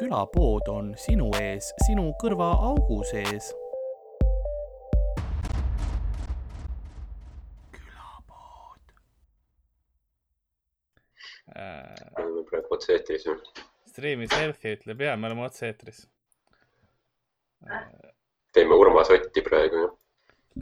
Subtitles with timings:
[0.00, 3.50] külapood on sinu ees, sinu kõrvaaugu sees.
[7.74, 8.94] külapood
[11.52, 11.98] äh,.
[12.16, 13.36] oleme praegu otse-eetris või?
[13.90, 16.06] Streami selfie ütleb ja, me oleme otse-eetris
[17.68, 17.82] äh..
[18.56, 19.98] teeme Urmas Otti praegu, jah?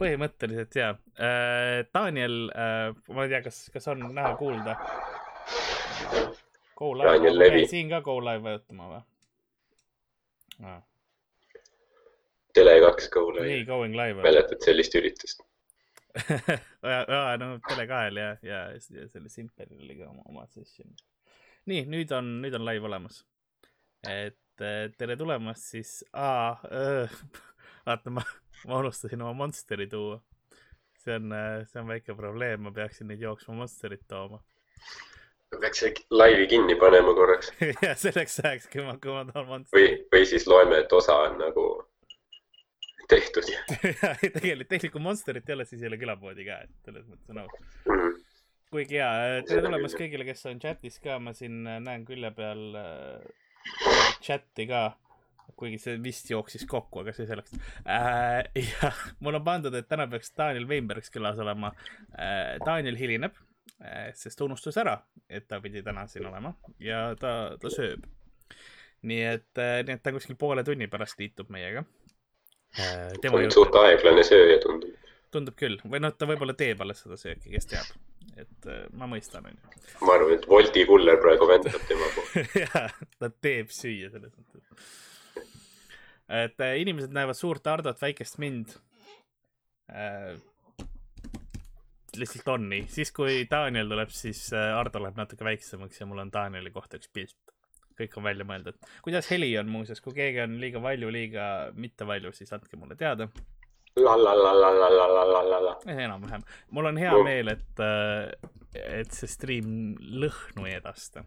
[0.03, 1.85] põhimõtteliselt ja äh,.
[1.95, 4.75] Daniel äh,, ma ei tea, kas, kas on näha-kuulda?
[6.79, 8.99] Go live, siin ka go live vajutama või
[10.63, 10.81] ah.?
[12.57, 13.47] Tele2 Go live.
[13.47, 14.21] nii, going live.
[14.25, 15.45] mäletad sellist üritust
[16.83, 20.89] jaa, no Tele2-l ja, ja, ja selle Simperil oli ka oma, oma session.
[21.69, 23.23] nii, nüüd on, nüüd on live olemas.
[24.09, 24.39] et
[24.97, 26.57] tere tulemast siis, aa,
[27.87, 28.25] vaata, ma,
[28.67, 30.19] ma unustasin oma Monsteri tuua.
[30.99, 31.35] see on,
[31.69, 34.41] see on väike probleem, ma peaksin neid jooksma Monsterit tooma
[35.57, 37.51] peaks laivi kinni panema korraks
[37.85, 39.81] ja selleks ajaks, kui ma, kui ma toon Monsteri.
[39.81, 41.65] või, või siis loeme, et osa on nagu
[43.09, 43.49] tehtud
[44.21, 47.57] tegelikult, tegelikult Monsterit ei ole, siis ei ole külapoodi ka, et selles mõttes on aus
[47.57, 47.97] mm.
[47.97, 48.15] -hmm.
[48.75, 49.11] kuigi ja,
[49.49, 53.29] tere tulemast kõigile, kes on chatis ka, ma siin äh, näen külje peal äh,
[54.21, 54.89] chati ka.
[55.59, 58.45] kuigi see vist jooksis kokku, aga see selleks äh,.
[58.69, 61.73] ja mul on pandud, et täna peaks Daniel Weinbergs külas olema
[62.13, 62.59] äh,.
[62.65, 63.48] Daniel hilineb äh,,
[64.13, 64.97] sest ta unustas ära,
[65.29, 66.51] et ta pidi täna siin olema
[66.83, 68.03] ja ta, ta sööb
[69.07, 71.85] nii et, äh, nii et ta kuskil poole tunni pärast liitub meiega
[72.75, 75.07] ta on suht aeglane sööja, tundub.
[75.33, 77.87] tundub küll, või noh, ta võib-olla teeb alles seda sööki, kes teab,
[78.37, 79.73] et ma mõistan, onju.
[80.05, 84.99] ma arvan, et Wolti kuller praegu vändab tema poole jah, ta teeb süüa selles mõttes.
[86.43, 88.77] et inimesed näevad suurt Hardot, väikest mind.
[92.19, 96.33] Lihtsalt on nii, siis kui Daniel tuleb, siis Ardo läheb natuke väiksemaks ja mul on
[96.33, 97.55] Danieli kohta üks pilt
[97.99, 98.77] kõik on välja mõeldud.
[99.03, 102.95] kuidas heli on muuseas, kui keegi on liiga valju, liiga mitte valju, siis andke mulle
[102.99, 103.27] teada.
[106.05, 106.45] enam-vähem,
[106.77, 108.51] mul on hea meel, et, äh,
[109.01, 111.25] et see stream lõhnu ei edasta.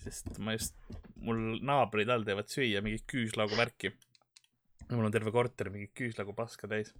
[0.00, 0.78] sest ma just,
[1.20, 3.92] mul naabrid all teevad süüa mingit küüslaugu värki.
[4.90, 6.94] mul on terve korter mingit küüslaugu paska täis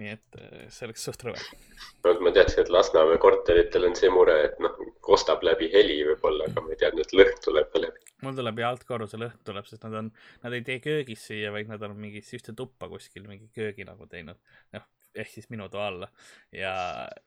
[0.00, 1.40] nii et äh, see oleks suht rõve.
[2.04, 4.74] ma teadsin, et Lasnamäe korteritel on see mure, et noh,
[5.04, 8.04] kostab läbi heli võib-olla, aga ma ei teadnud, et lõhn tuleb ka läbi.
[8.26, 10.10] mul tuleb ja altkorruse lõhn tuleb, sest nad on,
[10.44, 14.08] nad ei tee köögis süüa, vaid nad on mingisse ühte tuppa kuskil mingi köögi nagu
[14.10, 14.40] teinud.
[14.76, 14.84] noh,
[15.16, 16.10] ehk siis minu toa alla
[16.52, 16.74] ja,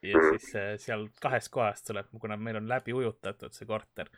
[0.06, 0.38] ja mm.
[0.38, 4.14] siis äh, seal kahest kohast tuleb, kuna meil on läbi ujutatud see korter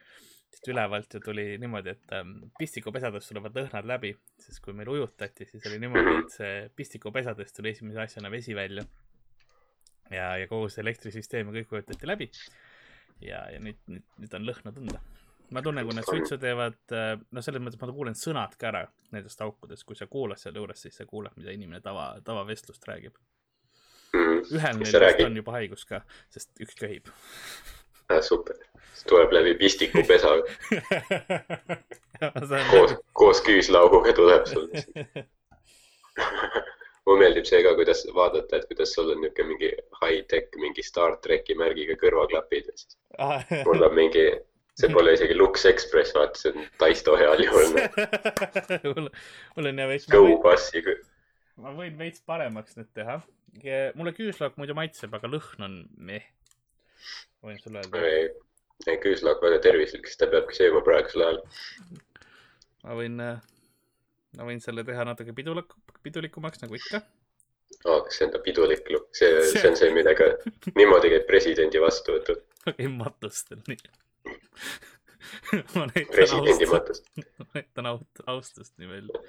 [0.52, 5.48] sest ülevalt ju tuli niimoodi, et ähm, pistikupesadest tulevad lõhnad läbi, sest kui meil ujutati,
[5.48, 8.84] siis oli niimoodi, et see pistikupesadest tuli esimese asjana vesi välja.
[10.12, 12.30] ja, ja kogu see elektrisüsteem ja kõik ujutati läbi.
[13.24, 15.02] ja, ja nüüd, nüüd, nüüd on lõhna tunda.
[15.56, 18.86] ma tunnen, kui nad suitsu teevad, äh, no selles mõttes ma kuulen sõnad ka ära
[19.16, 23.16] nendest aukudest, kui sa kuulad sealjuures, siis sa kuuled, mida inimene tava, tavavestlust räägib.
[24.12, 24.42] Mm.
[24.52, 27.08] ühel neist on juba haigus ka, sest üks köhib
[28.18, 28.26] ah,.
[28.26, 28.58] super,
[29.08, 30.32] tuleb läbi pistikupesa
[32.72, 34.68] koos, koos küüslauguga tuleb sul
[37.06, 39.72] mulle meeldib see ka, kuidas vaadata, et kuidas sul on niisugune mingi
[40.02, 44.26] high-tech, mingi Star tracki märgiga kõrvaklapid ja siis ah, mul on mingi,
[44.80, 47.72] see pole isegi Lux Express, vaata, see on Taisto heal juhul
[48.96, 49.10] mul,
[49.58, 50.10] mul on jah veits.
[50.12, 50.84] Go Bussi.
[51.62, 53.22] ma võin veits paremaks nüüd teha.
[53.98, 56.30] mulle küüslauk muidu maitseb, aga lõhn on meh
[57.46, 58.04] võin sulle öelda.
[58.88, 61.42] ei, küüslauk väga tervislik, sest ta peabki sööma praegusel ajal.
[62.86, 63.42] ma võin, äh,
[64.38, 65.76] ma võin selle teha natuke pidulik,
[66.06, 67.04] pidulikumaks nagu ikka.
[67.86, 70.32] aa, kas see on ta pidulik lukk, see, see on see, millega
[70.78, 72.42] niimoodi käib presidendi vastuvõtul.
[72.78, 73.80] ei matustel nii
[75.76, 77.08] ma presidendi matust.
[77.40, 79.24] ma näitan aust, austust nii välja.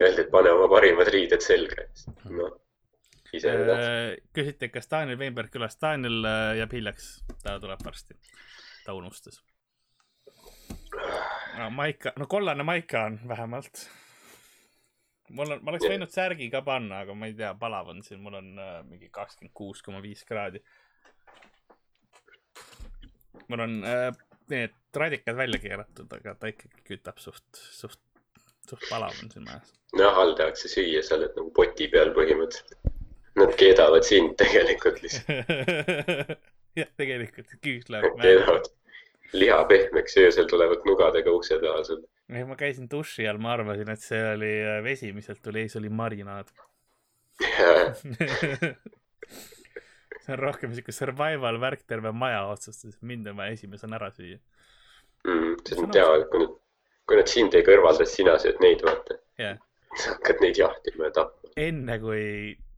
[0.00, 1.84] Öeldi, et pane oma parimad riided selga.
[2.32, 2.56] noh
[3.30, 7.08] küsiti, kas Daniel Weinberg külas, Daniel äh, jääb hiljaks,
[7.44, 8.16] ta tuleb varsti.
[8.84, 9.42] ta unustas.
[11.58, 13.86] no maika, no kollane maika on vähemalt.
[15.30, 18.20] mul on, ma oleks võinud särgi ka panna, aga ma ei tea, palav on siin,
[18.20, 20.62] mul on äh, mingi kakskümmend kuus koma viis kraadi.
[23.48, 24.08] mul on äh,
[24.50, 28.00] need radikad välja keeratud, aga ta ikkagi kütab suht, suht,
[28.66, 29.74] suht palav on siin majas.
[29.98, 32.89] jah, all tehakse süüa, sa oled nagu poti peal põhimõtteliselt
[33.38, 35.30] Nad keedavad sind tegelikult lihtsalt
[36.80, 38.16] jah, tegelikult küüslauk.
[38.20, 38.66] keedavad
[39.32, 42.00] liha pehmeks, öösel tulevad nugadega ukse taha sul.
[42.32, 45.64] ei, ma käisin duši all, ma arvasin, et see oli äh, vesi, mis sealt tuli,
[45.64, 46.48] ei, see oli marinaad
[50.20, 54.10] see on rohkem siuke survival värk, terve maja otsustas, et mind on vaja esimesena ära
[54.14, 54.38] süüa
[55.24, 55.54] mm,.
[55.66, 56.52] see on teada, kui nad,
[57.06, 59.56] kui nad sind ei kõrvalda, siis sina sööd neid, vaata yeah..
[59.94, 61.54] sa hakkad neid jahtima ja tapma.
[61.68, 62.24] enne kui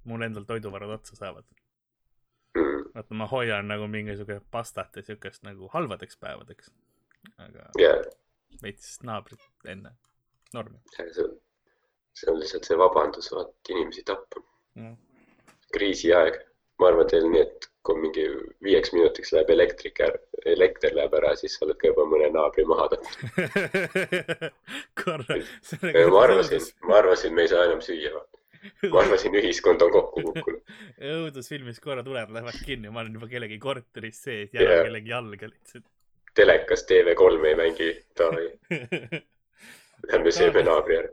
[0.04, 1.46] mul endal toiduvarud otsa saavad.
[2.58, 2.90] Mm..
[2.94, 6.70] vaata, ma hoian nagu mingisugune pastat ja siukest nagu halvadeks päevadeks.
[7.38, 8.02] aga yeah.
[8.62, 9.94] veits naabrit enne,
[10.54, 10.74] norm.
[10.96, 11.36] see on,
[12.18, 14.42] see on lihtsalt see vabandus, vaata inimesi tappa.
[14.74, 14.96] Mm..
[15.72, 16.36] kriisiaeg,
[16.80, 18.26] ma arvan, teil nii, et kui mingi
[18.64, 20.20] viieks minutiks läheb elektrik ära,
[20.52, 23.32] elekter läheb ära, siis sa oled ka juba mõne naabri maha tapnud
[25.02, 25.40] korra.
[26.12, 28.41] ma arvasin, ma arvasin, me ei saa enam süüa, vaata
[28.90, 30.76] ma arvasin, ühiskond on kokku kukkunud.
[31.12, 34.84] õudusfilmis korra tuled lähevad kinni, ma olen juba kellegi korteris sees, jään yeah.
[34.86, 35.88] kellegi jalga lihtsalt.
[36.34, 38.46] telekas TV3 ei mängi, davai.
[40.10, 41.12] Lähme sööme naabri ära.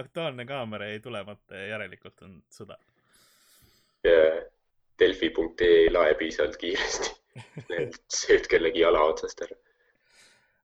[0.00, 2.78] Aktuaalne kaamera jäi tulemata ja järelikult on sõda.
[4.06, 4.44] jaa,
[5.00, 7.16] Delfi.ee ei lae piisavalt kiiresti.
[8.20, 9.56] sööd kellegi jala otsast ära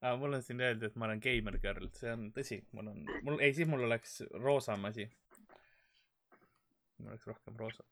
[0.07, 2.99] aga mul on siin öeldud, et ma olen gamer girl, see on tõsi, mul on,
[3.27, 5.07] mul, ei siis mul oleks roosam asi
[6.99, 7.87] mul oleks rohkem roosat.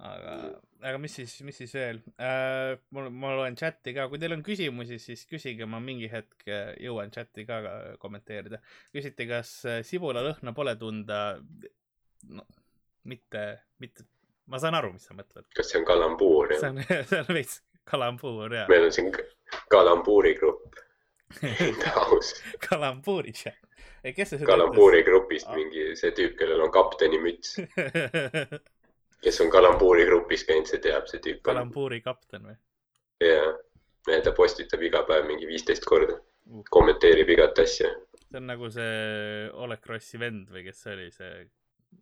[0.00, 0.34] aga,
[0.80, 2.78] aga mis siis, mis siis veel äh,?
[2.96, 6.72] mul, ma loen chati ka, kui teil on küsimusi, siis küsige, ma mingi hetk äh,
[6.80, 7.60] jõuan chati ka
[8.02, 8.62] kommenteerida.
[8.96, 11.20] küsiti, kas äh, sibulalõhna pole tunda.
[12.28, 12.46] no
[13.10, 13.44] mitte,
[13.80, 14.04] mitte,
[14.50, 15.48] ma saan aru, mis sa mõtled.
[15.56, 16.54] kas see on kalambuur?
[16.56, 16.80] see on,
[17.12, 17.60] see on veits
[17.90, 18.68] kalambuur, jah.
[18.72, 19.12] meil on siin
[19.72, 20.80] kalambuuri grupp
[22.04, 22.34] aus.
[22.68, 23.69] kalambuuri chat
[24.46, 27.56] kalambuuri grupist mingi see tüüp, kellel on kapteni müts
[29.24, 31.42] kes on kalambuuri grupis käinud, see teab, see tüüp.
[31.46, 32.56] kalambuuri kapten või?
[33.24, 33.52] jaa,
[34.24, 37.92] ta postitab iga päev mingi viisteist korda uh., kommenteerib igat asja.
[38.24, 41.34] see on nagu see Oleg Krossi vend või kes see oli, see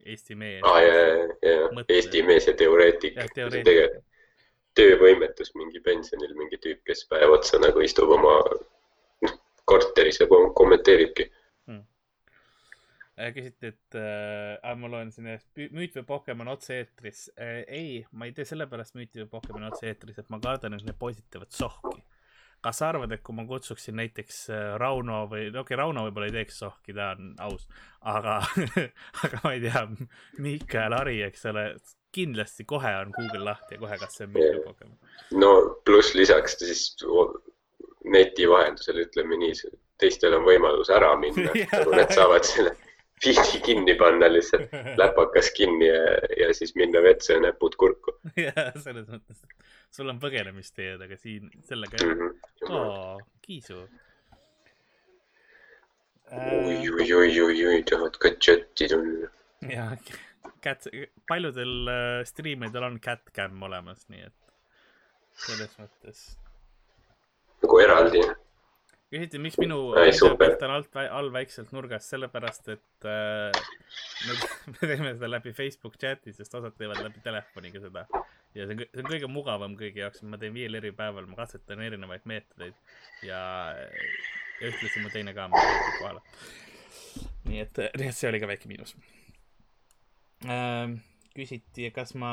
[0.04, 0.82] Eesti mees ah,.
[0.84, 3.18] jaa, jaa, jaa, Eesti mees ja teoreetik.
[3.34, 4.04] tegelikult
[4.78, 8.36] töövõimetus mingi pensionil mingi tüüp, kes päev otsa nagu istub oma
[9.68, 11.26] korteris ja kommenteeribki
[13.34, 17.64] küsiti, et äh, ma loen siin, et müüt või Pokemon otse-eetris äh,.
[17.66, 21.26] ei, ma ei tee sellepärast müüti või Pokemon otse-eetris, et ma kardan, et need poisid
[21.32, 22.02] teevad sohki.
[22.62, 26.30] kas sa arvad, et kui ma kutsuksin näiteks äh, Rauno või, okei okay,, Rauno võib-olla
[26.30, 27.68] ei teeks sohki, ta on aus,
[28.14, 28.40] aga
[29.26, 29.84] aga ma ei tea,
[30.44, 31.68] Miikael, Ari, eks ole,
[32.14, 34.98] kindlasti kohe on Google lahti ja kohe, kas see on müüt või Pokemon.
[35.42, 35.52] no
[35.86, 36.90] pluss lisaks siis
[38.08, 42.76] neti vahendusel ütleme nii, teistel on võimalus ära minna nagu need saavad selle
[43.22, 46.02] feed'i kinni panna lihtsalt, läpakas kinni ja,
[46.38, 48.14] ja siis minna vetsu ja näpud kurku.
[48.46, 49.42] jah, selles mõttes,
[49.94, 52.22] sul on põgenemisteed, aga siin sellega mm.
[52.22, 52.72] -hmm.
[52.78, 53.82] oo, kiisu.
[56.32, 59.30] oi, oi, oi, oi, oi, tahad ka chati tulla?
[59.68, 59.94] jah,
[60.64, 60.90] cat,
[61.28, 64.36] paljudel äh, striimidel on catcam olemas, nii et
[65.46, 66.28] selles mõttes.
[67.62, 68.22] nagu eraldi
[69.12, 73.60] küsiti, miks minu videopilt on alt, all väikselt nurgas, sellepärast et äh,
[74.26, 74.36] me,
[74.74, 78.04] me teeme seda läbi Facebook chati, sest osad teevad läbi telefoniga seda.
[78.56, 81.38] ja see on, see on kõige mugavam kõigi jaoks, ma teen viiel eri päeval, ma
[81.40, 82.76] katsetan erinevaid meetodeid
[83.26, 83.40] ja,
[84.60, 86.22] ja ühtlasi mu teine kaamera on kohal.
[87.48, 88.96] nii et, nii et see oli ka väike miinus
[90.44, 90.98] äh,.
[91.36, 92.32] küsiti, kas ma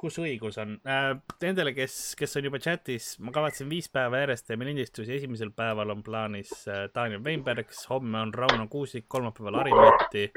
[0.00, 1.12] kus õigus on äh,?
[1.42, 5.92] Nendele, kes, kes on juba chatis, ma kavatsen viis päeva järjest teeme lindistusi, esimesel päeval
[5.94, 10.30] on plaanis äh, Daniel Weinberg, homme on Rauno Kuusik, kolmapäeval Harimäti,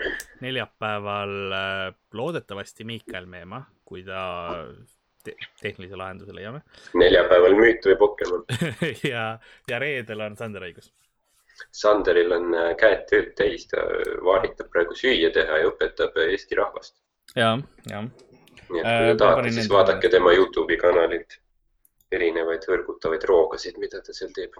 [0.43, 4.23] neljapäeval äh, loodetavasti Miikael Meemaa, kui ta
[5.23, 6.63] te tehnilise lahenduse leiame.
[7.03, 8.45] neljapäeval müüt või Pokemon
[9.13, 9.29] ja,
[9.69, 10.91] ja reedel on Sander õigus.
[11.71, 13.83] Sanderil on äh, käed tööd täis, ta
[14.25, 16.97] vaaritab praegu süüa teha ja õpetab Eesti rahvast.
[17.39, 17.55] ja,
[17.91, 18.03] ja
[18.69, 21.39] nii et kui te äh, tahate, siis vaadake tema Youtube'i kanalit
[22.13, 24.57] erinevaid võrgutavaid roogasid, mida ta seal teeb.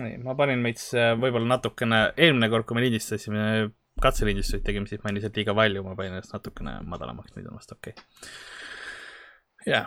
[0.00, 3.46] nii, ma panin veits äh, võib-olla natukene, eelmine kord, kui me lindistasime,
[4.02, 7.60] katselindistusi tegime, siis ma olin lihtsalt liiga valju, ma panin ennast natukene madalamaks, nüüd on
[7.60, 8.32] vast okei okay..
[9.68, 9.84] jaa,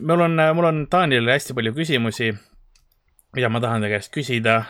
[0.00, 2.32] mul on, mul on Taanile hästi palju küsimusi,
[3.36, 4.62] mida ma tahan ta käest küsida.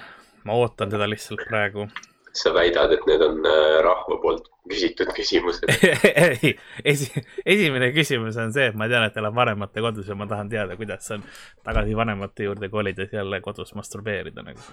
[0.43, 1.87] ma ootan teda lihtsalt praegu
[2.33, 5.67] sa väidad, et need on äh, rahva poolt küsitud küsimused
[6.27, 6.53] ei,
[6.85, 7.09] esi,
[7.45, 10.77] esimene küsimus on see, et ma tean, et elab vanemate kodus ja ma tahan teada,
[10.79, 11.25] kuidas on
[11.67, 14.65] tagasi vanemate juurde kolides jälle kodus masturbeerida nagu.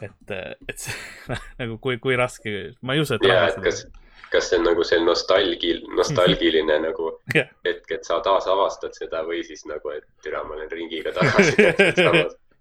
[0.00, 0.36] et,
[0.68, 0.96] et see
[1.60, 3.28] nagu kui, kui raske, ma ei usu, et.
[3.28, 3.84] jaa, et kas,
[4.32, 7.50] kas see on nagu see nostalgil, nostalgiline nagu yeah.
[7.66, 11.58] hetk, et sa taasavastad seda või siis nagu, et türa, ma olen ringiga tagasi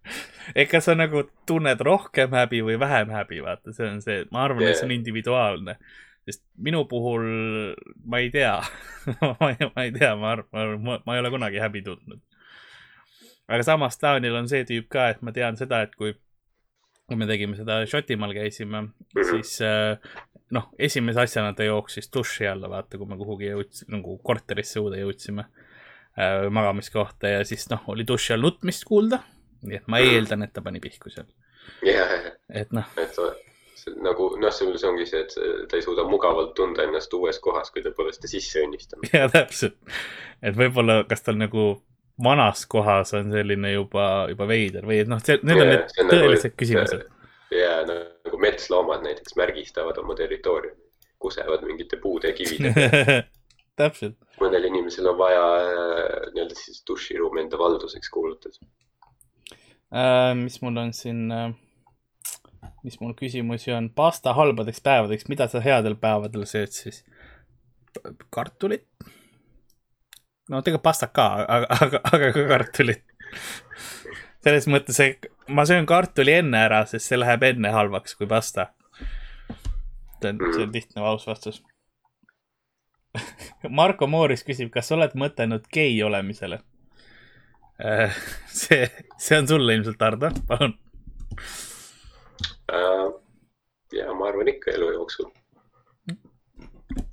[0.71, 4.65] kas sa nagu tunned rohkem häbi või vähem häbi, vaata, see on see, ma arvan
[4.65, 5.77] yeah., et see on individuaalne.
[6.23, 7.25] sest minu puhul
[8.07, 8.55] ma ei tea
[9.39, 9.49] ma,
[9.83, 12.21] ei, tea, ma arvan, ma, ma ei ole kunagi häbi tundnud.
[13.47, 16.15] aga samas Taanil on see tüüp ka, et ma tean seda, et kui
[17.07, 19.31] kui me tegime seda Šotimaal käisime mm, -hmm.
[19.31, 19.59] siis
[20.53, 25.01] noh, esimese asjana ta jooksis duši alla, vaata, kui me kuhugi jõudsime, nagu korterisse uude
[25.01, 29.23] jõudsime äh,, magamiskohta ja siis noh, oli duši all nutmist kuulda.
[29.67, 31.27] Nii et ma eeldan, et ta pani pihku seal.
[31.87, 32.13] jah,
[32.49, 32.87] et noh.
[33.01, 33.19] et
[34.03, 37.71] nagu noh, sul see ongi see, et ta ei suuda mugavalt tunda ennast uues kohas,
[37.73, 39.09] kui ta pole seda sisse õnnistanud.
[39.13, 39.77] ja täpselt,
[40.41, 41.73] et võib-olla, kas tal nagu
[42.23, 45.93] vanas kohas on selline juba, juba veider või et noh, see, need ja, on need
[45.97, 47.05] nagu tõelised nagu, küsimused.
[47.57, 50.79] ja nagu metsloomad näiteks märgistavad oma territooriumi,
[51.23, 53.17] kusevad mingite puude ja kividega
[53.81, 54.17] täpselt.
[54.41, 58.82] mõnel inimesel on vaja äh, nii-öelda siis duširuumi enda valduseks kuulutada äh,.
[60.39, 61.51] Mis mul on siin äh,,
[62.83, 67.03] mis mul küsimusi on, pasta halbadeks päevadeks, mida sa headel päevadel sööd siis?
[68.33, 68.87] kartulit
[70.49, 73.03] no tegelikult pastat ka, aga, aga, aga ka kartulit.
[74.43, 78.71] selles mõttes, et ma söön kartuli enne ära, sest see läheb enne halvaks kui pasta.
[80.21, 81.61] see on, see on lihtne aus vastus
[83.79, 86.63] Marko Mooris küsib, kas oled mõtelnud gei olemisele?
[87.79, 88.11] Äh,
[88.47, 88.87] see,
[89.17, 90.75] see on sulle ilmselt, Ardo, palun
[92.69, 93.07] uh,.
[93.93, 95.31] ja ma arvan ikka elu jooksul.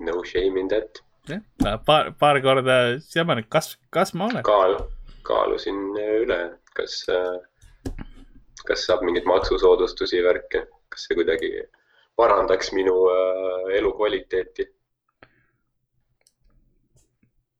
[0.05, 2.76] No shame in that jah, paar, paar korda
[3.14, 4.45] jamanud, kas, kas ma olen?
[4.45, 4.76] kaal,
[5.25, 6.40] kaalusin üle,
[6.76, 6.99] kas,
[8.69, 11.55] kas saab mingeid maksusoodustusi, värke, kas see kuidagi
[12.21, 14.69] parandaks minu äh, elukvaliteeti?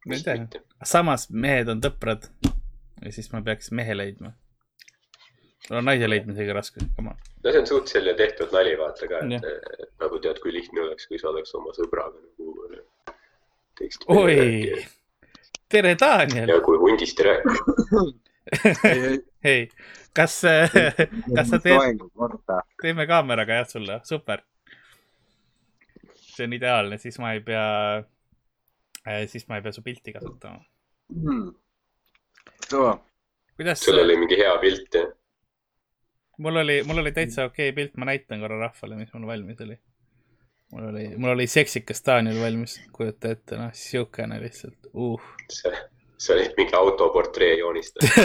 [0.07, 2.29] ma ei tea, samas mehed on tõprad
[3.05, 4.33] ja siis ma peaks mehe leidma.
[5.71, 7.21] mul on naise leidmisega raske, come on.
[7.45, 11.07] no see on suht selline tehtud nali, vaata ka, et nagu tead, kui lihtne oleks,
[11.11, 12.51] kui sa oleks oma sõbraga nagu
[13.81, 14.07] teeksid.
[14.09, 14.85] oi,
[15.69, 16.55] tere, Daniel.
[16.55, 18.05] ja kui hundist ei räägi.
[19.53, 19.67] ei,
[20.17, 20.41] kas,
[21.37, 22.05] kas sa teed,
[22.83, 24.45] teeme kaameraga jah sulle, super.
[26.31, 27.65] see on ideaalne, siis ma ei pea,
[29.05, 30.63] äh, siis ma ei pea su pilti kasutama
[31.13, 31.51] mm..
[32.71, 33.85] Kuidas?
[33.85, 35.11] sul oli mingi hea pilt jah?
[36.39, 39.61] mul oli, mul oli täitsa okei okay pilt, ma näitan korra rahvale, mis mul valmis
[39.67, 39.77] oli
[40.73, 45.21] mul oli, mul oli seksikas Daniel valmis, kujuta ette, noh, siukene lihtsalt uh..
[45.53, 45.73] see,
[46.19, 48.25] see oli mingi autoportree joonistamine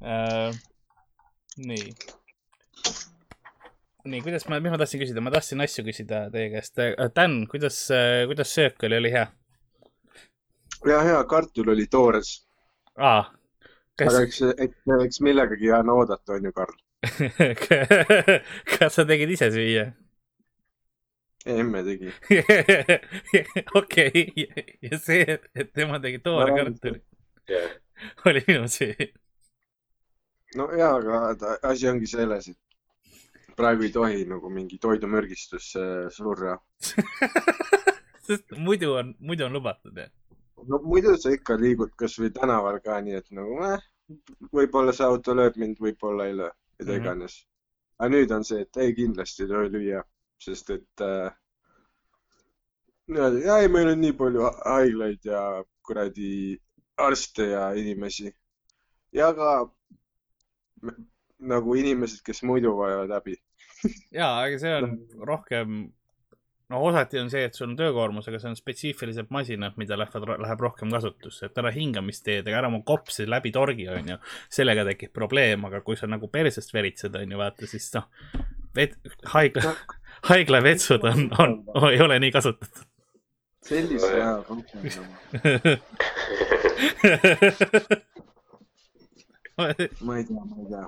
[0.00, 0.54] uh,.
[1.66, 1.94] nii.
[4.04, 6.78] nii, kuidas ma, mis ma tahtsin küsida, ma tahtsin asju küsida teie käest.
[6.80, 9.26] Äh, Dan, kuidas, äh, kuidas söök oli, oli hea?
[10.86, 12.46] Ja hea, kartul oli toores.
[12.96, 13.24] aa.
[14.00, 16.76] aga eks, eks, eks millegagi jään oodata, on ju, Karl
[18.78, 19.86] kas sa tegid ise süüa?
[21.48, 22.12] emme tegi.
[23.80, 24.48] okei,
[24.82, 27.00] ja see, et tema tegi toore kartuli
[27.50, 27.70] yeah.,
[28.26, 29.08] oli minu süü.
[30.56, 36.58] no jaa, aga asi ongi selles, et praegu ei tohi nagu mingi toidumürgistusse surra
[38.28, 40.10] sest muidu on, muidu on lubatud, jah?
[40.66, 43.84] No muidu sa ikka liigud kasvõi tänaval ka nii, et nagu eh,
[44.52, 47.02] võib-olla see auto lööb mind, võib-olla ei löö mida mm -hmm.
[47.02, 47.46] iganes.
[47.98, 50.02] aga nüüd on see, et ei, kindlasti ei tohi lüüa,
[50.38, 51.32] sest et äh,
[53.08, 56.30] niimoodi, ei, meil on nii palju haiglaid ja kuradi
[56.96, 58.32] arste ja inimesi
[59.12, 59.50] ja ka
[61.38, 63.36] nagu inimesed, kes muidu vajavad abi
[64.12, 64.94] ja, aga see on
[65.32, 65.78] rohkem
[66.68, 70.34] no osati on see, et sul on töökoormus, aga see on spetsiifilised masinad, mida lähevad,
[70.44, 74.16] läheb rohkem kasutusse, et ära hingamisteedega, ära oma kopsi läbi torgi, onju.
[74.52, 78.06] sellega tekib probleem, aga kui sa nagu persest veritsed, onju, vaata, siis noh,
[78.76, 78.98] vet-,
[79.32, 79.62] haigla,
[80.28, 82.84] haiglavetsud on, on, on, ei ole nii kasutatud.
[83.68, 85.14] sellise hea funktsiooni.
[89.58, 89.74] ma ei
[90.24, 90.86] tea, ma ei tea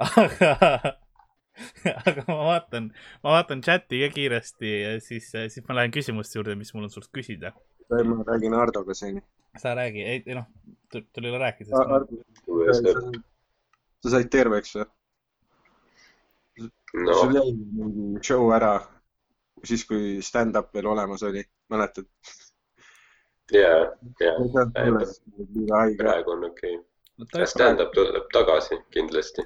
[0.00, 0.99] aga
[2.08, 2.90] aga ma vaatan,
[3.24, 6.94] ma vaatan chati ka kiiresti ja siis, siis ma lähen küsimuste juurde, mis mul on
[6.94, 7.52] sult küsida.
[7.90, 9.22] ma räägin Hardoga seni.
[9.58, 10.46] sa räägi, ei, noh,
[10.90, 11.70] tuli rääkida.
[14.00, 14.86] sa said terveks või
[16.94, 17.14] no.?
[17.14, 18.74] sul jäi mingi show ära,
[19.64, 22.08] siis kui stand-up veel olemas oli, mäletad?
[23.52, 23.72] ja,
[24.22, 24.34] ja.
[25.98, 26.76] praegu on okei
[27.18, 27.46] okay.
[27.46, 29.44] stand-up tuleb tagasi kindlasti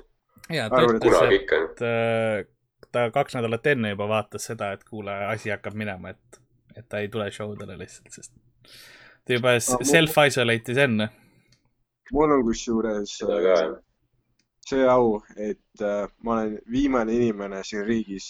[0.53, 2.45] ja ta ütles, et äh,
[2.93, 6.41] ta kaks nädalat enne juba vaatas seda, et kuule, asi hakkab minema, et,
[6.77, 8.35] et ta ei tule show dele lihtsalt, sest
[9.25, 11.09] ta juba self-isolate'is enne.
[12.13, 13.77] mul on kusjuures äh,
[14.69, 18.29] see au, et äh, ma olen viimane inimene siin riigis,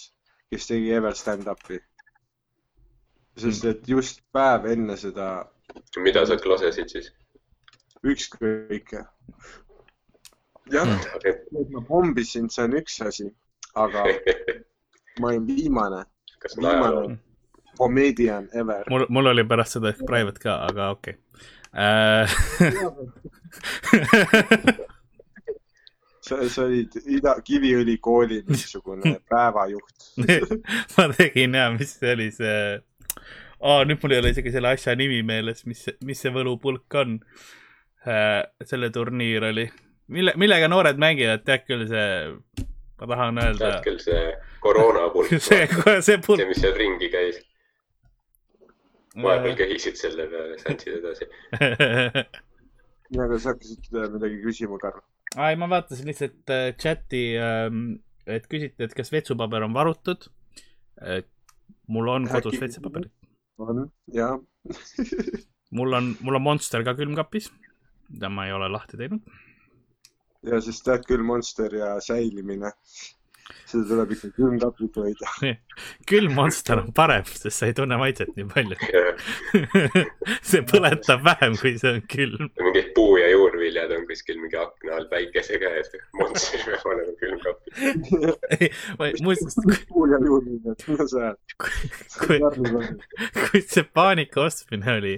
[0.51, 1.81] kes tegi ever stand-up'i.
[3.39, 5.51] sest et just päev enne seda.
[5.99, 7.13] mida sa klasesid siis?
[8.05, 8.95] ükskõik.
[10.73, 13.29] Jah mm., et ma pommisin, see on üks asi,
[13.75, 14.07] aga
[15.21, 16.05] ma olin viimane,
[16.57, 17.19] viimane
[17.79, 18.85] comedian ever.
[18.91, 21.25] mul, mul oli pärast seda ehk private ka, aga okei okay.
[26.27, 29.97] sa, sa olid Ida, Kiviõli kooli mingisugune päevajuht
[30.97, 32.59] ma tegin ja, mis see oli see
[33.59, 37.19] oh,, nüüd mul ei ole isegi selle asja nimi meeles, mis, mis see võlupulk on
[38.07, 38.43] äh,.
[38.65, 39.67] selle turniir oli,
[40.09, 42.67] mille, millega noored mängivad, tead küll see,
[43.01, 43.65] ma tahan öelda.
[43.65, 44.23] tead küll see
[44.65, 45.67] koroonapulk see,
[46.07, 46.41] see pulk.
[46.41, 47.41] see, mis seal ringi käis
[49.15, 51.29] vahepeal köhisid selle peale, sätsid edasi
[53.25, 55.05] aga sa hakkasid äh, midagi küsima, Karl?
[55.37, 57.85] ei, ma vaatasin lihtsalt äh, chati, ähm,
[58.27, 60.31] et küsiti, et kas vetsupaber on varutud.
[61.87, 63.13] mul on kodus vetsupaberit.
[63.59, 64.39] on, jaa
[65.75, 67.51] mul on, mul on Monster ka külmkapis,
[68.13, 69.23] mida ma ei ole lahti teinud.
[70.51, 72.73] Ja siis tead küll, Monster ja säilimine
[73.69, 75.33] seda tuleb ikka külmkapis hoida
[76.11, 78.77] külm Monster on parem, sest sa ei tunne maitset nii palju
[80.49, 82.49] see põletab vähem, kui see on külm.
[82.61, 85.93] mingid puu- ja juurviljad on kuskil mingi akna all päikese käes.
[86.19, 87.73] Monster peab olema külmkapis.
[89.27, 89.59] muuseas.
[89.91, 91.39] puu- ja juurviljad, mida sa ajad?
[92.25, 92.41] kui,
[93.51, 95.15] kui see paanika ostmine oli,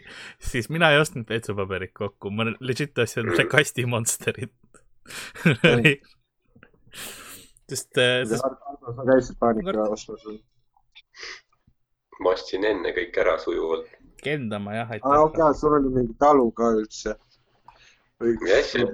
[0.52, 4.52] siis mina ei ostnud vetsupaberit kokku, ma legit ostsin kasti Monsterit
[7.70, 8.24] sest äh,.
[8.26, 10.38] Sa käisid paanika ostmas või?
[12.22, 13.88] ma ostsin enne kõik ära sujuvalt.
[14.22, 15.10] kendama jah, aitäh.
[15.10, 17.16] aa, okei okay,, sul oli mingi talu ka üldse.
[18.20, 18.86] mis asja?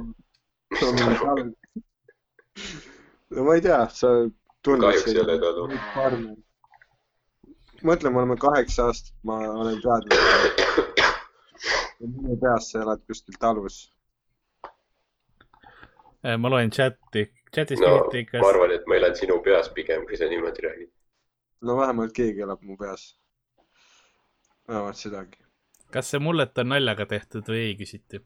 [3.30, 4.08] no ma ei tea, sa
[4.64, 4.82] tunned.
[4.88, 6.24] kahjuks ei ole talu.
[7.82, 10.12] mõtle, me oleme kaheksa aastat, ma olen teadnud.
[12.12, 13.76] minu peas sa elad kuskil talus.
[16.22, 18.40] Äh, ma loen chati chatis no, küsiti, kas.
[18.42, 20.90] ma arvan, et ma elan sinu peas pigem, kui sa niimoodi räägid.
[21.68, 23.06] no vähemalt keegi elab mu peas.
[24.68, 25.40] vähemalt sedagi.
[25.92, 28.22] kas see mullet on naljaga tehtud või ei, küsiti.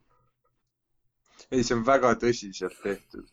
[1.50, 3.26] ei, see on väga tõsiselt tehtud.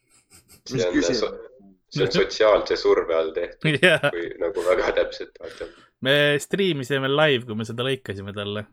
[0.66, 5.78] see on, see on sotsiaalse surve all tehtud yeah., kui nagu väga täpselt vaatad.
[6.02, 8.66] me striimisime live, kui me seda lõikasime talle.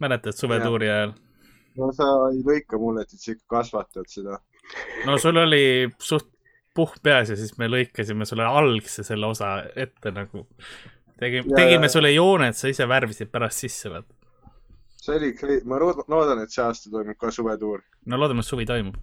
[0.00, 1.14] mäletad, suvetuuri ajal?
[1.78, 4.42] no sa ei lõika mulle, et sa ikka kasvatad seda
[5.06, 5.62] no sul oli
[5.98, 6.28] suht
[6.78, 10.46] puhk peas ja siis me lõikasime sulle algse selle osa ette nagu.
[11.18, 14.14] tegime, tegime sulle jooned, sa ise värvisid pärast sisse, vaata.
[15.02, 17.82] see oli, ma loodan, et see aasta toimub ka suvetuur.
[18.06, 18.98] no loodame, et suvi toimub.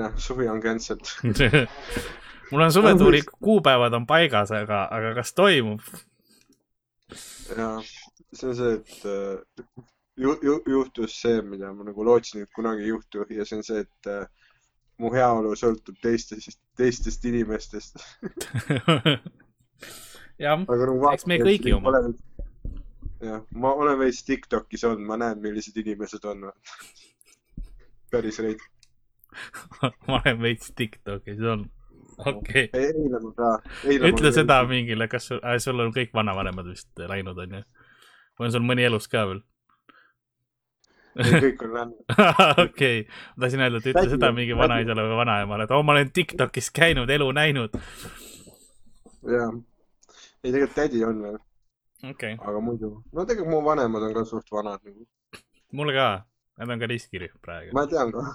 [0.00, 1.04] jah, suvi on cancelled
[2.50, 5.84] mul on suvetuuri kuupäevad on paigas, aga, aga kas toimub?
[7.56, 7.74] jaa,
[8.32, 9.84] see on see, et äh,
[10.16, 13.68] ju, ju, juhtus see, mida ma nagu lootsin, et kunagi ei juhtu ja see on
[13.68, 14.24] see, et äh,
[15.02, 17.98] mu heaolu sõltub teistest, teistest inimestest
[20.38, 21.94] jah, nagu eks me kõigi oma.
[23.24, 26.50] jah, ma olen veits Tiktokis olnud, ma näen, millised inimesed on
[28.12, 28.62] päris reid
[30.08, 31.72] ma olen veits Tiktokis olnud,
[32.18, 32.84] okei okay..
[32.84, 33.54] eile ma ka.
[34.10, 37.64] ütle seda mingile, kas sul äh,, sul on kõik vanavanemad vist läinud, onju?
[38.38, 39.42] või on sul mõni elus ka veel?
[41.14, 42.18] Kõik on läinud.
[42.66, 46.12] okei, ma tahtsin öelda, et ütle seda mingi vanaisale või vanaemale, et oo, ma olen
[46.14, 47.80] Tiktokis käinud, elu näinud.
[49.30, 49.50] jaa,
[50.44, 51.38] ei tegelikult tädi on veel
[52.10, 52.36] okay..
[52.38, 55.06] aga muidu, no tegelikult mu vanemad on ka suht vanad nagu.
[55.72, 56.08] mul ka,
[56.58, 57.70] nad on ka riskirühm praegu.
[57.76, 58.22] ma tean ka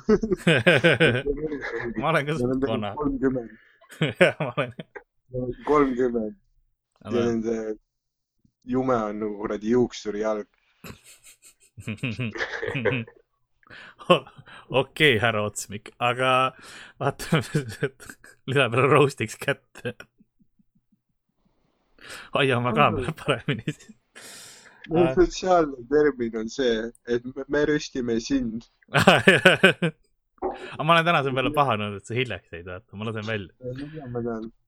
[2.01, 2.93] ma olen ka suht vana.
[3.01, 3.49] kolmkümmend.
[4.23, 4.73] jah, ma olen.
[5.67, 6.39] kolmkümmend.
[7.03, 7.57] ja nende
[8.65, 10.49] jume on nagu kuradi juuksuri jalg
[14.81, 16.53] okei, härra Otsmik, aga
[16.99, 17.43] vaatame,
[18.49, 19.93] lisame roast'iks kätte.
[22.33, 23.95] hoiame kaamera paremini siis.
[25.15, 28.63] sotsiaalne termin on see, et me röstime sind
[30.41, 33.53] aga ma olen tänase peale pahanenud, et sa hiljaks jäid, vaata, ma lasen välja.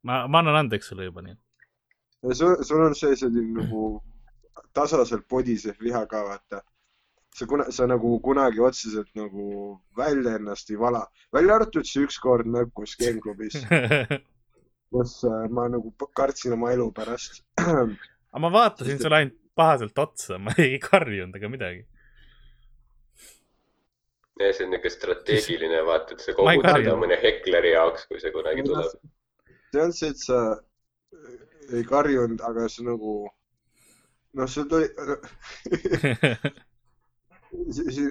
[0.04, 1.38] ma ma, annan andeks sulle juba nii.
[2.34, 4.02] sul, sul on see selline nagu
[4.74, 6.62] tasaselt podisev liha ka, vaata
[7.36, 12.50] sa kuna-, sa nagu kunagi otseselt nagu välja ennast ei vala, välja arvatud see ükskord
[12.50, 13.62] nõkus Genklubis
[14.92, 17.44] kus äh, ma nagu kartsin oma elu pärast.
[17.62, 21.86] aga ma vaatasin sulle ainult pahaselt otsa, ma ei karjunud ega midagi.
[24.42, 28.34] ja see on niisugune strateegiline, vaata, et sa kogud seda mõne hekleri jaoks, kui see
[28.36, 28.96] kunagi tuleb.
[29.72, 30.40] see on see, et sa
[31.72, 33.14] ei karjunud, aga sa nagu,
[34.40, 34.90] noh, sul tuli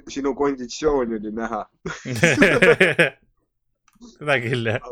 [0.08, 1.64] sinu konditsiooni oli näha
[4.14, 4.90] seda küll jah.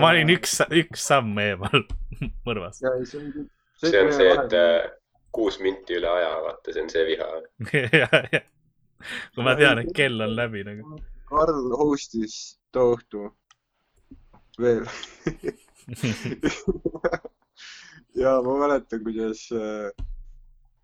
[0.00, 1.84] ma olin üks, üks samm eemal
[2.48, 2.84] mõrvast.
[3.82, 4.88] see on see, et äh,
[5.34, 7.28] kuus minti üle aja, vaata, see on see viha
[9.34, 10.96] kui ma tean, et kell on läbi nagu.
[11.28, 12.34] Karl host'is
[12.74, 13.28] tohutu
[14.58, 14.88] veel
[18.18, 19.92] ja ma mäletan, kuidas äh,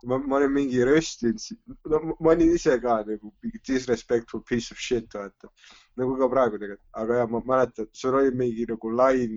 [0.04, 1.40] ma, ma olin mingi röstinud,
[1.90, 5.50] no ma olin ise ka nagu mingi disrespectful piece of shit, vaata.
[5.96, 9.36] nagu ka praegu tegelikult, aga ja ma mäletan, sul oli mingi nagu lain,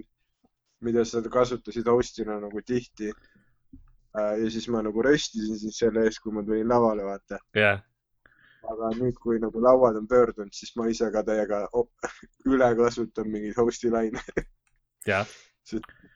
[0.82, 4.34] mida sa kasutasid host'ina nagu tihti äh,.
[4.41, 7.82] ja siis ma nagu röstisin sind selle eest, kui ma tulin lavale, vaata yeah..
[8.71, 11.65] aga nüüd, kui nagu lauad on pöördunud, siis ma ise ka täiega
[12.53, 14.23] üle kasutan mingeid host'i laine.
[15.08, 16.15] jah uh....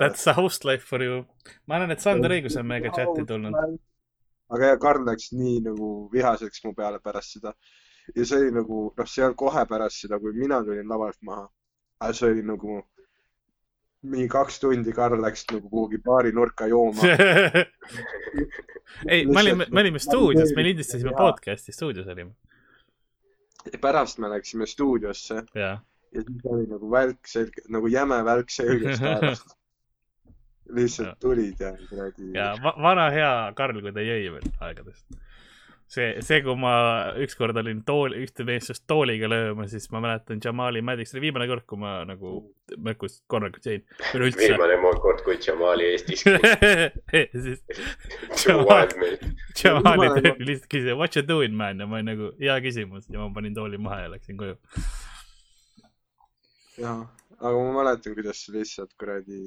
[0.00, 1.24] That's a host life for you.
[1.66, 3.56] ma arvan, et Sander Õigus on meiega chati tulnud.
[4.52, 7.54] aga ja Karl läks nii nagu vihaseks mu peale pärast seda
[8.16, 11.18] ja see oli nagu, noh, see ei olnud kohe pärast seda, kui mina tulin lavalt
[11.22, 11.46] maha.
[12.02, 12.80] aga see oli nagu
[14.02, 17.06] mingi kaks tundi Karl läks nagu kuhugi baari nurka jooma
[19.12, 22.34] ei, me olime, me olime stuudios, me lindistasime podcast'i, stuudios olime.
[23.80, 25.44] pärast me läksime stuudiosse.
[25.54, 25.80] jah
[26.14, 29.56] ja siis oli nagu välk selge, nagu jäme välk selgest taevast
[30.76, 32.32] lihtsalt tulid ja kuradi.
[32.34, 35.04] ja vana hea Karl, kui ta jõi veel aegadest.
[35.92, 36.72] see, see, kui ma
[37.20, 41.48] ükskord olin tool, ühte meest tooliga lööma, siis ma mäletan Jamali Maddox, see oli viimane
[41.50, 42.38] kord, kui ma nagu
[42.80, 43.82] Mökust korralikult jõin.
[44.38, 46.24] viimane kord, kui Jamali Eestis
[47.12, 47.66] käis
[48.46, 49.14] Jamali,
[49.60, 53.32] Jamali lihtsalt küsis, what you doing man ja ma olin nagu, hea küsimus ja ma
[53.34, 54.56] panin tooli maha ja läksin koju
[56.82, 57.02] jah,
[57.38, 59.40] aga ma mäletan, kuidas see lihtsalt kuradi.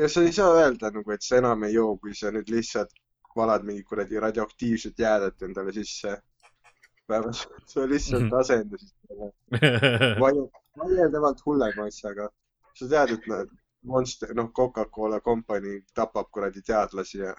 [0.00, 2.92] ja sa ei saa öelda nagu, et sa enam ei joo, kui sa nüüd lihtsalt
[3.36, 6.10] valad mingi kuradi radioaktiivset jäädet endale sisse
[7.06, 7.46] päevas.
[7.66, 8.34] sa lihtsalt mhm.
[8.40, 9.26] asendasid selle
[10.82, 12.28] vaieldavalt hullema asjaga.
[12.74, 13.48] sa tead, et nad,
[13.88, 17.34] Monster, noh, Coca-Cola kompanii tapab kuradi teadlasi ja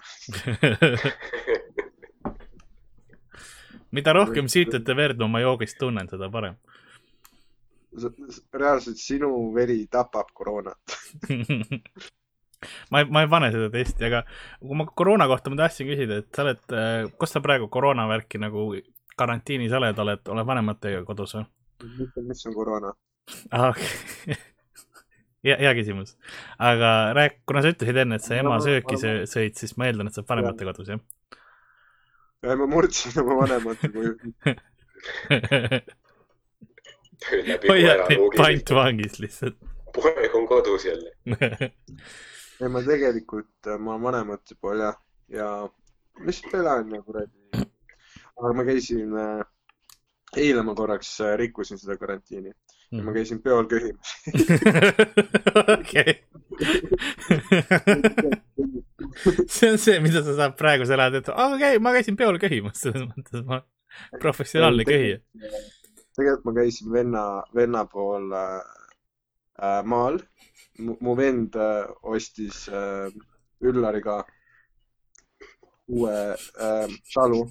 [3.96, 6.56] mida rohkem siitate verd oma joogist tunnen, seda parem
[8.54, 10.96] reaalselt sinu veri tapab koroonat
[12.90, 14.22] ma ei, ma ei pane seda testi, aga
[14.60, 18.06] kui ma koroona kohta ma tahtsin küsida, et sa oled, äh, kus sa praegu koroona
[18.10, 18.68] värki nagu
[19.20, 21.46] karantiinis oled, oled, oled vanematega kodus või?
[22.28, 23.70] mis on koroona ah,?
[23.70, 24.36] Okay.
[25.46, 26.16] hea, hea küsimus.
[26.58, 30.16] aga rääk-, kuna sa ütlesid enne, et sa ema sööki sõid, siis ma eeldan, et
[30.16, 31.00] sa oled vanemate kodus, jah?
[32.44, 33.44] ja ma murdsin oma
[37.28, 39.58] vanemate koju hoiad neid pantvangis lihtsalt.
[39.94, 41.14] poeg on kodus jälle
[42.60, 45.46] ei, ma tegelikult, äh, ma olen vanemate pool jah, ja
[46.26, 47.64] lihtsalt elan ja kuradi.
[48.40, 49.40] aga ma käisin äh,,
[50.36, 52.52] eile ma korraks äh, rikkusin seda karantiini
[52.90, 53.16] ja ma mhm.
[53.18, 54.14] käisin peol köhimas
[55.78, 56.14] okei.
[59.46, 62.80] see on see, mida sa saad praegu elada, et okei okay,, ma käisin peol köhimas,
[62.82, 63.62] selles mõttes ma
[64.22, 65.20] professionaalne köhija
[66.20, 67.24] tegelikult ma käisin venna,
[67.56, 70.20] venna pool äh, maal.
[70.80, 73.10] mu vend äh, ostis äh,
[73.60, 74.22] Üllariga
[75.90, 77.42] uue äh, talu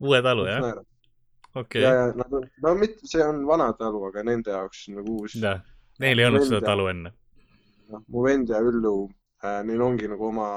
[0.00, 0.84] uue talu, jah?
[1.54, 1.82] okei.
[1.82, 5.36] ja, ja nad on, no mitte, see on vana talu, aga nende jaoks nagu uus.
[5.38, 5.62] jah,
[6.02, 7.14] neil ei olnud seda talu enne.
[7.92, 8.96] noh, mu vend ja Üllu
[9.44, 10.48] äh,, neil ongi nagu oma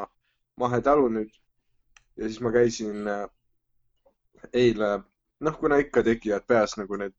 [0.61, 1.31] mahetalu nüüd.
[2.17, 3.25] ja siis ma käisin äh,
[4.53, 4.99] eile,
[5.41, 7.15] noh, kuna ikka tekivad peas nagu need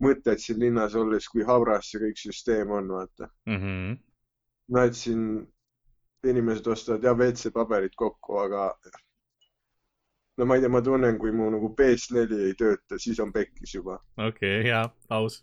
[0.00, 3.56] mõtted siin linnas olles, kui habras see kõik süsteem on, vaata mm.
[3.56, 3.98] -hmm.
[4.74, 5.22] no et siin
[6.26, 8.72] inimesed ostavad ja WC-paberit kokku, aga
[10.38, 13.74] no ma ei tea, ma tunnen, kui mu nagu PS4 ei tööta, siis on pekkis
[13.74, 14.00] juba.
[14.16, 15.40] okei okay,, hea, aus.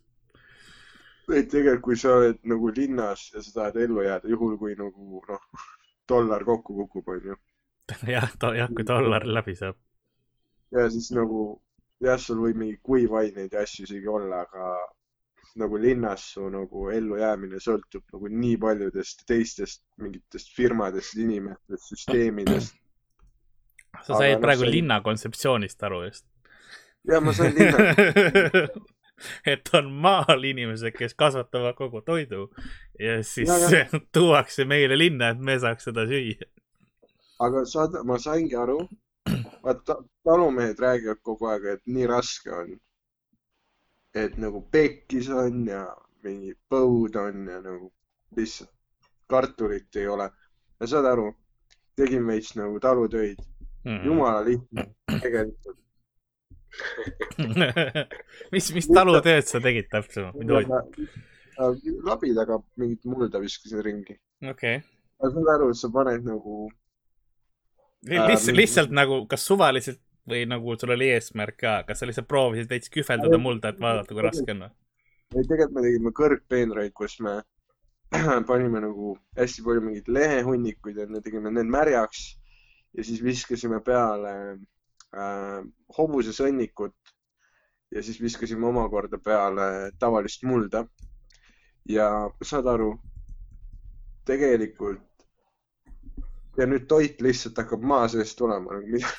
[1.33, 5.23] et tegelikult, kui sa oled nagu linnas ja sa tahad ellu jääda, juhul kui nagu
[5.29, 5.67] noh,
[6.09, 7.35] dollar kokku kukub, onju.
[8.15, 9.77] jah, jah, kui dollar läbi saab
[10.71, 11.61] ja siis nagu
[12.03, 14.73] jah, sul võib mingi kuivaineid ja asju isegi olla, aga
[15.57, 22.75] nagu linnas su nagu ellujäämine sõltub nagu nii paljudest teistest mingitest firmadest, inimestest, süsteemidest.
[24.03, 26.27] sa said praegu no, linna kontseptsioonist aru just.
[27.09, 28.67] ja ma sain linna
[29.51, 32.47] et on maal inimesed, kes kasvatavad kogu toidu
[32.99, 33.99] ja siis ja, ja.
[34.15, 36.49] tuuakse meile linna, et me saaks seda süüa.
[37.47, 38.81] aga saad, ma saingi aru,
[39.67, 42.75] vaata, talumehed räägivad kogu aeg, et nii raske on.
[44.17, 45.81] et nagu pekkis on ja
[46.25, 47.91] mingi põud on ja nagu
[48.37, 48.71] lihtsalt
[49.27, 50.29] kartulit ei ole.
[50.79, 51.27] ja saad aru,
[51.95, 53.91] tegin veits nagu talutöid mm.
[53.91, 54.05] -hmm.
[54.05, 54.87] jumala lihtne
[55.21, 55.77] tegelikult
[58.53, 60.35] mis, mis talutööd sa tegid täpsemalt?
[62.05, 64.19] labidaga mingit mulda viskasin ringi.
[64.49, 64.83] okei okay..
[65.21, 66.67] aga saad aru, sa paned nagu
[68.05, 72.69] lihtsalt, lihtsalt nagu, kas suvaliselt või nagu sul oli eesmärk ka, kas sa lihtsalt proovisid
[72.69, 74.73] veits kühveldada mulda, et vaadata, kui raske on või?
[75.35, 77.37] ei, tegelikult me tegime kõrgpeenraid, kus me
[78.49, 82.27] panime nagu hästi palju mingeid lehehunnikuid ja me tegime need märjaks
[82.95, 85.59] ja siis viskasime peale äh,
[85.97, 86.95] hobusesõnnikut
[87.95, 90.85] ja siis viskasime omakorda peale tavalist mulda.
[91.87, 92.07] ja
[92.43, 92.97] saad aru,
[94.27, 95.06] tegelikult
[96.57, 99.09] ja nüüd toit lihtsalt hakkab maa seest tulema nagu mida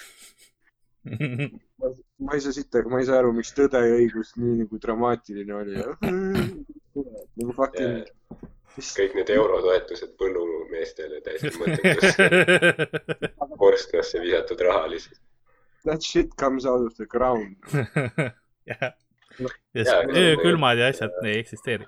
[2.19, 5.55] ma ei saa sitta, ma ei saa aru, miks Tõde ja õigus nii nagu dramaatiline
[5.55, 5.77] oli.
[7.39, 8.89] nagu fucking yeah..
[8.97, 12.19] kõik need eurotoetused põllumeestele täiesti mõttekas
[13.63, 15.23] korstnasse visatud raha lihtsalt.
[15.87, 17.57] That shit comes out of the ground
[18.71, 18.93] jah,
[19.79, 21.87] öökülmad ja asjad ei eksisteeri.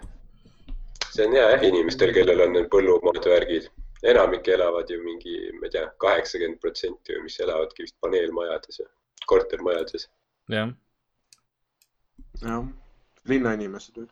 [1.11, 3.67] see on hea jah inimestel, kellel on need põllumaad värgid
[4.03, 8.87] enamik elavad ju mingi, ma ei tea, kaheksakümmend protsenti või mis elavadki vist paneelmajades ja
[9.29, 10.09] kortermajades.
[10.49, 10.73] jah.
[12.41, 12.65] jah,
[13.29, 14.09] linnainimesed või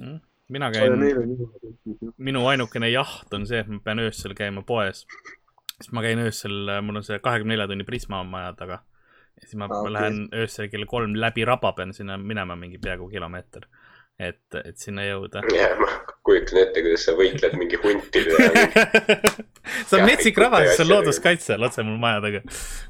[0.00, 0.20] mm.?
[0.50, 1.06] mina käin,
[2.18, 5.04] minu ainukene jaht on see, et ma pean öösel käima poes.
[5.78, 8.82] sest ma käin öösel, mul on see kahekümne nelja tunni Prisma maja taga.
[9.38, 9.92] ja siis ma ah, okay.
[9.92, 13.70] lähen öösel kell kolm läbi raba, pean sinna minema mingi peaaegu kilomeeter
[14.20, 15.42] et, et sinna jõuda.
[15.54, 15.88] jah, ma
[16.26, 18.50] kujutan ette, kuidas sa võitled mingi huntidega
[19.88, 22.42] see on metsik raba, see on looduskaitse all otse mul maja taga.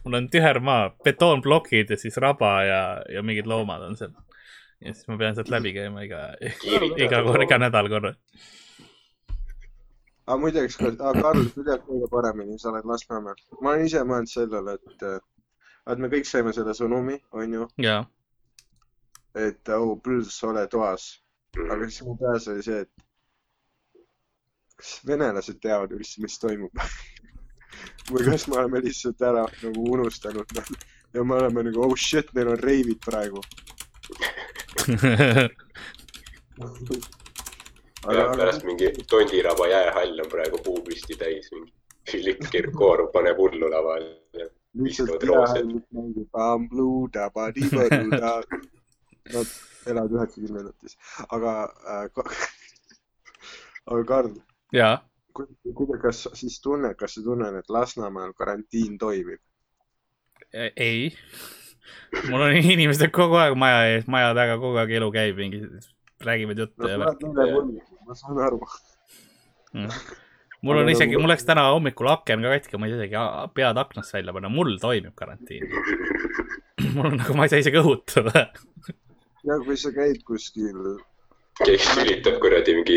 [0.04, 2.82] mul on tüher maa, betoonplokid ja siis raba ja,
[3.14, 4.14] ja mingid loomad on seal.
[4.82, 8.14] ja siis ma pean sealt läbi käima iga, iga kord, iga nädal korra.
[10.26, 11.34] aga muideks, Karl, sa
[11.66, 13.44] tead kõige paremini, sa oled Lasnamäel.
[13.60, 15.10] ma olen ise mõelnud sellele, et,
[15.94, 17.70] et me kõik saime selle sõnumi, onju.
[17.86, 18.02] jaa
[19.34, 21.22] et oh, Püls, ole toas.
[21.66, 22.92] aga siis mu peas oli see, et
[24.80, 26.72] kas venelased teavad, mis, mis toimub
[28.12, 30.48] või kas me oleme lihtsalt ära nagu unustanud
[31.14, 33.40] ja me oleme nagu oh shit, neil on reivid praegu
[38.10, 41.72] aga pärast mingi Tondiraba jäähall on praegu puupüsti täis, mingi
[42.10, 44.46] Philipp Kirkorov paneb hullu lavale ja
[44.82, 45.66] viskavad roosed.
[49.34, 49.50] Nad
[49.90, 50.96] elavad üheksakümnendates,
[51.28, 51.54] aga
[51.88, 52.08] äh,,
[53.90, 54.34] aga Karl.
[54.76, 54.96] jaa.
[56.02, 59.40] kas siis tunned, kas sa tunned, et Lasnamäel karantiin toimib?
[60.52, 61.10] E, ei,
[62.28, 65.62] mul on inimesed kogu aeg maja ees, maja taga kogu aeg elu käib, mingi,
[66.26, 67.62] räägivad juttu no,
[68.06, 68.58] ma saan aru
[69.72, 69.88] mm.
[70.66, 73.84] mul on isegi, mul läks täna hommikul aken ka katki, ma ei saa isegi pead
[73.84, 75.70] aknast välja panna, mul toimib karantiin.
[76.94, 78.48] mul on nagu, ma ei saa isegi õhutada
[79.44, 80.98] ja kui sa käid kuskil.
[81.61, 82.94] keegi sülitab kuradi mingi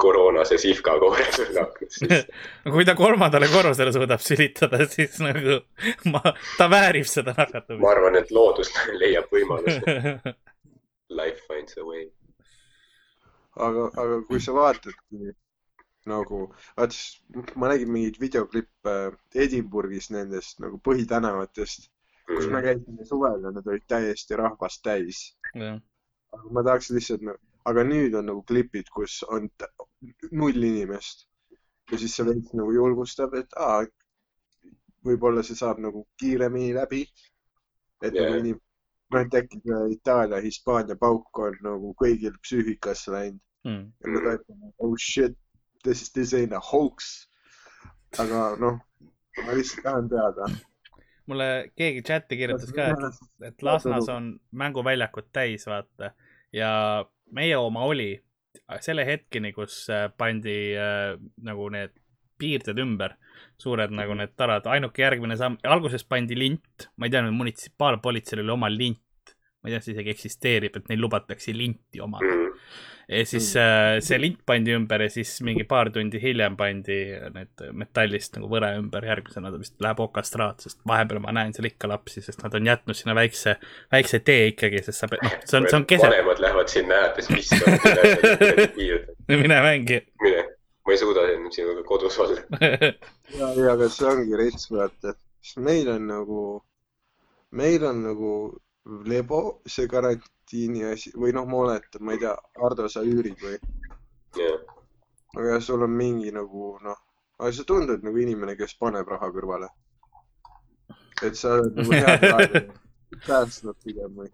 [0.00, 2.20] koroonase sihvka koore sulle aknast sisse.
[2.74, 5.58] kui ta kolmandale korrusele suudab sülitada, siis nagu
[6.12, 6.22] ma,
[6.56, 7.82] ta väärib seda nakatumist.
[7.82, 10.34] ma arvan, et loodus leiab võimaluse
[11.20, 12.06] Life finds a way.
[13.68, 15.34] aga, aga kui sa vaatadki
[16.08, 16.44] nagu,
[16.78, 18.94] vaata siis ma nägin mingeid videoklippe
[19.34, 21.90] Edinburgis nendest nagu põhitänavatest
[22.30, 25.22] kus me käisime suvel ja need olid täiesti rahvast täis.
[25.54, 27.26] aga ma tahaks lihtsalt,
[27.70, 29.48] aga nüüd on nagu klipid, kus on
[30.30, 31.26] null inimest
[31.90, 33.82] ja siis see veits nagu julgustab, et aa,
[35.06, 37.04] võib-olla see saab nagu kiiremini läbi.
[38.02, 38.30] et yeah.
[38.30, 38.60] nagu inim-,
[39.12, 43.82] noh, et äkki see Itaalia, Hispaania pauk on nagu kõigil psüühikasse läinud mm..
[44.00, 44.46] ja nad ütlevad,
[44.78, 45.36] oh shit,
[45.84, 47.10] this, this ain't a hoax.
[48.18, 48.80] aga noh,
[49.44, 50.48] ma lihtsalt tahan teada
[51.30, 56.12] mulle keegi chati kirjutas ka, et, et Lasnas on mänguväljakud täis, vaata.
[56.52, 56.70] ja
[57.30, 58.12] meie oma oli
[58.82, 61.14] selle hetkeni, kus äh, pandi äh,
[61.46, 61.94] nagu need
[62.40, 63.16] piirded ümber,
[63.60, 68.54] suured nagu need tarad, ainuke järgmine samm, alguses pandi lint, ma ei tea, munitsipaalpolitseil oli
[68.54, 72.30] oma lint, ma ei tea, see isegi eksisteerib, et neil lubatakse linti omada.
[72.30, 73.60] Mm ja siis mm.
[73.60, 76.98] äh, see lint pandi ümber ja siis mingi paar tundi hiljem pandi
[77.34, 81.66] need metallist nagu võre ümber, järgmisena ta vist läheb okastraat, sest vahepeal ma näen seal
[81.70, 83.56] ikka lapsi, sest nad on jätnud sinna väikse,
[83.92, 86.06] väikse tee ikkagi, sest sa pead, noh, see on, see on keset.
[86.06, 90.00] vanemad lähevad sinna hääletas, mis on mine mängi.
[90.22, 90.46] mine,
[90.86, 92.40] ma ei suuda sinuga kodus olla
[93.40, 95.18] ja, ja aga see ongi rets, vaata,
[95.58, 96.42] meil on nagu,
[97.58, 98.34] meil on nagu
[99.10, 103.40] lebo, see garant-, karantiini asi või noh, ma oletan, ma ei tea, Hardo, sa üürid
[103.40, 103.58] või
[104.36, 104.60] yeah.?
[105.36, 106.96] aga sul on mingi nagu noh,
[107.38, 109.68] aga sa tundud nagu inimene, kes paneb raha kõrvale.
[111.22, 112.60] et sa oled nagu head aega
[113.26, 114.30] säästnud pigem või?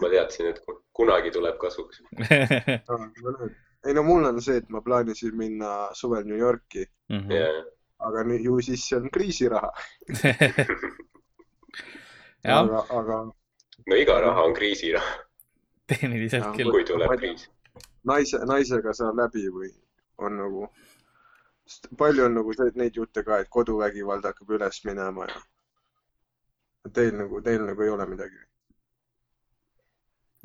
[0.00, 0.60] ma teadsin, et
[0.92, 2.02] kunagi tuleb kasuks
[3.86, 7.18] ei no mul on see, et ma plaanisin minna suvel New Yorki mm.
[7.18, 7.32] -hmm.
[7.32, 7.64] Yeah.
[7.98, 9.72] aga nüüd ju siis see on kriisiraha
[12.44, 13.32] aga, aga.
[13.86, 15.14] No iga raha on kriisiraha.
[15.86, 16.70] tehniliselt küll.
[16.70, 17.48] kui tuleb kriis.
[18.04, 19.70] naise, naisega saab läbi või
[20.18, 20.66] on nagu,
[21.98, 25.40] palju on nagu neid jutte ka, et koduvägivald hakkab üles minema ja
[26.92, 28.38] teil nagu, teil nagu ei ole midagi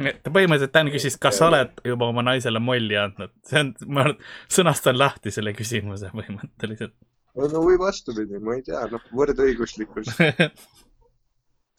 [0.02, 4.08] põhimõtteliselt Dan küsis, kas sa oled juba oma naisele molli andnud, see on, ma
[4.52, 6.96] sõnastan lahti selle küsimuse põhimõtteliselt.
[7.38, 10.10] no või vastupidi, ma ei tea, noh, võrdõiguslikkus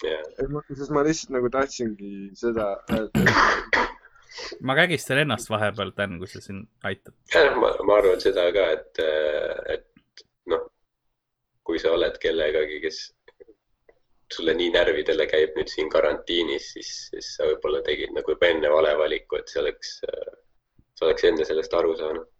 [0.05, 0.61] yeah..
[0.71, 3.25] sest ma lihtsalt nagu tahtsingi seda öelda.
[4.67, 7.17] ma kägistan ennast vahepeal, Dan, kui sa siin aitad.
[7.33, 9.03] jah, ma, ma arvan seda ka, et,
[9.77, 10.67] et noh,
[11.67, 13.05] kui sa oled kellegagi, kes
[14.35, 18.71] sulle nii närvidele käib nüüd siin karantiinis, siis, siis sa võib-olla tegid nagu juba enne
[18.73, 19.99] vale valiku, et see oleks,
[20.99, 22.31] sa oleks enne sellest aru saanud.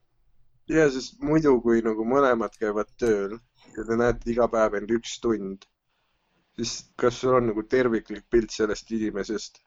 [0.73, 3.37] ja, sest muidu, kui nagu mõlemad käivad tööl
[3.77, 5.69] ja te näete iga päev end üks tund,
[6.57, 9.61] siis kas sul on nagu terviklik pilt sellest inimesest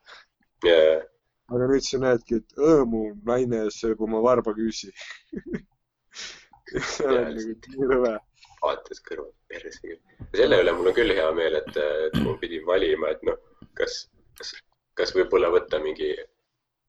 [0.65, 1.03] yeah.?
[1.51, 4.93] aga nüüd sa näedki, et mu naine sööb oma varbaküüsi
[6.93, 8.15] see on nagu nii rõve
[8.61, 9.97] vaates kõrvalt perse
[10.35, 13.37] selle üle mul on küll hea meel, et, et ma pidin valima, et noh,
[13.79, 13.99] kas,
[14.39, 14.53] kas,
[14.99, 16.09] kas võib-olla võtta mingi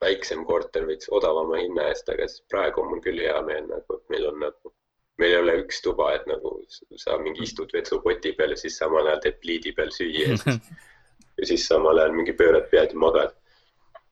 [0.02, 3.98] väiksem korter veits odavama hinna eest, aga siis praegu on mul küll hea meel nagu,
[3.98, 4.74] et meil on nagu,
[5.18, 6.54] meil ei ole üks tuba, et nagu
[6.96, 10.60] sa mingi istud vetsupoti peal ja siis samal ajal teed pliidi peal süüa ja siis,
[11.40, 13.34] ja siis samal ajal mingi pöörad pead ja magad.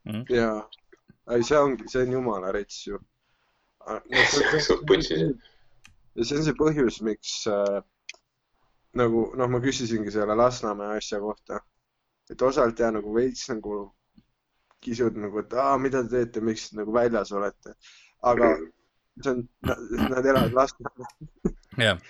[0.06, 0.24] Mm..
[0.30, 0.60] jaa,
[1.34, 2.98] ei see ongi, see on jumala rets ju.
[4.66, 5.22] suht putsis
[6.16, 7.80] ja see on see põhjus, miks äh,
[8.98, 11.60] nagu noh, ma küsisingi selle Lasnamäe asja kohta,
[12.30, 13.84] et osalt ja nagu veits nagu
[14.82, 17.74] kisud nagu, et aa, mida te teete, miks nagu väljas olete,
[18.30, 18.54] aga
[19.22, 19.44] see on,
[20.10, 22.00] nad elavad Lasnamäel yeah.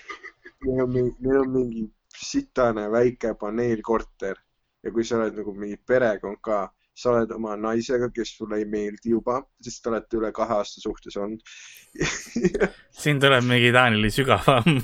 [0.65, 1.85] Neil on mingi, neil on mingi
[2.17, 4.39] sitane väike paneelkorter
[4.83, 6.65] ja kui sa oled nagu mingi perekond ka,
[6.97, 10.83] sa oled oma naisega, kes sulle ei meeldi juba, sest te olete üle kahe aasta
[10.83, 11.43] suhtes olnud
[13.03, 14.81] siin tuleb mingi Taanili sügavam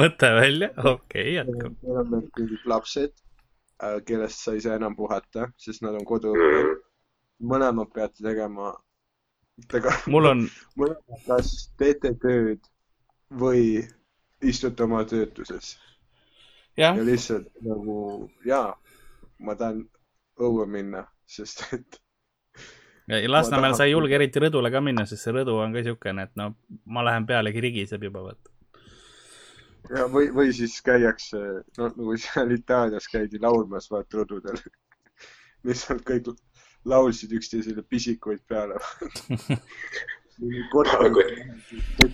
[0.00, 1.76] mõte välja, okei okay,, jätkame.
[1.82, 3.14] meil on mingid lapsed,
[4.08, 6.74] kellest sa ei saa enam puhata, sest nad on koduõppel.
[7.44, 8.72] mõlemad peate tegema.
[10.06, 10.48] Mul on.
[11.28, 12.60] kas teete tööd
[13.40, 13.84] või
[14.42, 15.76] istute oma töötuses.
[16.76, 18.74] ja lihtsalt nagu jaa,
[19.38, 19.86] ma tahan
[20.40, 22.02] õue minna, sest et.
[23.06, 26.32] Lasnamäel sa ei julge eriti rõdule ka minna, sest see rõdu on ka siukene, et
[26.36, 26.50] no
[26.84, 28.50] ma lähen pealegi rigiseb juba vaata.
[29.94, 31.42] ja või, või siis käiakse,
[31.78, 34.58] no nagu seal Itaalias käidi laulmas vaata rõdudel
[35.66, 36.34] lihtsalt kõik
[36.86, 38.78] laulsid üksteisele pisikuid peale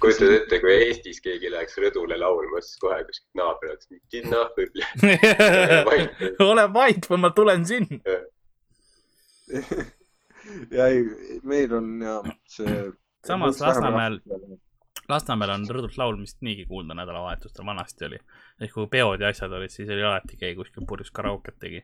[0.00, 4.82] kujutad ette, kui Eestis keegi läheks rõdule laulma, siis kohe kuskilt naaber oleks mingi nahkõbli
[6.50, 7.98] ole vait või ma tulen sinna.
[10.76, 11.02] ja ei,
[11.42, 12.18] meil on ja
[12.50, 12.76] see.
[13.26, 14.20] samas Lasnamäel,
[15.11, 18.22] Lasnamäel on rõdult laulmist niigi kuulda nädalavahetustel, vanasti oli.
[18.62, 21.82] ehk kui peod ja asjad olid, siis oli alati keegi kuskil purjus karauket tegi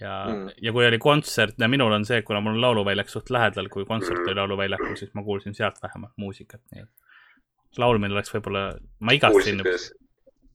[0.00, 3.30] ja mm., ja kui oli kontsert ja minul on see, kuna mul on lauluväljak suht
[3.30, 8.32] lähedal, kui kontsert oli lauluväljakul, siis ma kuulsin sealt vähemalt muusikat, nii et laulmine oleks
[8.34, 8.64] võib-olla,
[9.00, 9.62] ma igatsen.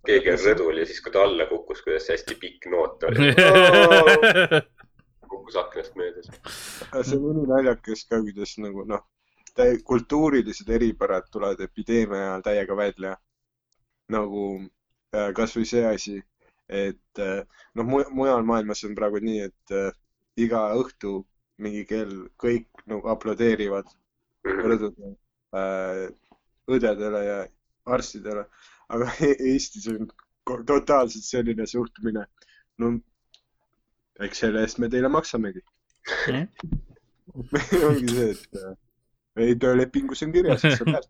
[0.05, 3.33] keegi on rõdul ja siis, kui ta alla kukkus, kuidas hästi pikk noot oli
[5.31, 6.23] kukkus aknast mööda.
[7.01, 9.03] see on ülinaljakas ka, kuidas nagu noh,
[9.87, 13.15] kultuurilised eripärad tulevad epideemia ajal täiega välja.
[14.13, 14.41] nagu
[15.15, 16.19] äh, kasvõi see asi
[16.69, 17.41] et eh,
[17.75, 19.91] noh, mujal maailmas on praegu nii, et äh,
[20.41, 21.19] iga õhtu
[21.61, 23.91] mingi kell kõik nagu aplodeerivad
[24.45, 25.13] rõdudel
[25.55, 26.07] äh,
[26.65, 27.37] õdedele ja
[27.95, 28.47] arstidele,
[28.89, 29.11] aga
[29.51, 30.09] Eestis on
[30.65, 32.25] totaalselt selline suhtumine.
[32.81, 32.91] no
[34.25, 35.61] eks selle eest me teile maksamegi
[36.27, 36.73] mm.
[37.87, 41.07] ongi see, et ei töölepingus on kirjas, et sa pead.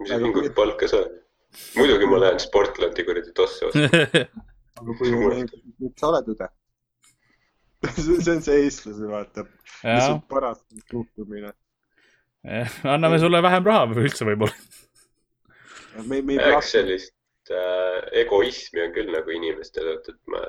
[0.00, 1.21] mis sa pinguid palka saad
[1.76, 3.88] muidugi ma lähen Sportlandi kuradi tosse ostma.
[4.82, 5.12] aga kui
[5.98, 6.48] sa oled õde
[7.90, 9.44] see on see eestlase, vaata.
[9.82, 11.52] lihtsalt paras suhtumine.
[12.84, 14.54] anname sulle vähem raha või üldse võib-olla.
[16.52, 20.42] eks sellist äh, egoismi on küll nagu inimestel, et, et ma,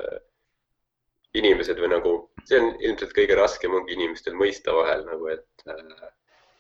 [1.41, 2.13] inimesed või nagu,
[2.45, 6.11] see on ilmselt kõige raskem ongi inimestel mõista vahel nagu, et äh,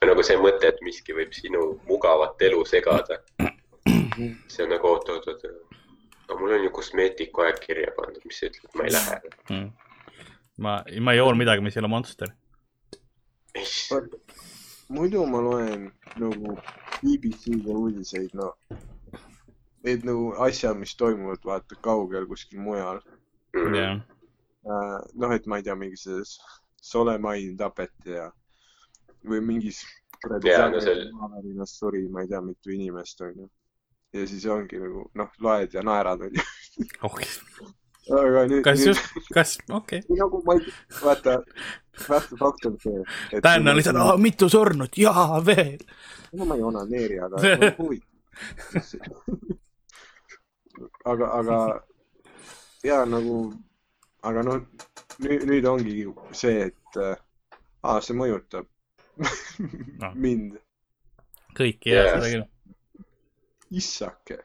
[0.09, 3.21] nagu see mõte, et miski võib sinu mugavat elu segada.
[4.47, 5.45] See on nagu oot, oot, oot.
[6.27, 9.67] aga mul on ju kosmeetiku aeg kirja pandud, mis ütleb, ma ei lähe mm..
[10.57, 12.33] ma, ma ei joonud midagi, mis ei ole Monster.
[14.89, 15.89] muidu ma loen
[16.21, 16.57] nagu
[17.03, 18.53] BBC-de uudiseid, no
[19.83, 23.01] need nagu asjad, mis toimuvad, vaata kaugel kuskil mujal
[23.53, 23.75] mm..
[23.75, 23.99] Yeah.
[24.63, 26.37] Uh, noh, et ma ei tea, mingi selles
[26.83, 28.29] Solemain tapeti ja
[29.27, 29.81] või mingis
[30.23, 31.09] kuradi yeah, no see...
[31.19, 33.49] maavärinas suri, ma ei tea, mitu inimest onju.
[34.13, 36.43] Ja siis ongi nagu noh, loed ja naerad onju
[37.09, 37.29] okay.
[38.19, 38.63] aga nüüd.
[38.65, 38.93] kas nüüd...
[38.93, 40.19] just, kas, okei okay..
[40.19, 41.39] nagu ma ei, vaata,
[42.07, 43.03] vaata fakt on see.
[43.43, 45.81] Dan on lihtsalt, mitu surnut, jaa, veel.
[46.33, 48.11] no ma ei onaneeri, aga mul on huvitav
[51.05, 51.57] aga, aga
[52.83, 53.37] ja nagu,
[54.25, 54.61] aga noh,
[55.23, 55.97] nüüd, nüüd ongi
[56.35, 57.15] see, et äh,
[57.83, 58.67] aa, see mõjutab
[60.23, 60.57] mind.
[61.57, 62.49] kõiki jah, seda küll.
[63.81, 64.37] Issake.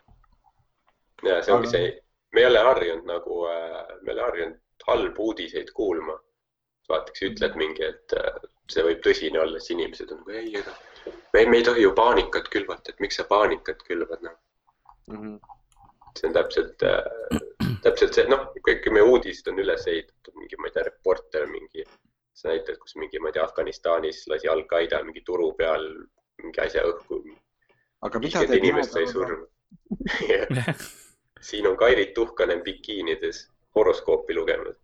[1.26, 1.74] ja see ongi aga...
[1.76, 1.90] see,
[2.34, 6.18] me ei ole harjunud nagu äh,, me ei ole harjunud halbu uudiseid kuulma.
[6.88, 8.40] vaataks, ütled mingi, et äh,
[8.72, 10.72] see võib tõsine olla, siis inimesed on nagu ei, ega
[11.34, 14.36] me, me ei tohi ju paanikat külvata, et miks sa paanikat külvad, noh
[15.12, 15.56] mm -hmm
[16.18, 17.38] see on täpselt äh,,
[17.82, 21.84] täpselt see, noh, kõik meie uudised on üles ehitatud, mingi, ma ei tea, reporter, mingi,
[22.38, 25.86] sa näitad, kus mingi, ma ei tea, Afganistanis lasi Al-Qaeda mingi turu peal
[26.42, 27.20] mingi asja õhku.
[28.07, 29.46] Aga mida te inimest sai surma
[31.40, 34.76] siin on Kairit Tuhkanen bikiinides horoskoopi lugemas.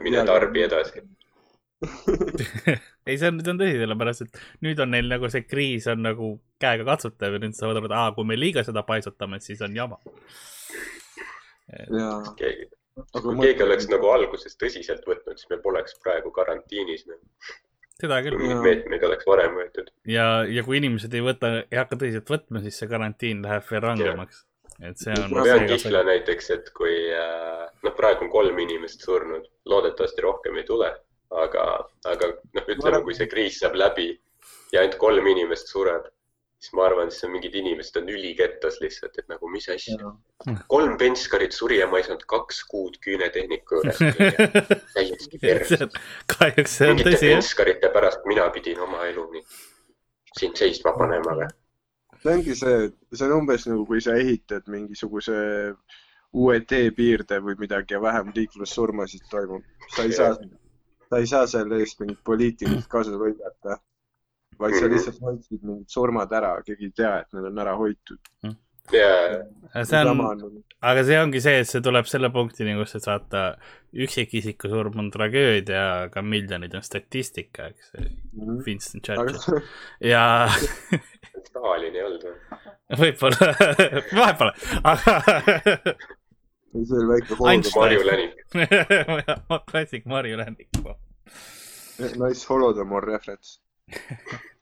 [0.00, 1.02] mine tarbi edasi.
[3.06, 6.02] Ei, see on, see on tõsi, sellepärast et nüüd on neil nagu see kriis on
[6.02, 6.32] nagu
[6.62, 9.76] käega katsutav ja nüüd saavad aru, et aa, kui me liiga seda paisutame, siis on
[9.76, 10.00] jama.
[12.40, 12.68] keegi,
[13.14, 17.18] kui keegi oleks nagu alguses tõsiselt võtnud, siis me poleks praegu karantiinis no..
[18.02, 18.38] Seda küll.
[18.64, 19.90] meetmeid oleks varem võetud.
[20.08, 23.84] ja, ja kui inimesed ei võta, ei hakka tõsiselt võtma, siis see karantiin läheb veel
[23.86, 24.44] rangemaks.
[24.78, 25.34] et see on.
[25.34, 30.58] ma pean kihla näiteks, et kui äh, noh, praegu on kolm inimest surnud, loodetavasti rohkem
[30.60, 30.94] ei tule
[31.30, 31.64] aga,
[32.08, 34.10] aga noh, ütleme, kui see kriis saab läbi
[34.72, 36.08] ja ainult kolm inimest sureb,
[36.58, 40.10] siis ma arvan, siis on mingid inimesed on ülikettas lihtsalt, et nagu mis asja.
[40.72, 44.02] kolm penskarit suri ja ma ei saanud kaks kuud küünetehniku juures
[44.96, 45.88] täiesti perse.
[46.34, 47.38] kahjuks see on tõsi, jah.
[47.38, 49.46] penskarite pärast mina pidin oma elu nii
[50.38, 51.48] siin seisma panema või?
[52.18, 55.38] see ongi see, see on umbes nagu, kui sa ehitad mingisuguse
[56.38, 59.62] uue teepiirde või midagi ja vähem liiklussurmasid toimub.
[59.94, 60.34] sa ei saa
[61.08, 63.78] sa ei saa selle eest mingit poliitilist kasu võidata,
[64.58, 68.20] vaid sa lihtsalt hoidsid mingid surmad ära, keegi ei tea, et need on ära hoitud
[68.92, 69.84] yeah..
[69.84, 70.22] see on,
[70.80, 73.44] aga see ongi see, et see tuleb selle punktini, kus, et vaata,
[74.06, 78.08] üksikisiku surm on tragöödia, aga miljonid on statistika, eks mm.
[78.34, 78.62] -hmm.
[78.66, 79.62] Winston Churchill
[80.12, 80.24] ja
[81.44, 82.36] Stalin ei olnud või?
[83.02, 83.52] võib-olla
[84.20, 84.52] vahet pole,
[84.82, 85.18] aga
[86.72, 87.72] see oli väike holodomor.
[87.76, 88.34] Marju Länik
[89.70, 90.68] klassik Marju Länik.
[91.98, 93.58] Nice holodomor reference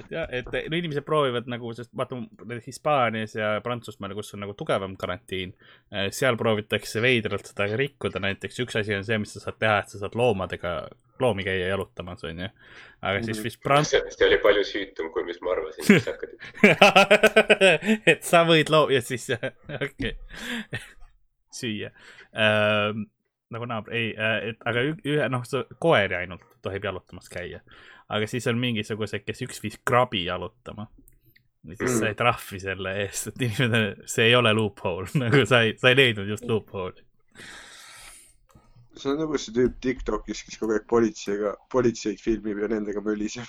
[0.00, 2.18] et jah, et no inimesed proovivad nagu, sest vaata
[2.64, 5.54] Hispaanias ja Prantsusmaal, kus on nagu tugevam karantiin,
[5.92, 9.78] eh, seal proovitakse veidralt seda rikkuda, näiteks üks asi on see, mis sa saad teha,
[9.82, 10.74] et sa saad loomadega,
[11.22, 12.50] loomi käia jalutamas, onju.
[13.04, 13.94] aga siis vist Prants-.
[13.94, 16.30] see oli palju süütum, kui mis ma arvasin, mis sa hakkad
[18.14, 19.30] et sa võid loo- ja siis,
[19.84, 20.84] okei okay.
[21.54, 21.92] süüa
[22.34, 23.06] ähm,
[23.54, 25.44] nagu naaber, ei, äh, et aga ühe, noh,
[25.78, 27.60] koeri ainult tohib jalutamas käia
[28.08, 30.86] aga siis on mingisugused, kes üks viis krabi jalutama.
[31.64, 31.98] ja siis mm.
[32.02, 35.98] sai trahvi selle eest, et inimene, see ei ole loophole nagu sa ei, sa ei
[36.00, 37.04] leidnud just loophole'i.
[38.94, 43.48] see on nagu see tüüp Tiktokis, kes kogu aeg politseiga, politseid filmib ja nendega möliseb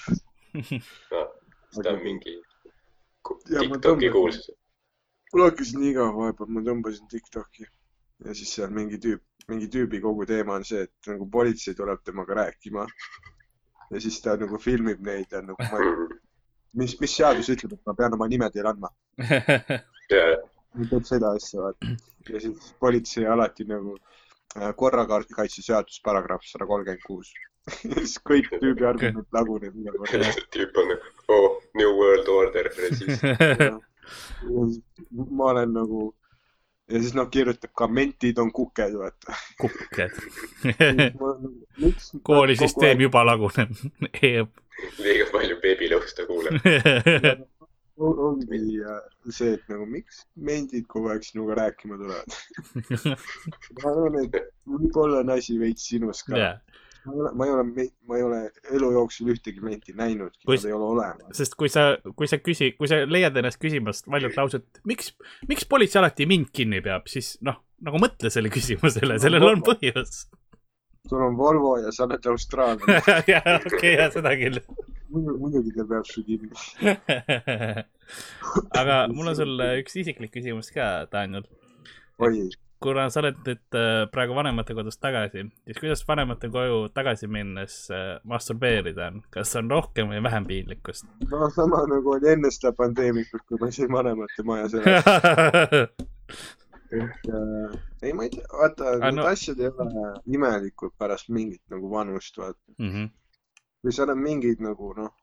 [1.14, 1.26] no,.
[1.76, 2.40] seda on mingi
[3.26, 4.52] Tiktoki kuulsus.
[5.34, 7.68] mul hakkas nii igav vahepeal, ma tõmbasin Tiktoki
[8.24, 12.00] ja siis seal mingi tüüp, mingi tüübi kogu teema on see, et nagu politsei tuleb
[12.08, 12.86] temaga rääkima
[13.92, 15.94] ja siis ta nagu filmib neid ja nagu ma ei,
[16.82, 18.92] mis, mis seadus ütleb, et ma pean oma nime teile andma
[20.12, 20.38] yeah..
[20.90, 21.96] teeb seda asja, vaata.
[22.30, 27.34] ja siis politsei alati nagu äh, korrakaitseseadus, paragrahv sada kolmkümmend kuus.
[27.96, 29.74] siis kõik tüübi argument laguneb
[30.56, 32.70] tüüp on nagu, oh, new world order,
[35.40, 36.12] ma olen nagu
[36.92, 39.36] ja siis noh, kirjutab ka mentid on kuked, vaata.
[39.62, 40.22] kuked.
[42.30, 43.74] Koolisüsteem juba laguneb.
[45.00, 46.62] Liiga palju beebilõusta kuuleb.
[47.96, 48.58] Ongi
[49.32, 52.36] see, et nagu miks mendid kogu aeg sinuga rääkima tulevad?
[53.80, 54.36] Ma arvan, et
[54.68, 56.36] võib-olla on asi veits sinus ka.
[56.36, 56.82] Yeah..
[57.06, 57.64] Ma ei ole,
[58.08, 58.40] ma ei ole,
[58.74, 61.38] elu jooksul ühtegi menti näinudki, nad ei ole olemas.
[61.38, 61.88] sest kui sa,
[62.18, 65.14] kui sa küsi, kui sa leiad ennast küsimast valjult lauset, miks,
[65.50, 70.26] miks politsei alati mind kinni peab, siis noh, nagu mõtle selle küsimusele, sellel on põhjus.
[71.06, 73.02] sul on Volvo ja sa oled austraallane
[73.34, 74.62] jah, okei okay,, jah, seda küll
[75.16, 76.50] muidugi ta peab su kinni
[78.82, 81.46] aga mul on sulle üks isiklik küsimus ka, Daniel.
[82.18, 82.48] oi
[82.84, 87.78] kuna sa oled nüüd äh, praegu vanemate kodust tagasi, siis kuidas vanemate koju tagasi minnes
[87.94, 91.08] äh, masturbeerida on, kas on rohkem või vähem piinlikkust?
[91.32, 95.88] no sama nagu oli enne seda pandeemikut, kui ma siin vanemate majas elasin
[96.94, 99.28] ehk äh, ei, ma ei tea, vaata ah, need no.
[99.30, 100.08] asjad ei ole
[100.38, 102.92] imelikud pärast mingit nagu vanust, vaata mm.
[102.92, 103.08] -hmm.
[103.84, 105.14] või sa oled mingeid nagu noh,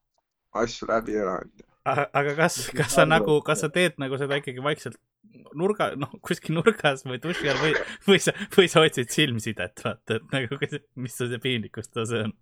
[0.63, 1.67] asju läbi elanud.
[1.85, 4.99] Aga kas, kas sa nagu, kas sa teed nagu seda ikkagi vaikselt
[5.59, 7.75] nurga, noh, kuskil nurgas või duši all või,
[8.07, 10.59] või sa, või sa otsid silmsidet, vaata, et nagu,
[11.03, 12.35] mis see piinlikkustase on?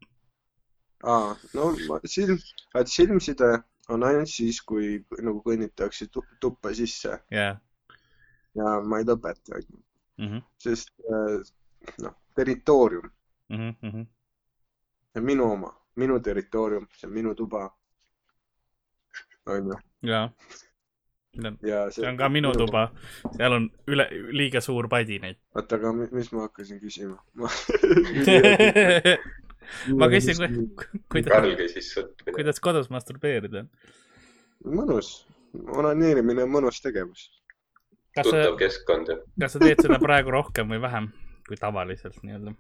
[1.09, 1.71] aa, no
[2.05, 2.39] silm,
[2.77, 3.51] et silmside
[3.91, 7.57] on ainult siis, kui nagu kõnnitakse tuppa sisse yeah..
[8.59, 10.43] ja ma ei lõpeta mm, -hmm.
[10.61, 11.41] sest äh,
[12.05, 13.11] noh, territoorium
[13.49, 13.75] mm.
[13.83, 14.07] -hmm.
[15.17, 17.69] on minu oma, minu territoorium, see on minu tuba.
[19.47, 19.79] Onju.
[20.03, 20.29] jaa
[21.35, 22.89] see, see on ka minu tuba,
[23.37, 25.39] seal on üle, liiga suur padinaid.
[25.55, 27.51] oota, aga mis ma hakkasin küsima ma...
[30.01, 30.71] ma küsin,
[31.13, 31.93] kuidas,
[32.35, 33.71] kuidas kodus masturbeerida on?
[34.81, 35.13] mõnus,
[35.55, 37.29] onaneerimine on mõnus tegevus.
[38.19, 39.15] tuttav keskkond.
[39.41, 41.13] kas sa teed seda praegu rohkem või vähem
[41.47, 42.57] kui tavaliselt nii-öelda?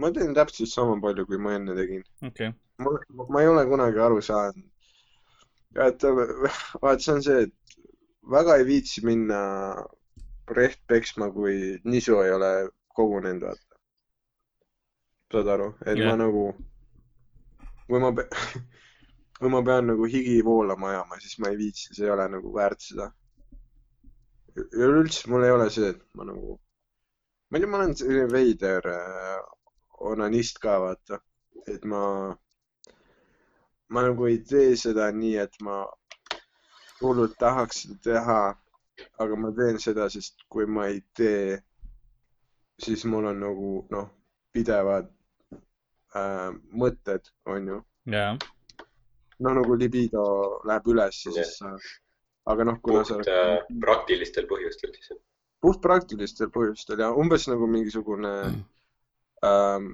[0.00, 2.56] ma teen täpselt sama palju, kui ma enne tegin okay..
[2.80, 2.96] ma,
[3.28, 4.64] ma ei ole kunagi aru saanud
[5.84, 6.06] et
[6.82, 7.76] vaat see on see, et
[8.30, 9.40] väga ei viitsi minna
[10.56, 12.50] reht peksma, kui nisu ei ole
[12.96, 13.80] kogunenud, vaata.
[15.32, 16.10] saad aru, et yeah.
[16.10, 16.44] ma nagu,
[17.86, 18.12] kui ma,
[19.38, 22.54] kui ma pean nagu higi voolama ajama, siis ma ei viitsi, see ei ole nagu
[22.54, 23.10] väärt seda.
[24.56, 26.56] üleüldse mul ei ole see, et ma nagu,
[27.50, 29.42] ma ei tea, ma olen selline veider äh,
[30.12, 31.20] onanist ka, vaata,
[31.66, 32.02] et ma
[33.88, 35.84] ma nagu ei tee seda nii, et ma
[37.00, 38.40] hullult tahaks seda teha,
[39.22, 41.58] aga ma teen seda, sest kui ma ei tee,
[42.82, 44.08] siis mul on nagu noh,
[44.56, 45.08] pidevad
[46.16, 46.50] äh,
[46.82, 47.82] mõtted, onju.
[48.12, 48.40] jah.
[49.38, 50.26] noh, nagu libido
[50.68, 51.76] läheb üles ja siis sa,
[52.52, 55.18] aga noh, kuna puht, sa oled äh, praktilistel põhjustel siis?
[55.60, 58.64] puht praktilistel põhjustel ja umbes nagu mingisugune mm.
[59.48, 59.92] ähm,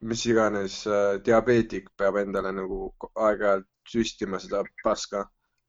[0.00, 5.26] mis iganes äh, diabeetik peab endale nagu aeg-ajalt süstima seda paska.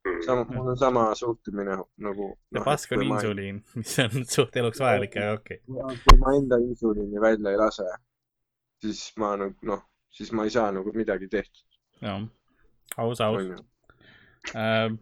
[0.07, 0.21] Mm.
[0.23, 2.27] sama, mul on sama suhtumine nagu.
[2.51, 5.97] no pask on insuliin, mis on suht eluks vajalik, aga okei okay..
[6.05, 7.87] kui ma enda insuliini välja ei lase,
[8.79, 9.81] siis ma nagu noh,
[10.15, 11.65] siis ma ei saa nagu midagi tehtud.
[12.05, 12.23] jah,
[12.95, 13.51] aus, aus.
[14.55, 14.95] Äh,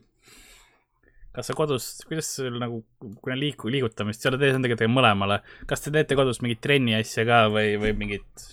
[1.38, 2.82] kas sa kodus, kuidas sul nagu,
[3.22, 6.98] kui on liiku, liigutamist, sa oled eesmärgiga tegema mõlemale, kas te teete kodus mingit trenni
[6.98, 8.48] asja ka või, või mingit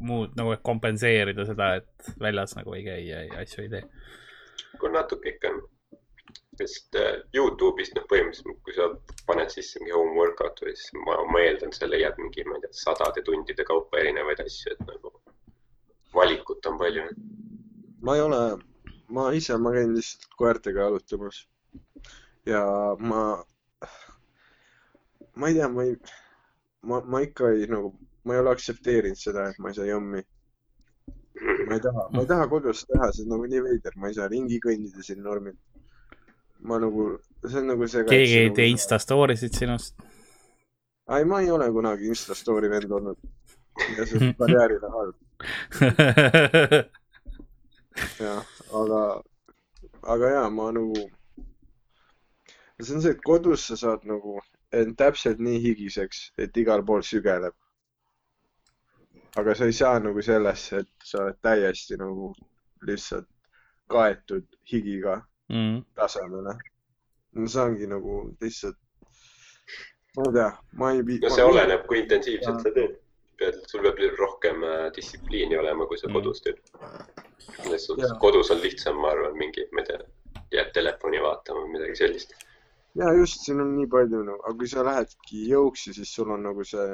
[0.00, 3.84] muud nagu kompenseerida seda, et väljas nagu ei käi ja asju ei tee?
[4.80, 5.60] kui natuke ikka on,
[6.58, 8.88] sest äh, Youtube'ist noh, põhimõtteliselt kui sa
[9.28, 12.64] paned sisse mingi home workout või siis ma, ma eeldan, sa leiad mingi, ma ei
[12.64, 15.14] tea, sadade tundide kaupa erinevaid asju, et nagu
[16.14, 17.08] valikut on palju.
[18.06, 18.42] ma ei ole,
[19.14, 21.44] ma ise, ma käin lihtsalt koertega jalutamas
[22.46, 22.62] ja
[22.98, 23.22] ma,
[25.34, 25.96] ma ei tea, ma ei,
[26.82, 30.22] ma, ma ikka ei nagu ma ei ole aktsepteerinud seda, et ma ei saa jõmmi.
[31.68, 34.16] ma ei taha, ma ei taha kodus teha, see on nagu nii veider, ma ei
[34.16, 35.56] saa ringi kõndida siin normil.
[36.64, 37.08] ma nagu,
[37.44, 38.04] see on nagu see.
[38.08, 38.68] keegi ei tee.
[38.72, 39.96] Insta story sid sinust?
[41.16, 43.18] ei, ma ei ole kunagi Insta story vend olnud.
[43.98, 45.16] ja see on karjäärile halb.
[48.22, 49.02] jah, aga,
[50.16, 51.04] aga ja ma nagu,
[52.80, 54.38] see on see, et kodus sa saad nagu
[54.74, 57.54] end täpselt nii higiseks, et igal pool sügeleb
[59.36, 62.32] aga sa ei saa nagu sellesse, et sa oled täiesti nagu
[62.86, 63.28] lihtsalt
[63.90, 65.20] kaetud higiga
[65.52, 65.84] mm.
[65.94, 66.56] tasemele.
[67.34, 68.78] no see ongi nagu lihtsalt,
[70.16, 71.18] ma ei tea, ma ei.
[71.22, 73.00] no see oleneb, kui intensiivselt sa teed.
[73.38, 76.14] pead, sul peab rohkem äh, distsipliini olema, kui sa mm.
[76.14, 76.60] kodus teed.
[77.82, 80.06] suhtes kodus on lihtsam, ma arvan, mingi, ma ei tea,
[80.54, 82.36] jääd telefoni vaatama või midagi sellist.
[82.94, 86.46] ja just, siin on nii palju nagu, aga kui sa lähedki jõuksi, siis sul on
[86.46, 86.88] nagu see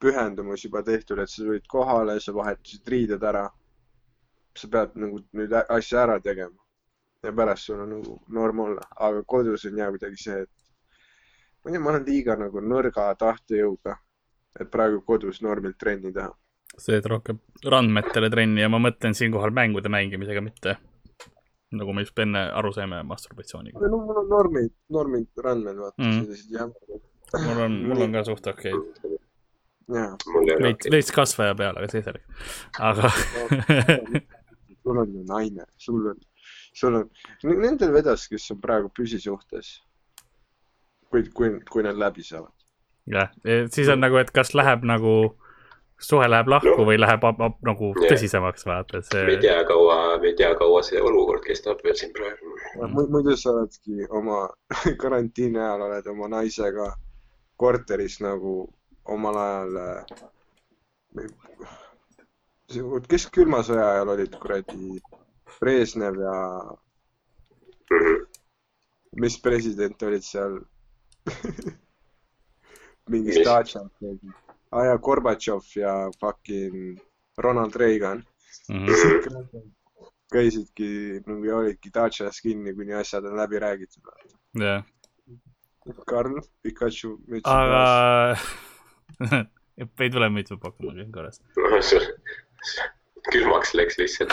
[0.00, 3.48] pühendumus juba tehtud, et sa tulid kohale, sa vahetasid riided ära.
[4.56, 6.58] sa pead nagu nüüd asja ära tegema
[7.22, 10.50] ja pärast sul on nagu norm olla, aga kodus on jah kuidagi see, et
[11.62, 13.96] ma ei tea, ma olen liiga nagu nõrga tahtejõuga,
[14.60, 16.32] et praegu kodus normilt trenni teha.
[16.76, 20.76] sa teed rohkem randmetele trenni ja ma mõtlen siinkohal mängude mängimisega, mitte
[21.70, 23.86] nagu me just enne aru saime masturbatsiooniga.
[23.86, 27.08] no mul on normid, normid randmed, vaata mm., sellised jämedad.
[27.46, 29.18] mul on, mul on ka suht okei okay.
[29.90, 32.46] veits, veits kasvaja peal, aga see selleks.
[32.78, 33.10] aga
[34.82, 36.22] sul on ju naine, sul on,
[36.72, 37.10] sul on,
[37.44, 39.78] nendel vedas, kes on praegu püsisuhtes.
[41.10, 42.54] kui, kui, kui nad läbi saavad.
[43.10, 43.30] jah,
[43.74, 45.36] siis on nagu, et kas läheb nagu
[46.00, 46.86] suhe läheb lahku no.
[46.88, 48.14] või läheb ab, ab, nagu yeah.
[48.14, 49.24] tõsisemaks, vaata see.
[49.26, 52.54] me ei tea, kaua, me ei tea, kaua see olukord kestab veel siin praegu.
[53.12, 54.46] muidu sa oledki oma
[55.02, 56.92] karantiini ajal oled oma naisega
[57.60, 58.54] korteris nagu
[59.10, 59.74] omal ajal.
[63.10, 65.00] kes külma sõja ajal olid kuradi
[65.60, 66.36] Brežnev ja
[69.20, 70.60] mis president olid seal
[73.10, 74.30] mingi Statšak keegi
[74.70, 77.00] ah ja Gorbatšov ja fucking
[77.36, 78.22] Ronald Reagan
[78.68, 78.86] mm.
[78.86, 79.70] -hmm.
[80.32, 84.02] käisidki nagu olidki Dacias kinni, kuni asjad on läbi räägitud.
[84.54, 84.84] jah yeah..
[86.06, 87.18] Karl, Pikachu.
[87.44, 88.36] aga
[90.04, 91.42] ei tule mitme Pokemoni korras
[93.32, 94.32] külmaks läks lihtsalt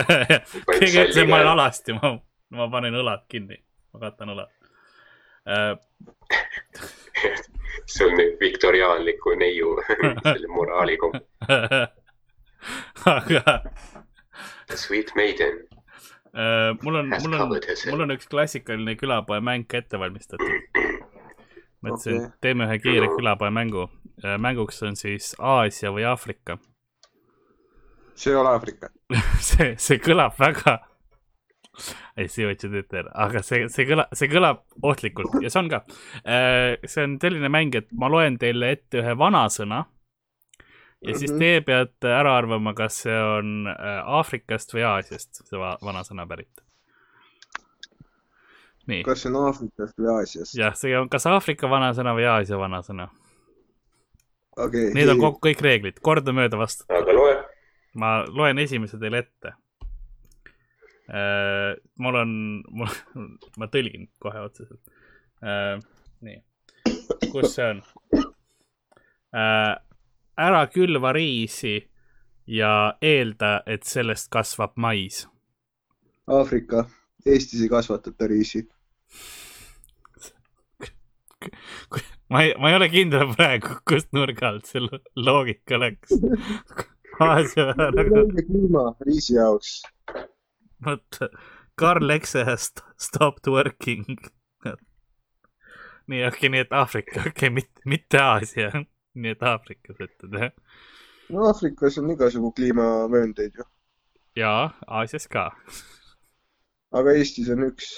[0.68, 2.14] kõige, see ma olen alasti, ma,
[2.56, 3.58] ma panen õlad kinni,
[3.94, 4.50] ma katan õlad
[5.48, 5.74] uh,
[7.86, 11.12] see on nüüd viktoriaanliku neiu selle moraaliga
[13.08, 13.58] aga.
[14.72, 15.62] Sweet maiden
[16.32, 16.72] uh,.
[16.82, 17.56] mul on, mul on,
[17.90, 20.52] mul on üks klassikaline külapoe mäng ette valmistatud.
[21.82, 23.88] mõtlesin okay., teeme ühe kiire külapoe mängu.
[24.22, 26.58] Uh, mänguks on siis Aasia või Aafrika.
[28.14, 28.90] see ei ole Aafrika
[29.50, 30.78] see, see kõlab väga
[32.20, 35.62] I see what you did there, aga see, see kõlab, see kõlab ohtlikult ja see
[35.62, 35.82] on ka.
[36.20, 39.80] Äh, see on selline mäng, et ma loen teile ette ühe vanasõna
[41.02, 41.40] ja siis mhm.
[41.40, 46.52] teie peate ära arvama, kas see on äh, Aafrikast või Aasiast, see vanasõna pärit.
[48.90, 49.02] Nii.
[49.06, 50.56] kas see on Aafrikast või Aasiast?
[50.58, 53.08] jah, see on kas Aafrika vanasõna või Aasia vanasõna.
[54.52, 56.92] Okay, Need on kokku kõik reeglid, kordamööda vastata.
[56.98, 57.36] aga loe.
[57.96, 59.54] ma loen esimese teile ette
[61.12, 62.30] Äh, mul on,
[62.70, 62.88] mul,
[63.60, 64.80] ma tõlgin kohe otseselt.
[65.42, 65.76] Äh,
[66.24, 66.38] nii,
[67.32, 67.82] kus see on?
[69.36, 69.74] Äh,
[70.40, 71.74] ära külva riisi
[72.48, 75.26] ja eelda, et sellest kasvab mais.
[76.30, 76.86] Aafrika,
[77.26, 78.66] Eestis ei kasvatata riisi.
[82.30, 84.82] ma ei, ma ei ole kindel praegu, kust nurga alt see
[85.16, 86.14] loogika läks.
[87.20, 87.72] Aasia.
[88.48, 89.80] kliima riisi jaoks
[90.86, 91.28] mõtle,
[91.78, 92.70] Karl Ekse has
[93.00, 94.18] stopped working
[96.10, 98.70] nii, okei okay,, nii et Aafrika, okei okay,, mitte, mitte Aasia,
[99.14, 100.52] nii et Aafrikas ütled jah?
[101.32, 103.68] no Aafrikas on igasugu kliimavööndeid ju.
[104.36, 105.50] jaa, Aasias ka.
[106.92, 107.90] Aga Eestis on üks.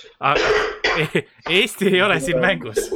[1.59, 2.89] Eesti ei ole siin mängus.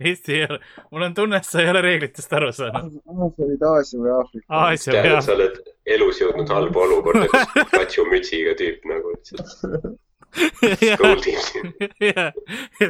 [0.00, 0.58] Eesti ei ole,
[0.90, 3.00] mul on tunne, et sa ei ole reeglitest aru saanud.
[3.04, 4.46] sa olid Aasia või Aafrika?
[4.48, 5.24] Aasia või Aafrika.
[5.26, 5.58] sa oled
[5.96, 9.98] elus jõudnud halba olukorda, kus Pikachu mütsiga tüüp nagu lihtsalt.
[12.06, 12.32] jah,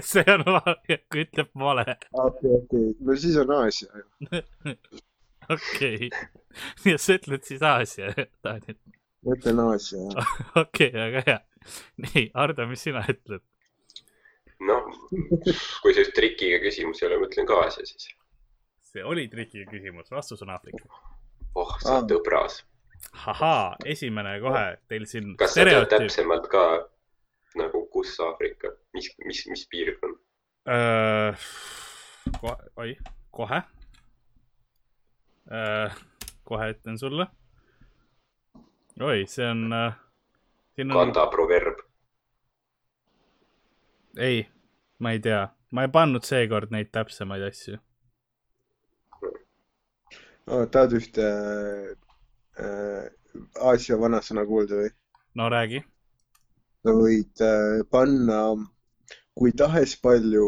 [0.04, 0.44] see on,
[1.24, 1.86] ütleb vale.
[2.12, 4.76] okei, okei, no siis on Aasia ju.
[5.56, 6.10] okei,
[6.92, 8.12] et sa ütled siis Aasia,
[8.44, 8.78] Daniel?
[9.24, 10.34] ma ütlen Aasia, jah.
[10.62, 11.40] okei, väga hea.
[12.04, 13.44] nii, Ardo, mis sina ütled?
[14.60, 14.88] noh,
[15.80, 18.10] kui see trikiga küsimus ei ole, ma ütlen ka Aasia siis.
[18.92, 20.84] see oli trikiga küsimus, vastus on Aafrika.
[21.54, 22.60] oh, sa oled õbras.
[23.32, 25.34] ahaa, esimene kohe teil siin.
[25.40, 26.64] kas sa tead täpsemalt ka
[27.60, 30.18] nagu, kus Aafrika, mis, mis, mis piirkond
[30.68, 31.50] uh,?
[32.40, 32.96] kohe, oi,
[33.34, 33.62] kohe
[36.44, 37.26] kohe ütlen sulle.
[39.00, 40.09] oi, see on uh,.
[40.78, 40.92] On...
[40.94, 41.82] Kanda proverb
[44.18, 44.42] ei,
[44.98, 45.42] ma ei tea,
[45.76, 47.78] ma ei pannud seekord neid täpsemaid asju
[50.46, 50.66] oh,.
[50.70, 51.26] tahad ühte
[52.60, 53.06] äh,
[53.70, 54.92] Aasia vanasõna kuulda või?
[55.38, 55.82] no räägi.
[56.82, 58.40] sa võid äh, panna
[59.40, 60.46] kui tahes palju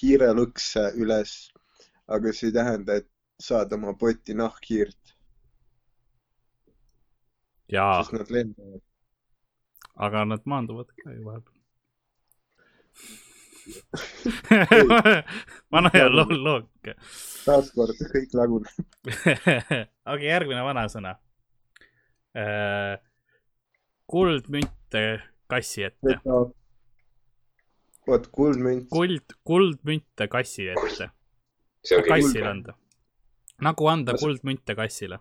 [0.00, 1.32] hiirelõkse üles,
[2.16, 3.08] aga see ei tähenda, et
[3.42, 5.16] saad oma potti nahkhiirt.
[7.74, 7.98] jaa.
[8.00, 8.84] sest nad lendavad.
[10.06, 11.58] Aga nad maanduvad ka ju vahepeal
[15.72, 16.94] vana hea loog, loogika.
[17.44, 21.16] taaskord kõik laguneb okei, järgmine vanasõna.
[22.36, 22.96] Äh,
[24.10, 25.04] kuldmünte
[25.50, 26.18] kassi ette.
[28.06, 28.88] vot, kuldmünt.
[28.92, 31.10] kuld, kuldmünte kassi ette.
[32.08, 32.76] kassile anda.
[33.60, 35.20] nagu anda kuldmünte kassile.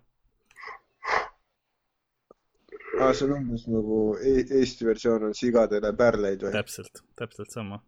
[3.00, 6.52] aa, see on umbes nagu e Eesti versioon on sigadele pärleid või?
[6.56, 7.80] täpselt, täpselt sama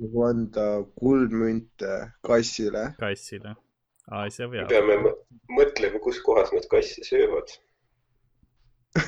[0.00, 0.66] nagu anda
[0.96, 2.94] kuldmünte kassile.
[3.00, 3.54] kassile.
[4.10, 4.68] Aasia me veab.
[4.72, 5.16] peame mõ-
[5.58, 7.52] mõtlema, kus kohas nad kasse söövad.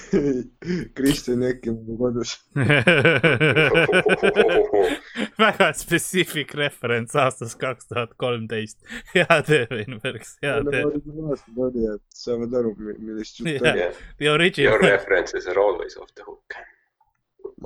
[0.97, 2.37] Kristjan Ekimäe kodus.
[5.43, 8.79] väga spetsiifik referents aastast kaks tuhat kolmteist.
[9.15, 10.83] hea töö, Veinbergs, hea töö.
[11.31, 13.73] aastad oli, et saavad aru, millist juttu Jah.
[13.73, 13.85] oli.
[13.85, 13.95] Yeah.
[14.21, 16.59] Your original, references are always off the hook.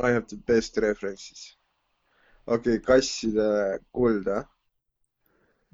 [0.03, 1.59] I have the best references.
[2.47, 4.45] okei okay,, kasside kulda.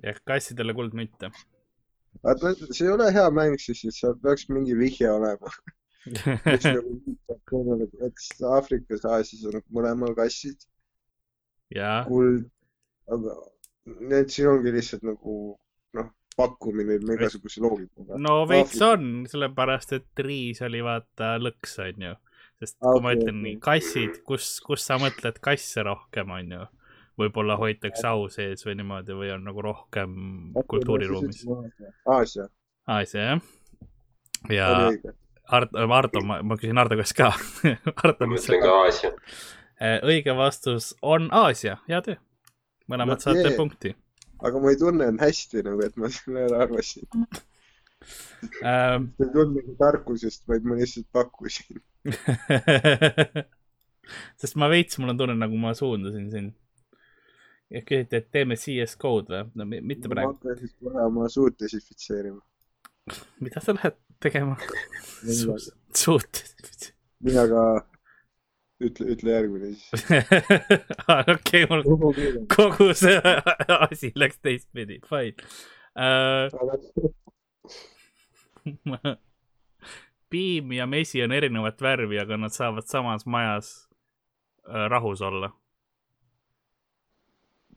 [0.03, 1.31] ja kassidele kuldmünte.
[2.25, 5.51] vaata, see ei ole hea mäng, siis et seal peaks mingi vihje olema.
[6.07, 10.67] mis nagu viitab sellele, et Aafrikas, Aasias on mõlemal kassid,
[11.75, 12.49] ja, kuld,
[13.13, 13.37] aga
[14.11, 15.37] need siin ongi lihtsalt nagu
[15.99, 18.19] noh, pakkumine ilma igasuguse loogikaga.
[18.21, 22.15] no veits on, sellepärast et riis oli vaata lõks, onju.
[22.63, 26.67] sest kui ma ütlen nii, kassid, kus, kus sa mõtled kasse rohkem, onju.
[27.21, 30.15] võib-olla hoitakse au sees või niimoodi või on nagu rohkem
[30.67, 31.45] kultuuriruumis.
[32.09, 32.49] Aasia
[32.91, 33.43] Aasia jah.
[34.51, 34.69] ja.
[35.53, 37.33] Art-, Ardo, ma, ma küsin Ardo käest ka.
[38.05, 39.11] Ardo, ma mis ütlen ka Aasia.
[40.09, 42.17] õige vastus on Aasia, hea töö.
[42.91, 43.57] mõlemad No saate jee.
[43.57, 43.95] punkti
[44.43, 47.07] aga ma ei tunne end hästi nagu, et ma selle ära arvasin.
[48.67, 49.05] ähm,.
[49.19, 51.79] see ei tulnud nagu tarkusest, vaid ma lihtsalt pakkusin.
[54.43, 56.49] sest ma veits, mul on tunne, nagu ma suundasin siin.
[57.73, 59.45] ja küsiti, et teeme CS code või?
[59.55, 60.33] no mi- mitte ma praegu.
[60.35, 62.43] hakkan siis kohe oma suud desinfitseerima.
[63.41, 64.57] mida sa lähed tegema?
[65.95, 66.45] suut.
[67.23, 67.65] mina ka,
[68.83, 70.05] ütle, ütle järgmine siis.
[71.35, 71.83] okei, mul
[72.53, 73.19] kogu see
[73.89, 75.35] asi läks teistpidi, fine
[75.99, 76.51] uh,.
[80.33, 83.89] piim ja mesi on erinevat värvi, aga nad saavad samas majas
[84.69, 85.53] äh, rahus olla.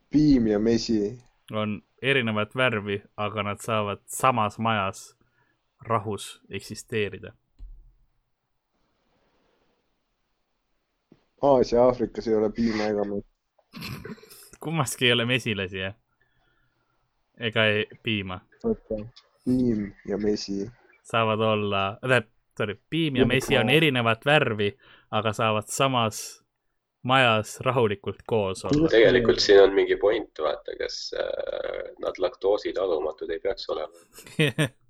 [0.10, 1.18] piim ja mesi.
[1.52, 5.16] on erinevat värvi, aga nad saavad samas majas
[5.82, 7.34] rahus eksisteerida.
[11.41, 13.28] Aasia, Aafrikas ei ole piima ega mett.
[14.59, 15.93] kummaski ei ole mesilasi, jah?
[17.39, 18.39] ega ei piima.
[19.45, 20.71] piim ja mesi.
[21.03, 24.78] saavad olla, tähendab, sorry, piim ja mesi on erinevat värvi,
[25.11, 26.45] aga saavad samas
[27.03, 28.89] majas rahulikult koos olla.
[28.89, 33.93] tegelikult siin on mingi point, vaata, kas äh, nad laktoositalumatud ei peaks olema.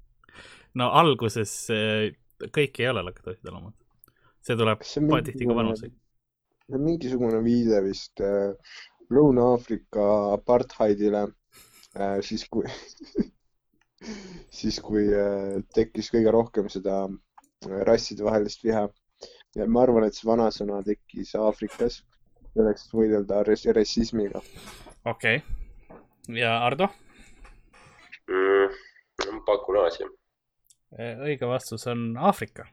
[0.80, 2.09] no alguses äh,
[2.55, 3.05] kõik ei ole
[4.45, 5.95] see tuleb Kas see ka mingisugune- vanusega.
[6.65, 8.76] see on mingisugune viide vist äh,
[9.13, 12.65] Lõuna-Aafrika apartheidile äh,, siis kui,
[14.59, 18.88] siis kui äh, tekkis kõige rohkem seda äh, rassidevahelist viha.
[19.55, 22.01] ja ma arvan, et see vanasõna tekkis Aafrikas
[22.55, 24.41] selleks, et võidelda rassismiga.
[25.05, 26.38] okei okay..
[26.41, 26.89] ja Ardo?
[28.28, 29.41] mm,.
[29.45, 30.09] pakun Aasia.
[30.96, 32.68] Õige vastus on Aafrika.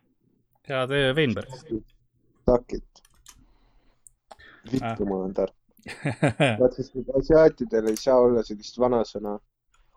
[0.68, 1.50] hea töö, Veinberg.
[2.72, 3.02] It.
[4.72, 5.54] vittu, ma olen tark.
[6.60, 9.34] vaat et asiaatidel ei saa olla sellist vanasõna,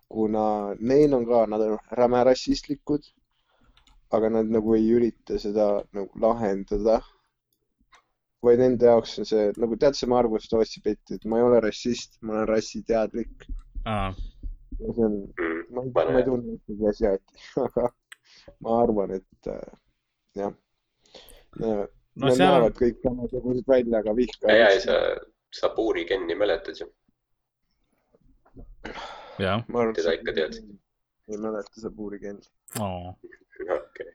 [0.10, 0.46] kuna
[0.80, 3.06] neil on ka, nad on räme rassistlikud,
[4.18, 7.02] aga nad nagu ei ürita seda nagu lahendada.
[8.46, 12.20] vaid nende jaoks on see nagu tead see Margus Tootsipetti, et ma ei ole rassist,
[12.22, 13.48] ma olen rassiteadlik.
[13.90, 14.12] Aa,
[14.80, 15.16] ja see on,
[15.74, 17.90] ma ei tunne ühtegi asiaati, aga
[18.60, 19.78] ma arvan, et äh,
[20.36, 20.54] jah.
[21.60, 21.76] no
[22.16, 24.78] Nad seal on näevad, kõik samasugused välja, aga ja, ja vihkavad.
[24.86, 25.00] sa,
[25.52, 26.88] sa Puuri Kenni mäletad ju?
[29.96, 30.60] teda ikka tead..
[31.28, 32.48] ei mäleta seda puuri kendi.
[32.80, 33.10] oh..
[33.76, 34.12] okei,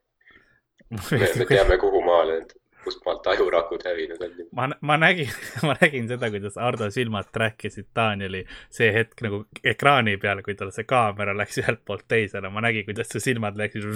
[1.21, 2.55] me me teame, kuhu maale need,
[2.85, 4.37] kust maalt ajurakud hävinud on.
[4.57, 5.33] ma, ma nägin,
[5.69, 10.73] ma nägin seda, kuidas Ardo silmad rääkisid Danieli see hetk nagu ekraani peal, kui tal
[10.75, 13.87] see kaamera läks ühelt poolt teisele, ma nägin, kuidas su silmad läksid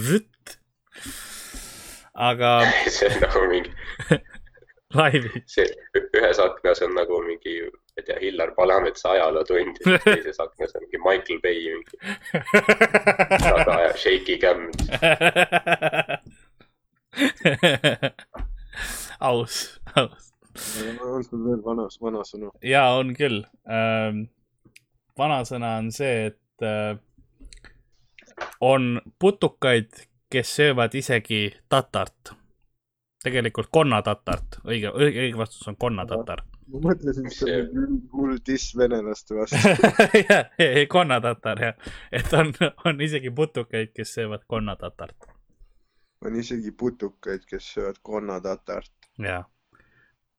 [2.15, 2.61] aga
[2.95, 3.73] see on nagu mingi,
[4.99, 5.67] laivi, see
[6.21, 10.87] ühes aknas on nagu mingi, ma ei tea, Hillar Palametsa ajalootund ja teises aknas on
[10.87, 11.97] mingi Michael Bay mingi
[13.85, 14.61] ja shaky cam.
[19.31, 20.31] aus, aus.
[21.03, 22.53] on sul veel vanas, vanasõnu?
[22.63, 24.29] ja on küll ähm,.
[25.19, 26.97] vanasõna on see, et äh,
[28.61, 29.91] on putukaid,
[30.31, 32.35] kes söövad isegi tatart.
[33.25, 36.45] tegelikult konnatatart, õige, õige, õige vastus on konnatatart.
[36.73, 37.61] ma mõtlesin, et see
[38.13, 39.57] on diss venelaste vastu.
[40.29, 40.51] jah,
[40.89, 42.53] konnatatar jah, et on,
[42.85, 45.34] on isegi putukaid, kes söövad konnatatart.
[46.25, 48.93] On isegi putukaid, kes söövad konnatatart.
[49.19, 49.43] jaa.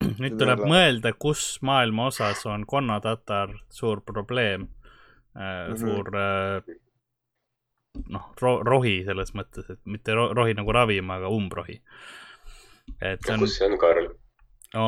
[0.22, 0.72] nüüd tuleb Selle...
[0.72, 4.68] mõelda, kus maailma osas on konnatatar suur probleem
[5.36, 5.78] äh, -hmm.
[5.80, 6.76] suur äh,
[8.12, 11.80] noh ro, rohi selles mõttes, et mitte ro, rohi nagu ravim, aga umbrohi.
[13.02, 13.40] et see on.
[13.40, 14.10] kus see on, Karl?
[14.74, 14.88] no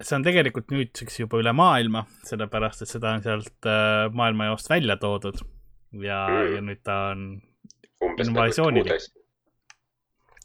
[0.00, 4.96] see on tegelikult nüüdseks juba üle maailma, sellepärast et seda on sealt äh, maailmajaost välja
[4.96, 5.42] toodud
[6.02, 7.28] ja mm., ja nüüd ta on
[8.04, 8.96] Umbes nagu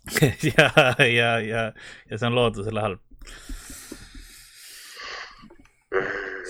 [0.57, 0.67] ja,
[1.05, 1.73] ja, ja,
[2.09, 2.99] ja see on loodusele halb.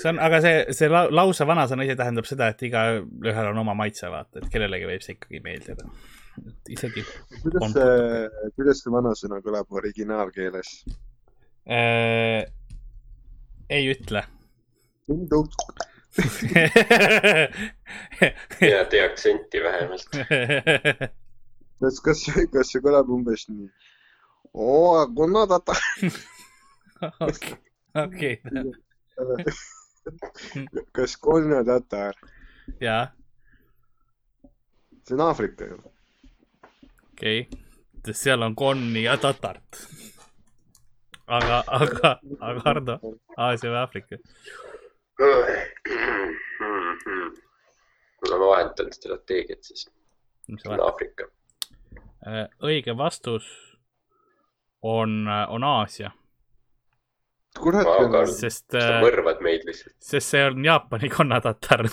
[0.01, 4.09] see on, aga see, see lause vanasõna ise tähendab seda, et igaühel on oma maitse,
[4.11, 5.87] vaata, et kellelegi võib see ikkagi meeldida.
[6.71, 7.03] isegi.
[7.41, 8.25] kuidas see,
[8.55, 10.69] kuidas see vanasõna kõlab originaalkeeles
[11.67, 12.45] äh,?
[13.71, 14.23] ei ütle
[18.71, 20.09] ja tee aktsenti vähemalt
[21.81, 23.69] kas, kas, kas see kõlab umbes nii?
[24.53, 25.75] oo, kuna tata.
[28.05, 28.35] okei.
[30.97, 32.15] kas kolme tatar?
[32.81, 33.03] jaa.
[35.07, 35.81] see on Aafrika ju.
[37.13, 37.61] okei okay.,
[38.05, 39.83] sest seal on konni ja tatart.
[41.27, 42.99] aga, aga, aga Hardo,
[43.37, 44.21] Aasia või Aafrika?
[48.29, 49.87] no ma vahetan strateegiat siis.
[50.77, 51.25] Aafrika
[52.61, 53.47] õige vastus
[54.81, 56.11] on, äh, on Aasia.
[57.59, 57.87] kurat
[58.31, 58.71] sest.
[58.71, 59.95] sa äh, mõrvad meid lihtsalt.
[59.99, 61.83] sest see on Jaapani konnatatar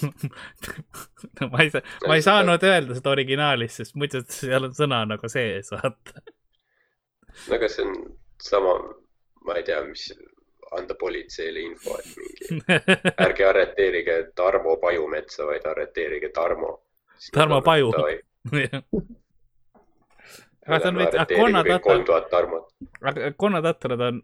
[1.40, 5.02] no, ma ei saa, ma ei saanud öelda seda originaalis, sest muidu seal on sõna
[5.10, 6.22] nagu sees, vaata.
[7.48, 7.98] no aga see on
[8.42, 8.76] sama,
[9.48, 10.12] ma ei tea, mis
[10.78, 12.78] anda politseile info, et mingi,
[13.26, 16.76] ärge arreteerige Tarmo Pajumetsa, vaid arreteerige Tarmo.
[17.34, 17.90] Tarmo Paju
[20.68, 22.44] aga see on veits, konnatatar,
[23.10, 24.16] aga konnatatarad on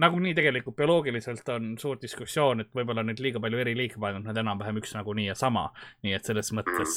[0.00, 4.36] nagunii tegelikult bioloogiliselt on suur diskussioon, et võib-olla nüüd liiga palju eri liikmeid on nad
[4.42, 5.64] enam-vähem üks nagunii ja sama.
[6.06, 6.90] nii et selles mõttes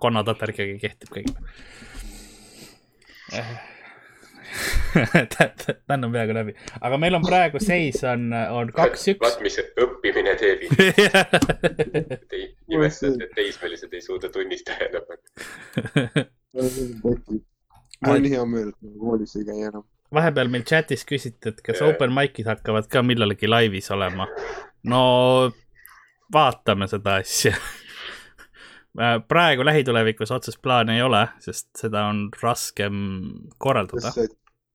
[0.00, 1.40] konnatatar ikkagi kehtib kõigile.
[5.88, 9.20] Dan on peaaegu läbi, aga meil on praegu seis on, on kaks-üks.
[9.22, 10.60] vaat, mis õppimine teeb
[12.74, 15.04] imestajad, et teismelised ei suuda tunnistada enam
[18.06, 19.84] mul on hea meel, et ma koolis ei käi enam.
[20.14, 24.28] vahepeal meil chatis küsiti, et kas open mic'id hakkavad ka millalgi laivis olema.
[24.84, 25.02] no
[26.32, 27.54] vaatame seda asja
[29.28, 32.94] praegu lähitulevikus otsest plaani ei ole, sest seda on raskem
[33.58, 34.12] korraldada.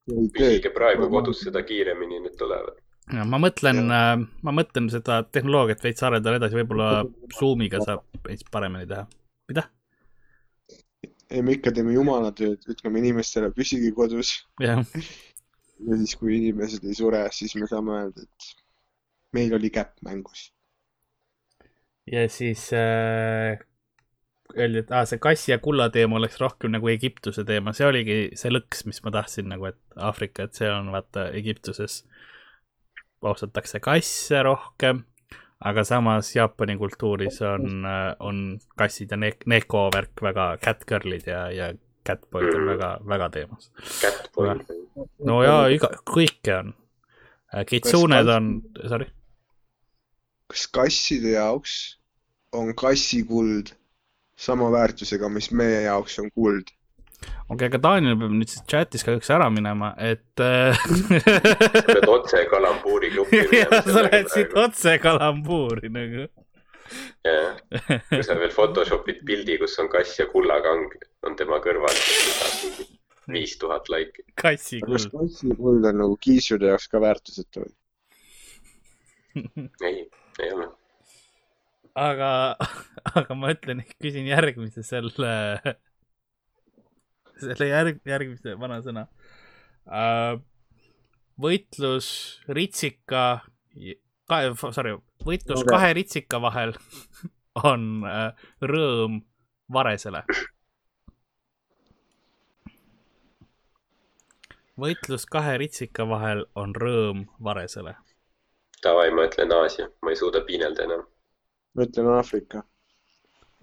[0.09, 2.77] küsige praegu kodus, seda kiiremini need tulevad.
[3.13, 7.03] Ja, ma mõtlen, äh, ma mõtlen seda tehnoloogiat veits arendada edasi, võib-olla
[7.37, 9.05] Zoomiga saab veits paremini teha.
[9.49, 9.67] mida?
[11.29, 14.37] Ei, me ikka teeme jumala tööd, ütleme inimestele, püsige kodus.
[14.61, 18.51] Ja siis, kui inimesed ei sure, siis me saame öelda, et
[19.35, 20.51] meil oli käpp mängus.
[22.11, 23.57] ja siis äh,
[24.53, 28.19] öeldi, et ah, see kassi ja kulla teema oleks rohkem nagu Egiptuse teema, see oligi
[28.37, 32.03] see lõks, mis ma tahtsin nagu, et Aafrika, et see on vaata Egiptuses
[33.25, 35.01] austatakse kasse rohkem
[35.59, 37.85] aga samas Jaapani kultuuris on,
[38.19, 41.73] on kassid ja ne-, neko värk väga, catgirl'id ja, ja
[42.05, 43.71] catboy'd on väga, väga teemas.
[45.25, 46.73] no jaa, iga, kõike on.
[47.69, 48.51] kitsuned on,
[48.83, 49.09] sorry.
[50.51, 51.97] kas kasside jaoks
[52.55, 53.73] on kassikuld
[54.37, 56.71] sama väärtusega, mis meie jaoks on kuld?
[57.23, 62.09] Okei okay,, aga Daniel peab nüüd siis chatis kahjuks ära minema, et äh, sa pead
[62.11, 63.81] otse kalambuuri klubi minema.
[63.85, 66.27] sa lähed siit otse kalambuuri nagu.
[67.25, 67.55] jah,
[68.11, 70.93] kui sa veel Photoshopid pildi, kus on kass ja kullakang
[71.25, 71.99] on tema kõrval,
[73.33, 74.27] viis tuhat laiki.
[74.41, 74.99] kassikuld.
[74.99, 77.75] kas kassikuld on nagu kiisude jaoks ka väärtusetu või?
[79.83, 80.05] ei,
[80.39, 80.71] ei ole
[81.95, 82.29] aga,
[83.15, 85.31] aga ma ütlen, küsin järgmise selle
[87.39, 89.05] selle järg, järgmise vanasõna
[89.87, 90.39] uh,.
[91.41, 92.07] võitlus
[92.47, 93.25] ritsika,
[94.29, 95.71] kahe, sorry, võitlus okay.
[95.73, 96.75] kahe ritsika vahel
[97.71, 99.21] on uh, rõõm
[99.71, 100.23] varesele.
[104.79, 107.93] võitlus kahe ritsika vahel on rõõm varesele.
[108.83, 111.05] Davai, ma ütlen Aasia, ma ei suuda piinelda enam.
[111.75, 112.65] ma ütlen Aafrika.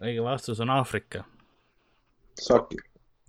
[0.01, 1.25] õige vastus on Aafrika.
[2.41, 2.81] Saki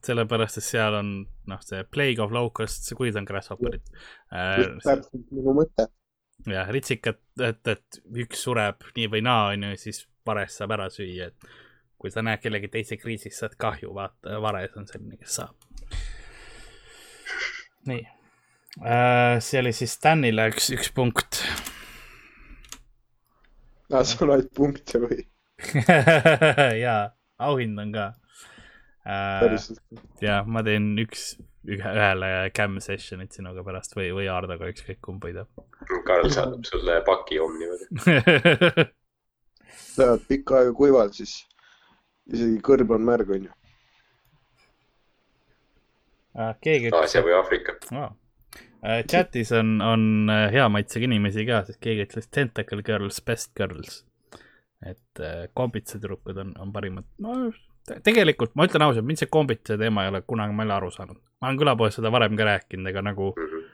[0.08, 1.12] sellepärast, et seal on
[1.50, 3.84] noh, see Plague of Locusts, kuid on Grasshopperid
[4.34, 4.64] äh,.
[4.84, 5.88] täpselt minu mõte.
[6.50, 11.30] jah, ritsikad, et, et üks sureb nii või naa, onju, siis vares saab ära süüa,
[11.32, 11.54] et
[12.00, 15.56] kui sa näed kellegi teise kriisis, saad kahju, vaata, vares on selline, kes saab.
[17.88, 18.04] nii
[18.82, 21.44] uh,, see oli siis Stanile üks, üks punkt
[23.94, 25.22] aa, ah, sa loed punkte või
[26.84, 28.12] jaa, auhind on ka.
[29.04, 31.34] Ja ma teen üks,
[31.68, 35.50] ühe, ühele cam session'it sinuga pärast või, või Hardoga, ükskõik kumb võidab.
[36.08, 37.84] Karl saadab sulle paki omnivad
[39.94, 41.36] Sa oled pikka aega kuival, siis
[42.32, 43.52] isegi kõrb on märg, onju
[46.34, 46.54] uh,.
[46.64, 46.94] keegi.
[46.96, 48.14] Aasia või Aafrika oh..
[48.84, 54.02] Chatis on, on äh, hea maitsega inimesi ka, sest keegi ütles tentacle girls, best girls.
[54.84, 57.08] et uh, kombitsa tüdrukud on, on parimad.
[57.24, 57.52] no
[58.04, 60.92] tegelikult ma ütlen ausalt, mind see kombitsa teema ei ole kunagi ma ei ole aru
[60.92, 61.20] saanud.
[61.42, 63.72] ma olen külapoes seda varem ka rääkinud, aga nagu mm -hmm.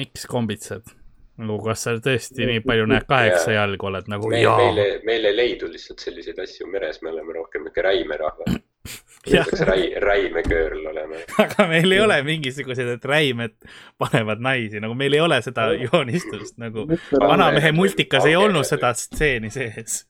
[0.00, 0.94] miks kombitsad?
[1.36, 3.62] nagu kas sa tõesti nii palju näed kaheksa yeah.
[3.62, 7.66] jalgu oled nagu meil, meile, meil ei leidu lihtsalt selliseid asju meres, me oleme rohkem
[7.66, 8.56] niisugune räimerahvas
[9.26, 11.20] peaks räi, räimeköörl olema.
[11.44, 13.56] aga meil ei ole mingisuguseid, et räimed
[13.98, 16.86] panevad naisi, nagu meil ei ole seda joonistust nagu.
[17.20, 20.04] vanamehe multikas ei olnud seda stseeni sees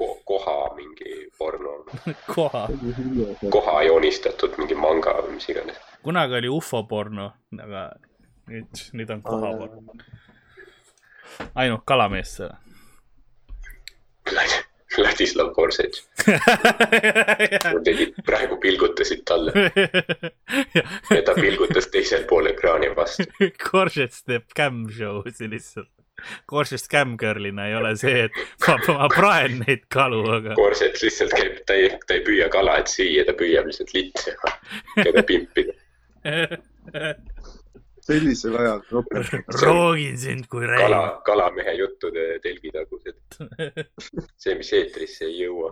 [0.00, 0.14] Ko.
[0.24, 1.74] koha mingi porno
[2.34, 2.62] koha.
[3.52, 5.76] koha joonistatud mingi manga või mis iganes.
[6.06, 7.26] kunagi oli ufo porno,
[7.66, 7.84] aga
[8.48, 9.98] nüüd, nüüd on koha porno.
[11.54, 12.56] ainult kalamees seda
[14.96, 16.02] Vladislav Korsets
[17.86, 19.52] tegid, praegu pilgutasid talle.
[21.14, 23.28] ja ta pilgutas teisel pool ekraani vastu.
[23.70, 25.92] Korsets teeb cam show'si lihtsalt.
[26.50, 30.56] Korsets cam girl'ina ei ole see, et ma, ma praen neid kalu, aga.
[30.58, 34.36] Korsets lihtsalt käib, ta ei, ta ei püüa kala, et süüa, ta püüab lihtsalt litsi,
[35.00, 35.76] keda pimpida
[38.10, 38.80] sellisel ajal
[39.62, 40.82] roogin sind kui räim.
[40.82, 43.18] kala, kalamehe juttude telgitagused.
[44.36, 45.70] see, mis eetrisse ei jõua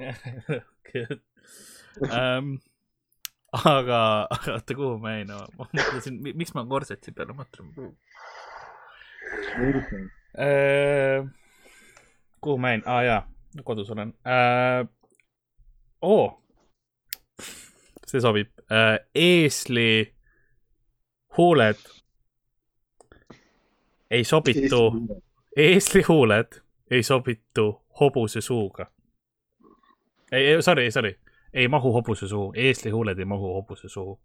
[2.04, 2.52] um,
[3.72, 4.00] aga,
[4.36, 5.40] aga oota, kuhu ma jäin no,?
[5.58, 7.72] ma mõtlesin, miks ma korsetsi peale mõtlen.
[12.40, 12.82] Kuhu ma jäin?
[12.86, 13.30] aa ah, jaa,
[13.64, 14.88] kodus olen uh,.
[16.02, 16.42] oo oh.,
[18.06, 18.98] see sobib uh,.
[19.14, 20.14] eesli
[21.36, 21.78] huuled
[24.10, 24.92] ei sobitu,
[25.56, 26.60] eeslihuuled
[26.90, 28.86] ei sobitu hobuse suuga.
[30.32, 31.20] ei, sorry, sorry,
[31.52, 34.20] ei mahu hobuse suhu, eeslihuuled ei mahu hobuse suhu.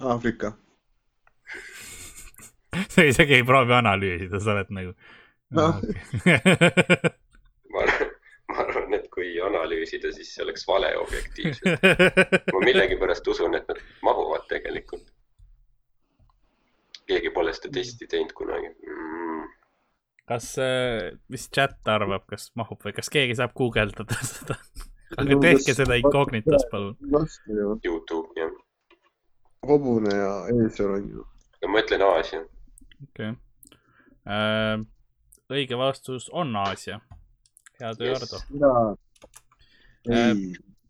[0.00, 0.63] Aafrika
[2.96, 4.94] sa isegi ei proovi analüüsida, sa oled nagu
[5.58, 5.66] no..
[7.74, 8.14] ma arvan,
[8.50, 11.84] ma arvan, et kui analüüsida, siis see oleks vale objektiivselt.
[12.54, 15.10] ma millegipärast usun, et nad mahuvad tegelikult
[17.08, 19.44] keegi pole seda testi teinud kunagi mm..
[20.30, 24.58] kas äh,, mis chat arvab, kas mahub või kas keegi saab guugeldada seda?
[25.20, 26.96] aga tehke seda incognitos, palun.
[27.84, 28.50] Youtube, jah.
[29.68, 31.26] hobune ja eesel on ju.
[31.62, 32.42] no ma ütlen Aasia.
[33.04, 33.38] Okei okay.
[34.26, 34.84] äh,.
[35.54, 37.00] õige vastus on Aasia.
[37.80, 38.96] hea töö yes., Ardo.
[40.10, 40.32] Äh,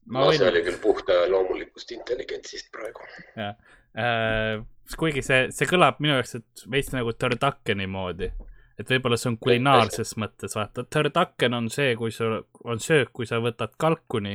[0.07, 0.39] ma võin...
[0.39, 3.11] see oli küll puhta loomulikust intelligentsist praegu.
[3.37, 3.55] jah
[3.99, 4.63] äh,,
[4.99, 8.31] kuigi see, see kõlab minu jaoks, et veits nagu turduckeni moodi.
[8.79, 13.27] et võib-olla see on kulinaarses mõttes, vaata, turducken on see, kui sul on söök, kui
[13.27, 14.35] sa võtad kalkuni,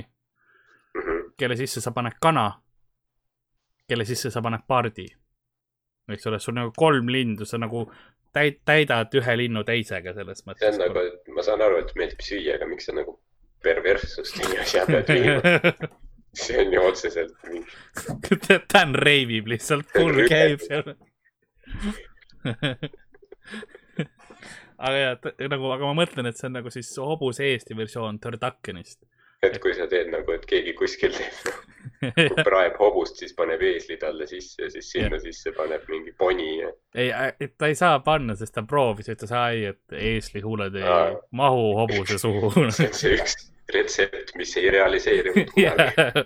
[0.96, 1.34] mhm.
[1.38, 2.48] kelle sisse sa paned kana,
[3.90, 5.10] kelle sisse sa paned pardi.
[6.16, 7.86] Eks ole, sul nagu kolm lindu, sa nagu
[8.36, 10.66] täid-, täidad ühe linnu teisega selles mõttes.
[10.66, 13.18] see on nagu, ma saan aru, et meeldib süüa, aga miks sa nagu
[13.64, 15.89] perverssust nii asja pead viima
[16.34, 17.72] see on ju otseselt mingi.
[18.74, 20.86] Dan reivib lihtsalt, full käib seal
[24.80, 25.16] aga ja
[25.51, 28.99] nagu, aga ma mõtlen, et see on nagu siis hobuse Eesti versioon Turduckenist.
[29.44, 34.28] Et kui sa teed nagu, et keegi kuskil teeb praeb hobust, siis paneb eesli talle
[34.28, 35.24] sisse ja siis sinna ja.
[35.24, 36.74] sisse paneb mingi poni ja....
[36.96, 37.12] ei,
[37.58, 41.14] ta ei saa panna, sest ta proovis, ütles ai, et eesli huuled ei Aa.
[41.32, 43.40] mahu hobuse suhu see on see üks
[43.74, 46.24] retsept, mis ei realiseerunud kunagi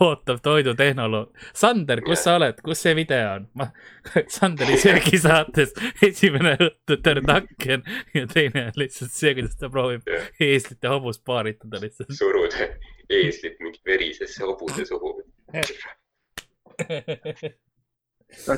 [0.00, 1.30] ootab toidutehnoloog.
[1.54, 2.24] Sander, kus yeah.
[2.24, 3.48] sa oled, kus see video on?
[3.58, 3.68] ma,
[4.36, 5.74] Sanderi söögisaates
[6.08, 10.30] esimene õhtu Terdaken ja teine on lihtsalt see, kuidas ta proovib yeah.
[10.48, 12.12] eeslit ja hobust paaritada lihtsalt.
[12.16, 12.56] surud
[13.10, 15.14] eeslit mingi verisesse hobuse suhu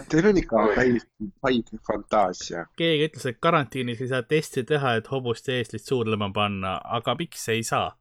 [0.08, 2.66] Teil on ikka täiesti haige fantaasia.
[2.76, 7.14] keegi ütles, et karantiinis ei saa testi teha, et hobust ja eestlist suudlema panna, aga
[7.18, 7.92] miks ei saa?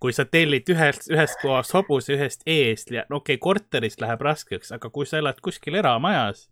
[0.00, 4.72] kui sa tellid ühest, ühest kohast hobuse, ühest eestli, no okei okay,, korterist läheb raskeks,
[4.76, 6.46] aga kui sa elad kuskil eramajas,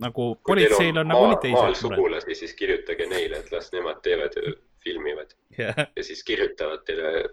[0.00, 1.80] nagu politseil on, on nagunii teised mured.
[1.82, 4.38] sugulasi, siis kirjutage neile, et las nemad teevad,
[4.80, 5.84] filmivad yeah.
[5.96, 7.28] ja siis kirjutavad teile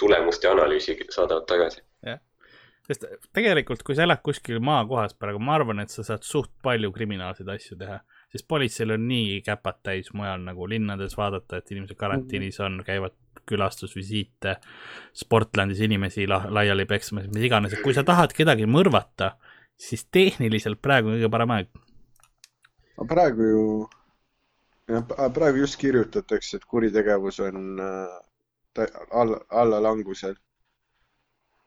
[0.00, 1.84] tulemuste analüüsi, saadavad tagasi.
[2.06, 2.22] jah
[2.86, 6.92] sest tegelikult, kui sa elad kuskil maakohas praegu, ma arvan, et sa saad suht palju
[6.94, 7.98] kriminaalseid asju teha,
[8.32, 13.16] sest politseil on nii käpad täis mujal nagu linnades vaadata, et inimesed karantiinis on, käivad
[13.46, 14.56] külastusvisiite,
[15.14, 19.34] Sportlandis inimesi la laiali peksmas, mis iganes, et kui sa tahad kedagi mõrvata,
[19.78, 21.70] siis tehniliselt praegu on kõige parem aeg.
[23.08, 23.66] praegu ju,
[24.90, 30.38] jah, praegu just kirjutatakse, et kuritegevus on äh, alla, allalangusel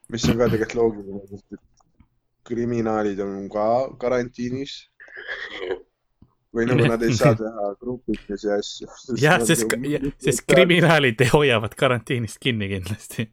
[0.09, 1.63] mis on ka tegelikult loogiline, sest et
[2.49, 3.65] kriminaalid on ka
[4.01, 4.77] karantiinis.
[6.55, 8.87] või nagu nad ei saa teha grupikesi asju.
[9.25, 9.75] jah, sest,
[10.25, 13.29] sest kriminaalid hoiavad karantiinist kinni kindlasti.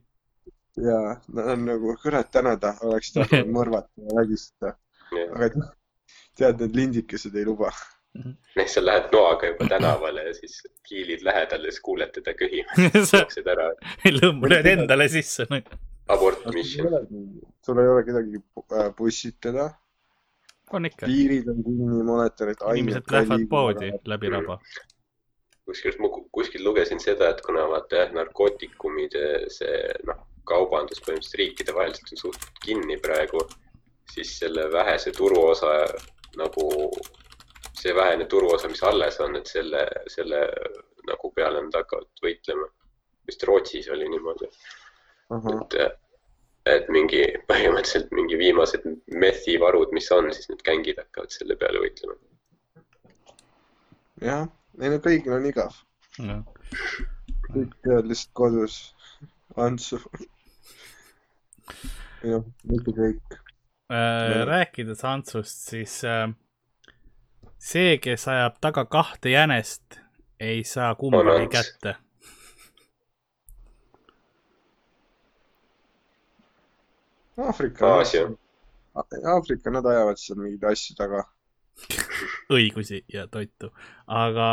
[0.76, 1.00] ja,
[1.32, 4.76] nad on nagu, kurat, täna ta oleks tahtnud mõrvata ja vägistada.
[5.32, 5.50] aga
[6.36, 7.72] tead, need lindikesed ei luba
[8.16, 13.12] Noh, sa lähed noaga juba tänavale ja siis hiilid lähedal ja siis kuuled teda köhimas.
[13.12, 13.66] jooksed ära.
[14.08, 15.76] lõmbud endale sisse nagu
[16.08, 16.88] abort mission.
[17.64, 18.40] sul ei ole kedagi
[18.72, 19.70] äh, bussitada.
[20.72, 21.06] on ikka.
[21.06, 22.62] piirid on kinni, ma oletan, et.
[22.74, 24.58] inimesed lähevad poodi läbi raba.
[25.66, 29.26] kusjuures ma kuskil lugesin seda, et kuna vaata jah, narkootikumide
[29.58, 29.76] see
[30.06, 33.42] noh, kaubandus põhimõtteliselt riikide vaheliselt on suhteliselt kinni praegu,
[34.14, 35.72] siis selle vähese turuosa
[36.38, 36.66] nagu,
[37.74, 39.82] see vähene turuosa, mis alles on, et selle,
[40.12, 40.42] selle
[41.10, 42.70] nagu peale nad hakkavad võitlema.
[43.26, 44.46] vist Rootsis oli niimoodi
[45.30, 45.98] et,
[46.70, 48.86] et mingi põhimõtteliselt mingi viimased
[49.22, 52.18] methivarud, mis on, siis need gängid hakkavad selle peale võitlema.
[54.22, 54.46] jah,
[54.80, 55.74] ei no kõigil on igav
[56.24, 56.38] no..
[57.50, 58.78] kõik teevad lihtsalt kodus
[59.56, 60.00] Antsu.
[62.22, 63.38] jah, mitte kõik
[63.90, 64.42] äh,.
[64.48, 66.30] rääkides Antsust, siis äh,
[67.58, 70.00] see, kes ajab taga kahte jänest,
[70.40, 71.98] ei saa kumbagi kätte
[77.36, 77.94] Aafrika.
[77.98, 78.28] Aasia.
[79.34, 81.24] Aafrika, nad ajavad seal mingeid asju taga
[82.56, 83.70] õigusi ja toitu,
[84.08, 84.46] aga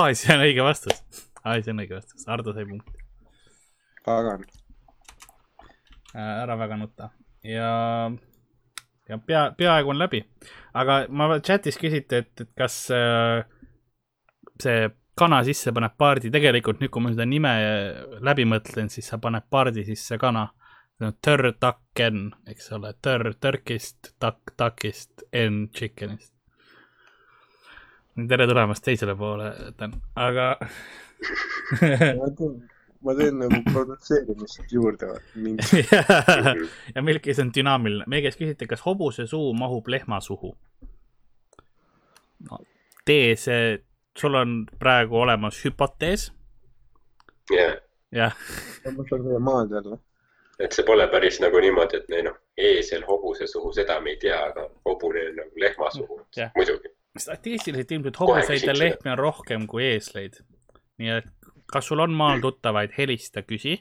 [0.00, 1.02] Aasia on õige vastus.
[1.44, 3.04] Aasia on õige vastus, Ardo sai punkti.
[4.06, 4.42] pagan.
[6.16, 7.10] Äh, ära väga nuta
[7.46, 8.10] ja,
[9.08, 10.22] ja pea, peaaegu on läbi,
[10.74, 13.42] aga ma chatis küsiti, et, et kas äh,
[14.62, 17.52] see kana sisse paneb paardi, tegelikult nüüd, kui ma seda nime
[18.24, 20.48] läbi mõtlen, siis sa paned paardi sisse kana
[20.98, 26.32] Tör takken, eks ole, tör turkist, takk takist, en chicken'ist.
[28.28, 30.56] tere tulemast teisele poole, Dan, aga
[33.04, 35.10] ma teen nagu produtseerimist juurde.
[36.94, 40.56] ja meil käis on dünaamiline, meie käest küsiti, kas hobuse suu mahub lehma suhu.
[42.48, 42.62] no
[43.04, 43.84] tee see,
[44.16, 46.32] sul on praegu olemas hüpotees.
[47.52, 47.76] jah.
[48.12, 48.32] jah.
[48.96, 50.00] ma saan teie maad jälle
[50.60, 54.38] et see pole päris nagu niimoodi, et noh, eesel hobuse suhu, seda me ei tea,
[54.50, 56.20] aga hobune on nagu lehma suhu,
[56.56, 56.92] muidugi.
[57.18, 60.40] statistiliselt ilmselt hobuseid ja lehmi on rohkem kui eesleid.
[60.96, 61.32] nii et
[61.72, 63.76] kas sul on maal tuttavaid, helista, küsi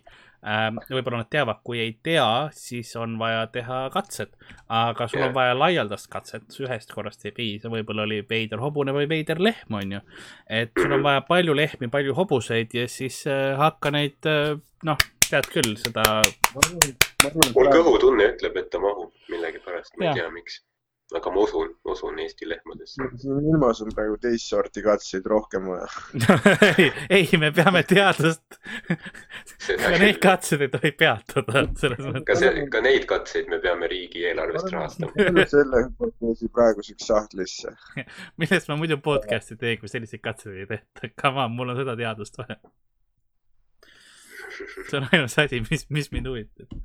[0.46, 0.80] ähm,.
[0.90, 4.34] võib-olla nad teavad, kui ei tea, siis on vaja teha katsed,
[4.68, 5.30] aga sul yeah.
[5.30, 9.80] on vaja laialdast katset, ühest korrast ei piisa, võib-olla oli veider hobune või veider lehm,
[9.80, 10.04] on ju.
[10.50, 15.12] et sul on vaja palju lehmi, palju hobuseid ja siis äh, hakka neid äh, noh
[15.30, 16.22] tead küll seda.
[17.56, 20.62] mul kõhutunne ütleb, et ta mahub millegipärast, ma ei tea, miks.
[21.14, 23.08] aga ma usun, usun Eesti lehmadesse.
[23.22, 25.86] siin ilmas on praegu teist sorti katseid rohkem vaja
[26.80, 26.88] ei,
[27.20, 28.58] ei, me peame teadust.
[29.68, 32.26] ka neid katseid ei tohi peatada, selles mõttes.
[32.32, 35.46] ka see, ka neid katseid me peame riigieelarvest rahastama.
[35.56, 37.76] selle hüpoteesi praeguseks sahtlisse.
[38.42, 41.14] millest ma muidu podcast'i teen, kui selliseid katseid ei tehta.
[41.22, 42.58] Come on, mul on seda teadust vaja
[44.90, 46.78] see on ainus asi, mis, mis mind huvitab.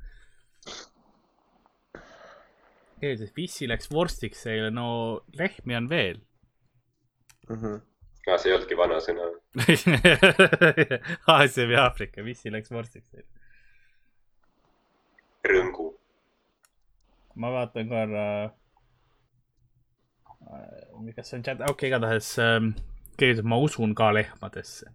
[3.01, 4.87] eeldus, Vissi läks vorstiks eile, no
[5.37, 6.19] lehmi on veel
[7.49, 7.55] mm.
[7.55, 7.79] -hmm.
[8.27, 9.29] aa, see ei olnudki vanasõna
[11.35, 13.27] Aasia või Aafrika, Vissi läks vorstiks eile.
[15.49, 15.87] rõngu.
[17.35, 18.25] ma vaatan korra.
[20.51, 22.73] Äh, kas see on chat, okei okay,, igatahes ähm,
[23.17, 24.91] keegi ütleb, ma usun ka lehmadesse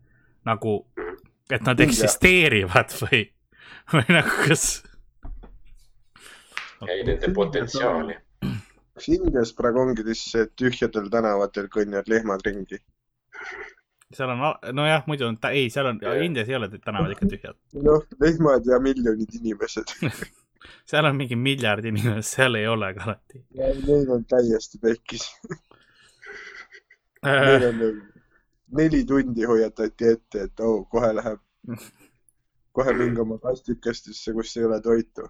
[0.46, 1.05] nagu mm
[1.50, 3.22] et nad eksisteerivad või,
[3.92, 4.66] või nagu kas?
[6.88, 8.16] ei, nende potentsiaali.
[8.96, 12.80] kas Indias praegu ongi siis tühjadel tänavatel kõnnivad lehmad ringi?
[14.14, 14.42] seal on,
[14.76, 17.58] nojah, muidu on, ei, seal on, Indias ei ole tänavad ikka tühjad.
[17.82, 19.94] noh, lehmad ja miljonid inimesed
[20.90, 23.44] seal on mingi miljard inimest, seal ei ole ka alati.
[23.54, 25.30] Neil on täiesti pekkis
[27.26, 28.15] Neil on nagu
[28.72, 31.42] neli tundi hoiatati ette, et oh, kohe läheb,
[32.76, 35.28] kohe minge oma kastikestesse, kus ei ole toitu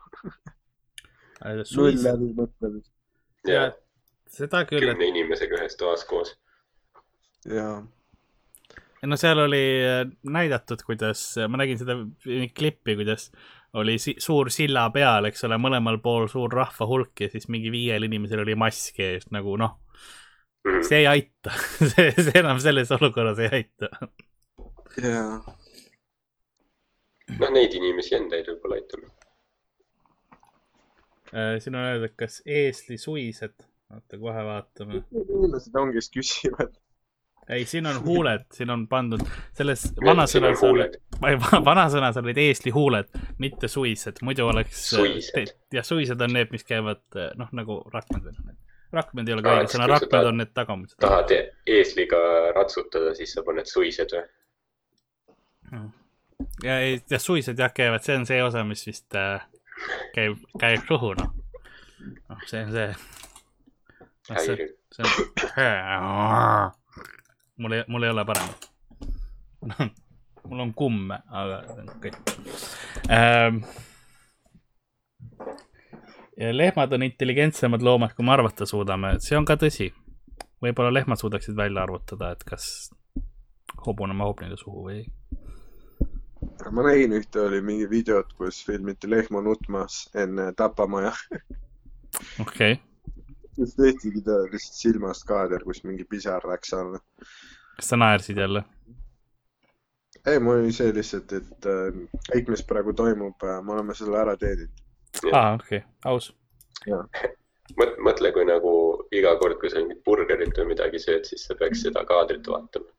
[1.77, 2.93] null läbimõtlemist.
[3.49, 3.69] ja
[4.33, 4.81] seda küll.
[4.87, 5.13] kümne et...
[5.13, 6.33] inimesega ühes toas koos.
[7.45, 7.85] jaa
[9.07, 11.99] no seal oli äh, näidatud, kuidas, ma nägin seda
[12.57, 13.31] klippi, kuidas
[13.77, 18.09] oli si suur silla peal, eks ole, mõlemal pool suur rahvahulk ja siis mingi viiel
[18.09, 19.77] inimesel oli mask ees, nagu noh.
[20.89, 21.53] See ei aita
[21.93, 23.91] see, see enam selles olukorras ei aita.
[25.03, 25.37] jaa.
[27.41, 29.13] noh, neid inimesi endaid võib-olla aitama.
[31.35, 33.57] Äh, siin on öeldud, kas eesli suised,
[33.93, 35.03] oota kohe vaatame.
[35.11, 36.77] inimesed ongi, kes küsivad
[37.49, 39.23] ei, siin on huuled, siin on pandud,
[39.55, 40.97] selles vanasõnas olid,
[41.65, 43.11] vanasõnas olid eeslihuuled,
[43.43, 44.89] mitte suised, muidu oleks.
[45.73, 47.05] jah, suised on need, mis käivad
[47.39, 48.57] noh, nagu rakmed või.
[48.97, 50.99] Rakmed ei ole ka õige sõna, rakmed on need tagumised.
[51.03, 51.33] tahad
[51.77, 52.21] eesliga
[52.57, 54.25] ratsutada, siis sa paned suised või?
[55.71, 55.91] Hmm.
[56.65, 56.79] ja,
[57.11, 59.45] ja suised jah käivad, see on see osa, mis vist äh,
[60.15, 61.35] käib, käib kõhu noh.
[62.31, 62.89] noh, see on see.
[64.31, 64.73] häiriv.
[64.97, 65.11] see on
[67.63, 68.71] mul ei, mul ei ole paremat
[70.49, 72.13] mul on kumme, aga okei okay.
[73.11, 73.63] ähm,.
[76.37, 79.93] Lehmad on intelligentsemad loomad, kui me arvata suudame, see on ka tõsi.
[80.63, 82.91] võib-olla lehmad suudaksid välja arvutada, et kas
[83.87, 85.07] hobune mahub neile suhu või ei.
[86.73, 91.13] ma nägin ühte, oli mingi videot, kus filmiti lehma nutmas enne tapamaja
[92.45, 92.77] okei okay
[93.57, 97.01] siis tehtigi ta lihtsalt silmast kaader, kus mingi pisar läks alla.
[97.77, 98.65] kas sa naersid jälle?
[100.27, 102.01] ei, mul oli see lihtsalt, et äh,
[102.33, 104.83] kõik, mis praegu toimub äh,, me oleme selle ära teeninud.
[105.33, 106.33] Aa, okei okay., aus.
[107.77, 108.73] mõtle, kui nagu
[109.15, 112.91] iga kord, kui sa mingit burgerit või midagi sööd, siis sa peaks seda kaadrit vaatama.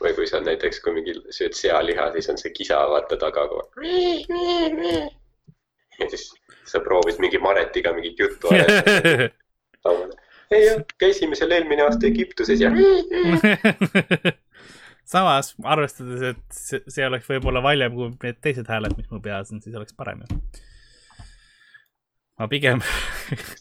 [0.00, 3.84] või kui sa näiteks, kui mingi sööd sealiha, siis on see kisa, vaata taga kogu
[3.84, 4.26] aeg.
[6.00, 6.24] ja siis
[6.66, 9.30] sa proovid mingi Maretiga mingit juttu ajada
[10.54, 12.70] ei jah, käisime seal eelmine aasta Egiptuses ja
[15.14, 19.52] samas, arvestades, et see, see oleks võib-olla valjem kui need teised hääled, mis mul peas
[19.52, 20.40] on, siis oleks parem ju
[22.34, 22.80] ma pigem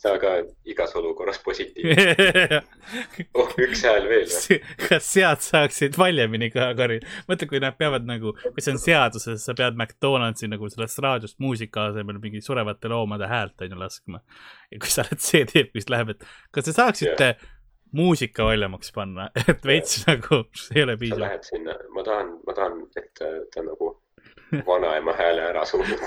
[0.02, 0.32] sa ka
[0.66, 2.62] igas olukorras positiivne
[3.38, 4.58] oh, üks hääl veel või?
[4.88, 7.10] kas sead saaksid valjemini ka karjuda?
[7.30, 11.38] mõtle, kui nad peavad nagu, kui see on seaduses, sa pead McDonaldsi nagu sellest raadiost
[11.44, 14.24] muusika asemel mingi surevate loomade häält on ju laskma.
[14.74, 16.26] ja kui sa oled see tüüp, mis läheb, et
[16.56, 17.50] kas te saaksite yeah.
[17.94, 20.16] muusika valjemaks panna, et veits yeah.
[20.16, 21.22] nagu, see ei ole piisav.
[21.22, 23.94] sa lähed sinna, ma tahan, ma tahan, et ta nagu
[24.68, 26.00] vanaema hääle ära suunab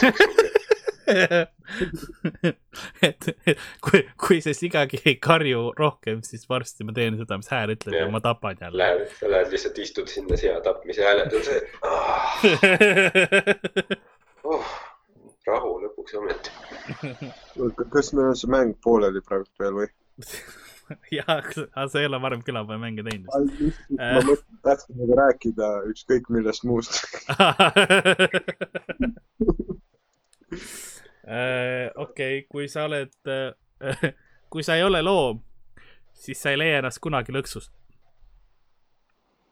[3.06, 7.50] et, et kui, kui see sigagi ei karju rohkem, siis varsti ma teen seda, mis
[7.52, 8.78] hääl ütleb ja, ja ma tapan jälle.
[8.82, 11.60] Lähed, sa lähed lihtsalt istud sinna sea tapmise hääled on see
[11.92, 12.44] ah.
[14.50, 14.76] oh,
[15.46, 16.50] rahu lõpuks ometi.
[17.94, 19.88] kas meil on see mäng pooleli praegu veel või?
[21.18, 23.28] jah, aga sa ei ole varem külapäeva mänge teinud.
[23.30, 26.92] ma mõtlen, tahtsin temaga rääkida ükskõik millest muust
[31.26, 34.12] Äh, okei kui sa oled, äh,
[34.50, 35.40] kui sa ei ole loom,
[36.14, 37.72] siis sa ei leia ennast kunagi lõksust.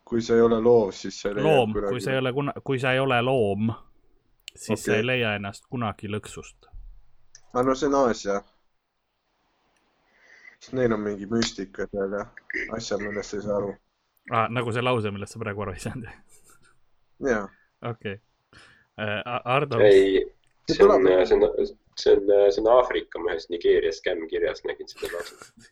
[0.05, 2.55] kui sa ei ole loom, siis sa ei leia loom, kui sa ei ole kuna-,
[2.65, 3.73] kui sa ei ole loom,
[4.55, 4.85] siis okay.
[4.85, 6.71] sa ei leia ennast kunagi lõksust.
[6.71, 8.39] aa, ah, no see on Aasia.
[10.65, 12.25] Sest neil on mingi müstika seal ja
[12.77, 13.75] asjad, millest sa ei saa aru.
[14.31, 16.09] aa, ah, nagu see lause, millest sa praegu aru ei saanud?
[17.29, 17.45] jaa.
[17.91, 18.19] okei okay.
[18.99, 19.41] uh,.
[19.57, 19.81] Ardo.
[19.85, 20.25] ei
[20.71, 21.47] see on, see on,
[21.97, 25.71] see on, see on Aafrika mehes Nigeeria skämm kirjas, nägin seda lauset.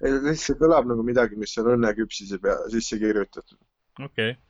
[0.00, 3.58] lihtsalt see kõlab nagu midagi, mis on õnneküpsise pea sisse kirjutatud.
[3.98, 4.40] okei okay..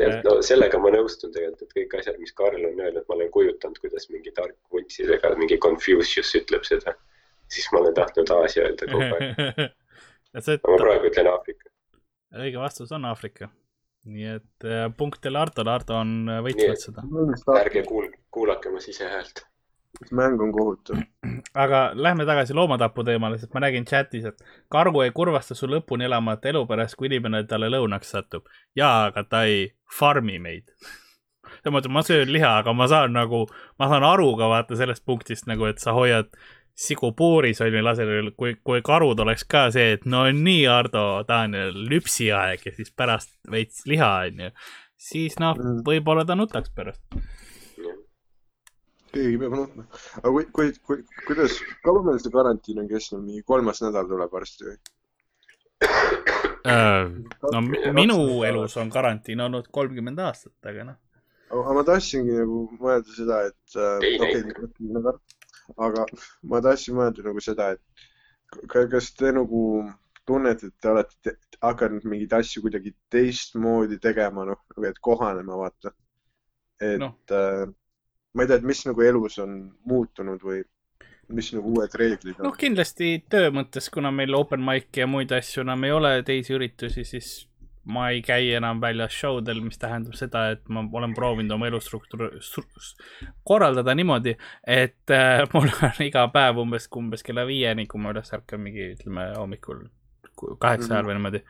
[0.00, 0.20] Äh.
[0.24, 3.80] no sellega ma nõustun tegelikult, et kõik asjad, mis Karl on öelnud, ma olen kujutanud,
[3.80, 6.94] kuidas mingi tark vuntsidega, mingi Confucius ütleb seda.
[7.52, 9.66] Siis ma olen tahtnud Aasia öelda kogu aeg.
[10.38, 11.68] aga ma praegu ütlen Aafrika.
[12.42, 13.52] õige vastus on Aafrika
[14.08, 17.04] nii et äh, punkt teile Artole, Arto on äh, võitnud seda.
[17.60, 19.44] ärge kuul-, kuulake oma sisehäält.
[20.10, 21.02] mäng on kohutav.
[21.64, 24.42] aga lähme tagasi loomatapu teemale, sest ma nägin chatis, et
[24.72, 28.50] kargu ei kurvasta su lõpuni elamata elu pärast, kui inimene talle lõunaks satub.
[28.76, 29.68] jaa, aga ta ei
[30.00, 30.66] farmi meid
[31.62, 33.44] selles mõttes, ma söön liha, aga ma saan nagu,
[33.78, 36.32] ma saan aru ka vaata sellest punktist nagu, et sa hoiad
[36.74, 41.42] sigupuuris on ju laseril, kui, kui karud oleks ka see, et no nii, Ardo, ta
[41.46, 41.56] on
[41.90, 44.50] lüpsiaeg ja siis pärast veits liha on ju,
[44.96, 47.02] siis noh mm., võib-olla ta nutaks pärast.
[49.12, 49.84] keegi peab nutma.
[50.22, 54.32] aga kui, kui, kui, kuidas, kaua meil see karantiin on kestnud, mingi kolmas nädal tuleb
[54.32, 54.80] varsti või?
[56.62, 57.08] Äh,
[57.52, 57.60] no
[57.92, 60.98] minu elus on karantiin olnud kolmkümmend aastat, aga noh.
[61.52, 65.16] aga ma tahtsingi nagu mõelda seda, et äh, okei okay,,
[65.76, 66.06] aga
[66.48, 69.62] ma tahtsin mõelda nagu seda, et kas te nagu
[70.26, 75.94] tunnete, et te olete hakanud mingeid asju kuidagi teistmoodi tegema, noh, nagu et kohanema, vaata.
[76.82, 77.14] et no.
[77.30, 77.66] äh,
[78.34, 80.62] ma ei tea, et mis nagu elus on muutunud või
[81.32, 82.48] mis nagu uued reeglid on?
[82.48, 86.56] noh, kindlasti töö mõttes, kuna meil open mic'i ja muid asju enam ei ole, teisi
[86.56, 87.32] üritusi, siis
[87.84, 91.66] ma ei käi enam väljas show del, mis tähendab seda, et ma olen proovinud oma
[91.70, 92.28] elustruktuur
[93.48, 94.36] korraldada niimoodi,
[94.66, 98.92] et äh, mul on iga päev umbes, umbes kella viieni, kui ma üles ärkan mingi,
[98.96, 99.86] ütleme hommikul
[100.60, 101.08] kaheksa ajal -hmm.
[101.10, 101.42] või niimoodi,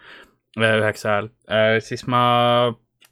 [0.60, 2.22] äh, üheksa ajal äh,, siis ma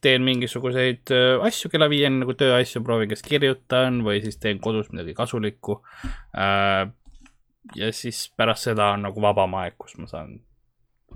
[0.00, 4.88] teen mingisuguseid äh, asju kella viieni nagu tööasju, proovin, kas kirjutan või siis teen kodus
[4.92, 5.82] midagi kasulikku
[6.36, 6.88] äh,.
[7.76, 10.38] ja siis pärast seda on nagu vabam aeg, kus ma saan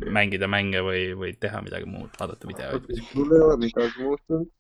[0.03, 2.91] mängida mänge või, või teha midagi muud, vaadata videoid.
[3.15, 4.51] mul ei ole midagi muutunud.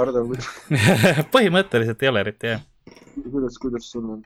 [0.00, 0.46] Ardo, kuidas
[1.34, 2.60] põhimõtteliselt ei ole eriti, jah.
[3.24, 4.20] kuidas, kuidas sul on?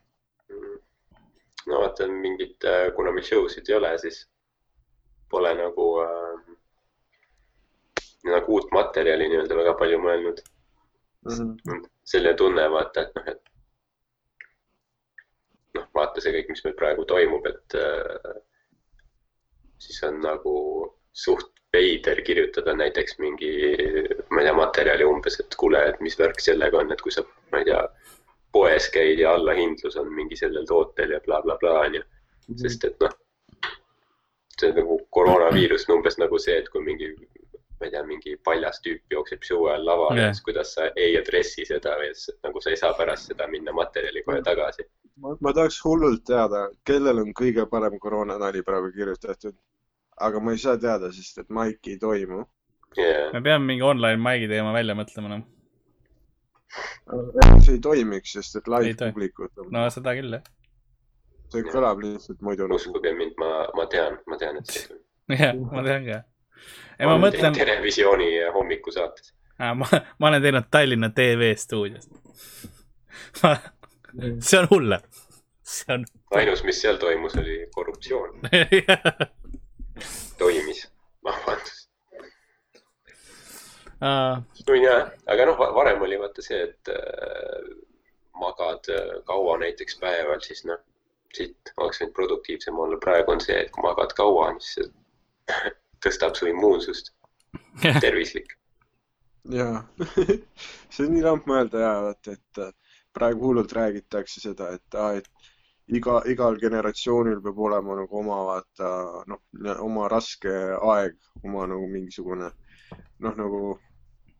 [1.66, 4.27] no vaata, mingit, äh, kuna meil show sid ei ole, siis
[5.32, 6.35] pole nagu äh,,
[8.28, 10.43] nagu uut materjali nii-öelda väga palju mõelnud
[11.24, 11.57] mm.
[11.57, 11.89] -hmm.
[12.05, 13.43] selline tunne, vaata, et noh, et
[15.78, 18.36] noh, vaata see kõik, mis meil praegu toimub, et äh,
[19.85, 20.55] siis on nagu
[21.15, 23.52] suht veider kirjutada näiteks mingi,
[24.31, 27.24] ma ei tea, materjali umbes, et kuule, et mis värk sellega on, et kui sa,
[27.52, 27.81] ma ei tea,
[28.55, 32.61] poes käid ja allahindlus on mingi sellel tootel ja blablabla bla, onju bla, bla.
[32.62, 33.16] sest et noh,
[34.61, 37.11] see on nagu koroonaviirus on umbes nagu see, et kui mingi,
[37.81, 41.19] ma ei tea, mingi paljas tüüp jookseb show ajal lavale yeah., siis kuidas sa ei
[41.19, 44.86] addressi seda või siis nagu sa ei saa pärast seda minna materjali kohe tagasi.
[45.19, 49.59] ma, ma tahaks hullult teada, kellel on kõige parem koroonanali praegu kirjutatud
[50.16, 52.45] aga ma ei saa teada, sest et maiki ei toimu
[52.99, 53.32] yeah..
[53.32, 55.47] me peame mingi online maigi teema välja mõtlema, noh.
[57.65, 59.73] see ei toimiks, sest et live publikut on.
[59.74, 60.45] no seda küll, jah.
[61.55, 62.81] see kõlab lihtsalt muidu nagu.
[62.81, 65.41] uskuge mind, ma, ma tean, ma tean, et see ei toimi.
[65.45, 66.20] jah, ma tean ka.
[66.99, 67.59] ja ma mõtlen.
[67.59, 69.35] televisiooni hommikusaates.
[69.59, 72.09] ma, ma olen teinud Tallinna TV stuudios
[74.41, 75.01] see on hullem.
[75.62, 76.05] see on.
[76.31, 78.41] ainus, mis seal toimus, oli korruptsioon
[80.39, 80.87] toimis,
[81.25, 81.85] vabandust
[84.01, 84.43] uh....
[84.69, 87.71] no jah, aga noh, varem oli vaata see, et äh,
[88.41, 90.81] magad äh, kaua näiteks päeval, siis noh,
[91.35, 92.99] siit oleks võinud produktiivsem olla.
[93.03, 95.73] praegu on see, et kui magad kaua, siis see
[96.05, 97.12] tõstab su immuunsust.
[98.05, 98.57] tervislik.
[99.53, 99.83] jaa
[100.93, 102.73] see on nii lamp mõelda ja vaata, et äh,
[103.15, 105.29] praegu hullult räägitakse seda, et aa, et
[105.93, 108.90] iga, igal generatsioonil peab olema nagu oma vaata
[109.31, 109.40] noh,
[109.85, 110.52] oma raske
[110.93, 112.51] aeg, oma nagu mingisugune
[113.24, 113.61] noh, nagu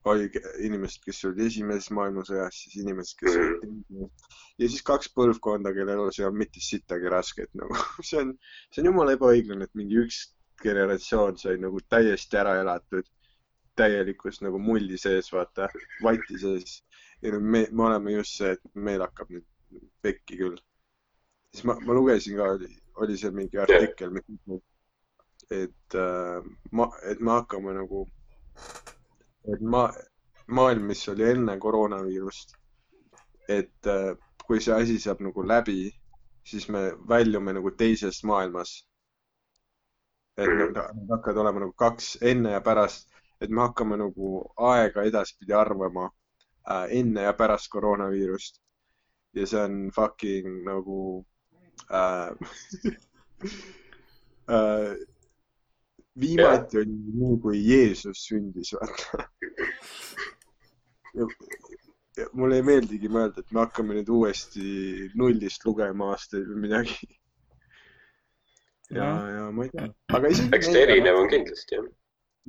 [0.04, 0.28] oli
[0.60, 4.08] inimesed, kes olid esimeses maailmasõjas, siis inimesed, kes olid mm.
[4.60, 7.76] ja siis kaks põlvkonda, kellel elus ei olnud mitte sittagi rasket nagu
[8.08, 8.34] see on,
[8.70, 10.26] see on jumala ebaõiglane, et mingi üks
[10.62, 13.08] generatsioon sai nagu täiesti ära elatud
[13.76, 15.68] täielikus nagu mulli sees, vaata,
[16.04, 16.78] vati sees.
[17.22, 20.60] ja nüüd me, me oleme just see, et meil hakkab nüüd pekki küll
[21.55, 22.68] siis ma, ma lugesin ka, oli,
[23.02, 24.16] oli seal mingi artikkel,
[25.55, 28.01] et äh, ma, et me hakkame nagu,
[29.55, 29.85] et ma,
[30.59, 32.56] maailm, mis oli enne koroonaviirust,
[33.48, 34.16] et äh,
[34.47, 35.93] kui see asi saab nagu läbi,
[36.44, 38.74] siis me väljume nagu teisest maailmas.
[40.36, 44.31] et nad hakkavad olema nagu kaks enne ja pärast, et me hakkame nagu
[44.72, 46.09] aega edaspidi arvama
[46.66, 48.59] äh, enne ja pärast koroonaviirust.
[49.35, 50.98] ja see on fucking nagu
[51.90, 52.31] äh,
[54.55, 54.93] äh,
[56.20, 59.28] viimati oli nii, kui Jeesus sündis, vaata
[62.39, 67.09] mulle ei meeldigi mõelda, et me hakkame nüüd uuesti nullist lugema aastaid või midagi.
[68.94, 69.89] ja, ja ma ei tea,
[70.19, 70.52] aga isegi.
[70.59, 71.90] eks ta erinev on kindlasti, jah.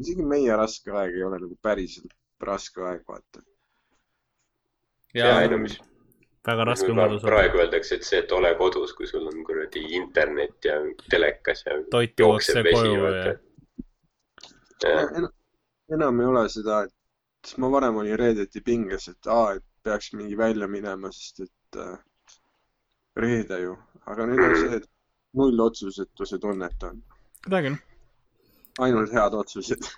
[0.04, 2.14] isegi meie raske aeg ei ole nagu päriselt
[2.46, 3.44] raske aeg, vaata.
[5.14, 5.80] ja, ja, ei no mis
[6.48, 7.32] väga raske on kodus olla.
[7.32, 11.78] praegu öeldakse, et see, et ole kodus, kui sul on kuradi internet ja telekas ja.
[11.92, 13.38] toit jookseb koju ja,
[14.84, 15.30] ja.
[15.96, 20.38] enam ei ole seda, et ma varem olin reedeti pinges, et aa, et peaks mingi
[20.38, 21.98] välja minema, sest et äh,
[23.22, 24.90] reede ju, aga nüüd on see, et
[25.38, 27.02] null otsusetuse tunnet on.
[27.46, 27.78] seda küll.
[28.86, 29.90] ainult head otsused.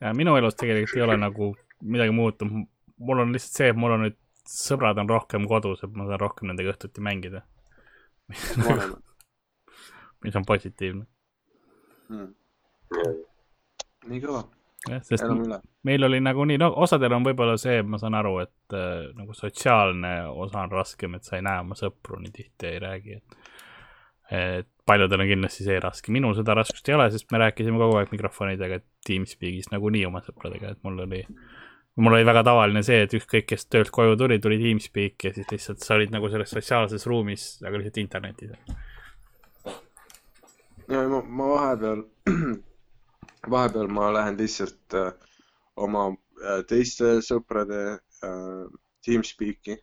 [0.00, 2.68] ja minu elus tegelikult ei ole nagu midagi muutunud.
[2.96, 4.18] mul on lihtsalt see, et mul on nüüd
[4.48, 7.44] sõbrad on rohkem kodus, et ma saan rohkem nendega õhtuti mängida.
[10.22, 11.06] Mis on positiivne.
[12.12, 12.34] Hmm..
[14.10, 14.42] nii kõva.
[14.90, 15.24] jah, sest
[15.86, 20.12] meil oli nagunii, no osadel on võib-olla see, ma saan aru, et äh, nagu sotsiaalne
[20.28, 23.38] osa on raskem, et sa ei näe oma sõpru nii tihti, ei räägi, et
[24.32, 27.98] et paljudel on kindlasti see raske, minul seda raskust ei ole, sest me rääkisime kogu
[27.98, 31.20] aeg mikrofonidega Teamspeakis nagunii oma sõpradega, et mul oli,
[31.96, 35.50] mul oli väga tavaline see, et ükskõik, kes töölt koju tuli, tuli Teamspeak ja siis
[35.52, 38.54] lihtsalt sa olid nagu selles sotsiaalses ruumis, aga lihtsalt internetis.
[40.88, 42.04] ja ma, ma vahepeal
[43.54, 45.12] vahepeal ma lähen lihtsalt äh,
[45.76, 46.08] oma
[46.42, 48.66] äh, teiste sõprade äh,
[49.04, 49.76] Teamspeaki.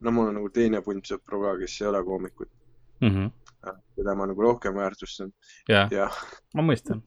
[0.00, 2.48] no mul on nagu teine punt sõpru ka, kes ei ole koomikud
[3.00, 3.08] mm.
[3.08, 3.76] -hmm.
[3.96, 5.32] keda ma nagu rohkem väärtustan.
[5.68, 6.10] ja, ja.,
[6.54, 7.02] ma mõistan,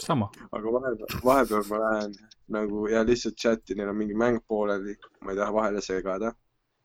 [0.00, 0.30] sama.
[0.52, 2.16] aga vahepeal, vahepeal ma lähen
[2.48, 6.32] nagu ja lihtsalt chati, neil on mingi mäng pooleli, ma ei taha vahele segada.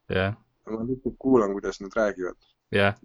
[0.08, 0.36] jah yeah..
[0.70, 2.38] ma lihtsalt kuulan, kuidas nad räägivad.
[2.72, 3.00] jah yeah.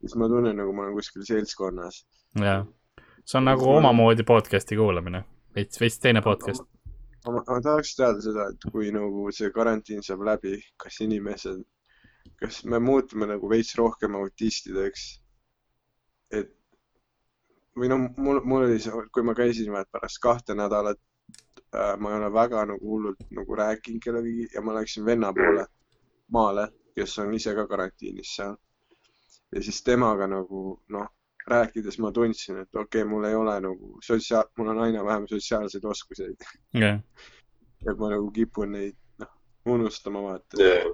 [0.00, 2.04] siis ma tunnen, nagu ma olen kuskil seltskonnas.
[2.40, 2.66] jah
[3.24, 5.24] see on nagu omamoodi podcast'i kuulamine,
[5.56, 6.64] veits, veits teine podcast.
[7.26, 11.62] ma, ma tahaks teada seda, et kui nagu see karantiin saab läbi, kas inimesed,
[12.40, 15.08] kas me muutume nagu veits rohkem autistideks?
[17.80, 21.00] Või noh, mul, mul oli see, kui ma käisin vaat pärast kahte nädalat
[21.74, 25.66] äh,, ma ei ole väga nagu hullult nagu rääkinud kellegagi ja ma läksin venna poole
[26.30, 28.56] maale, kes on ise ka karantiinis seal.
[29.54, 31.08] ja siis temaga nagu noh
[31.50, 35.26] rääkides ma tundsin, et okei okay,, mul ei ole nagu sotsiaal, mul on aina vähem
[35.28, 37.00] sotsiaalseid oskuseid yeah..
[37.88, 39.32] et ma nagu kipun neid, noh,
[39.66, 40.90] unustama vaata yeah..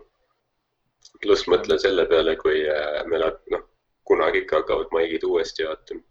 [1.23, 3.67] pluss mõtlen selle peale, kui äh, meil, noh,
[4.07, 6.03] kunagi ikka hakkavad maigid uuesti vaatama.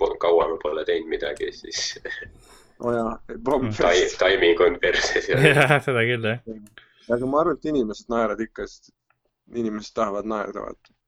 [0.00, 1.82] Kui kaua me pole teinud midagi, siis
[2.84, 3.12] oh jaa,
[3.44, 4.18] pomm-fest.
[4.22, 5.38] timing on perses ja.
[5.46, 6.58] jah, seda küll, jah.
[7.16, 8.92] aga ma arvan, et inimesed naeravad ikka, sest
[9.58, 10.98] inimesed tahavad naerda, vaata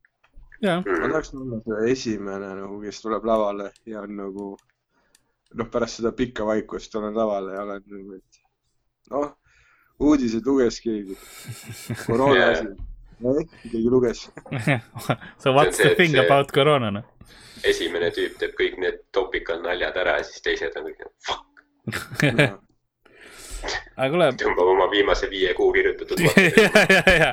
[0.64, 4.46] ma tahaks olla see esimene nagu, kes tuleb lavale ja on nagu
[5.54, 8.40] noh, pärast seda pikka vaikust tulen lavale ja olen nagu, et
[9.10, 9.30] noh,
[10.00, 11.18] uudiseid luges keegi.
[12.06, 13.58] koroona asi yeah..
[13.62, 14.28] keegi luges
[15.42, 17.04] So what's the thing see, about koroona noh?
[17.64, 22.64] Esimene tüüp teeb kõik need topical naljad ära ja siis teised on kõik fuck
[23.96, 24.30] aga kuule.
[24.40, 27.30] tõmbab oma viimase viie kuu kirjutatud ja, ja, ja,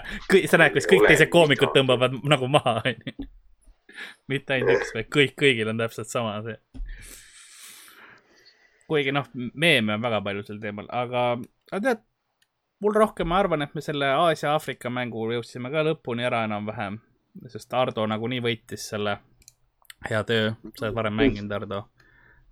[0.50, 3.28] sa näed, kuidas kõik teised koomikud tõmbavad nagu maha, onju.
[4.32, 6.58] mitte ainult üks, vaid kõik, kõigil on täpselt sama see.
[8.92, 11.26] kuigi noh, meeme on väga palju sel teemal, aga,
[11.72, 12.06] aga tead,
[12.84, 17.00] mul rohkem, ma arvan, et me selle Aasia-Aafrika mängu jõudsime ka lõpuni ära enam-vähem,
[17.52, 19.20] sest Ardo nagunii võitis selle.
[20.10, 21.82] Hea töö, sa oled varem mänginud, Ardo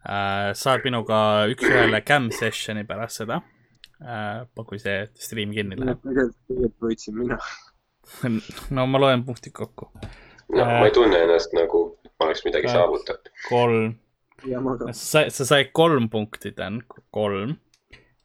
[0.06, 0.52] äh,.
[0.58, 1.20] saad minuga
[1.52, 3.42] üks-ühele cam session'i pärast seda
[4.04, 6.02] äh,, kui see stream kinni läheb.
[6.04, 7.40] tegelikult võitsin mina
[8.76, 9.90] no ma loen punktid kokku.
[10.54, 11.84] no äh, ma ei tunne ennast nagu
[12.20, 13.32] ma oleks midagi äh, saavutanud.
[13.50, 13.94] kolm.
[14.92, 17.58] sa, sa said kolm punkti, Dan, kolm.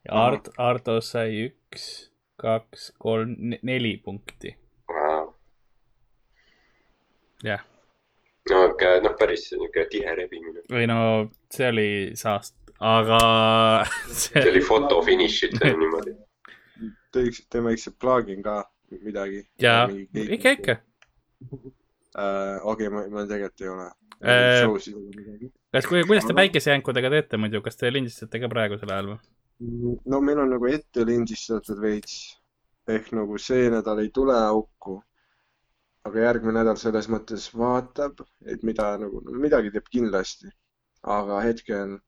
[0.04, 2.10] ja Art, Ardo sai üks,
[2.40, 4.56] kaks, kolm, neli punkti.
[7.44, 7.64] jah
[8.52, 10.64] aga noh, päris niisugune tihe rebimine.
[10.72, 10.98] või no
[11.52, 11.88] see oli
[12.18, 13.18] saast-, aga
[14.10, 14.36] see...
[14.36, 16.16] see oli foto finiš, ütleme niimoodi.
[17.14, 18.60] teeks, teeme väikse plugin ka
[19.00, 19.44] midagi.
[19.62, 20.78] jaa, ikka, ikka
[21.50, 21.72] uh,.
[22.72, 25.48] okei ma, ma tegelikult ei ole uh,.
[25.72, 29.20] kas, kuidas te päikesejänkudega teete muidu, kas te lindistate ka praegusel ajal või?
[30.10, 32.34] no meil on nagu ette lindistatud veits
[32.90, 35.00] ehk nagu see nädal ei tule auku.
[36.08, 40.50] Aga järgmine nädal selles mõttes vaatab, et mida nagu, midagi teeb kindlasti.
[41.14, 41.98] aga hetkel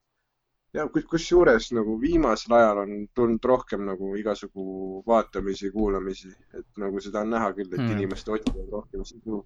[0.72, 7.20] ja kusjuures nagu viimasel ajal on tulnud rohkem nagu igasugu vaatamisi, kuulamisi, et nagu seda
[7.24, 7.92] on näha küll, et mm.
[7.96, 9.42] inimesed otsivad rohkem sisu.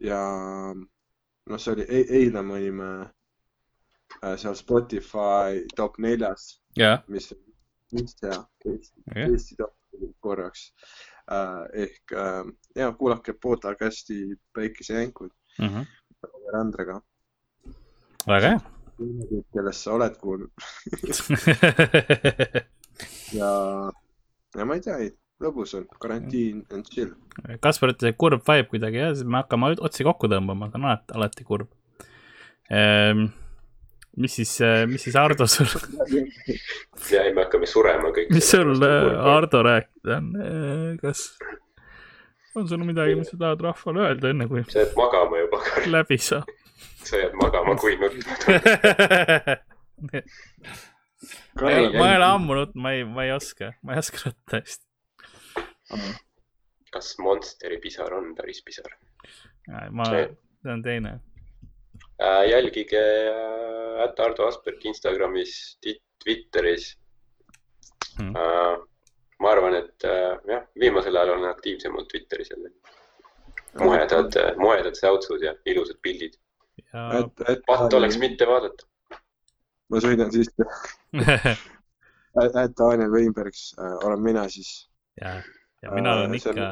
[0.00, 0.20] ja
[0.74, 6.48] noh, see oli e, eile me olime äh, seal Spotify top neljas
[6.78, 7.42] yeah., mis on
[7.94, 8.38] vist hea,
[9.26, 9.74] Eesti top
[10.20, 10.70] korraks.
[11.26, 12.44] Ehk äh,
[12.76, 15.86] ja kuulake podcast'i Päikesejänkud mm -hmm.
[16.52, 17.00] Randrega.
[18.26, 18.60] väga hea
[19.52, 20.50] kellest sa oled kuulnud
[23.38, 23.50] ja,
[24.56, 25.10] ja ma ei tea,
[25.42, 27.12] lõbus on, karantiin and chill.
[27.60, 30.88] Kaspar ütles, et kurb vibe kuidagi jah, siis me hakkame otsi kokku tõmbama, see on
[30.88, 31.68] alati, alati kurb
[32.70, 33.28] ehm,.
[34.16, 34.52] Mis siis,
[34.90, 35.68] mis siis Ardo sul
[37.12, 38.32] ja ei, me hakkame surema kõik.
[38.34, 40.32] mis sul Ardo rääkida on,
[41.02, 41.28] kas
[42.56, 44.64] on sul midagi, mis sa tahad rahvale öelda, enne kui?
[44.72, 45.62] sa jääd magama juba.
[45.98, 46.48] läbi saab
[47.06, 48.32] sa jääd magama kui nutma
[51.70, 54.60] ei, ma ei ole ammu nutnud, ma ei, ma ei oska, ma ei oska nutta
[54.60, 54.84] hästi.
[56.92, 58.90] kas Monsteri pisar on päris pisar?
[59.90, 61.18] ma, see on teine.
[62.50, 63.02] Jälgige
[64.04, 65.78] ätt Ardo Asperg Instagramis,
[66.24, 66.96] Twitteris
[68.18, 68.32] hmm..
[69.38, 70.06] ma arvan, et
[70.48, 72.70] jah, viimasel ajal olen aktiivsemalt Twitteris jälle.
[73.80, 76.38] moedad, moedad säutsud ja ilusad pildid
[76.92, 77.28] ja....
[77.66, 78.88] patt oleks mitte vaadata.
[79.92, 80.64] ma sõidan siiski
[82.44, 84.88] et Daniel Weinbergs äh, olen mina siis.
[85.86, 86.68] Ja, mina olen äh, ikka.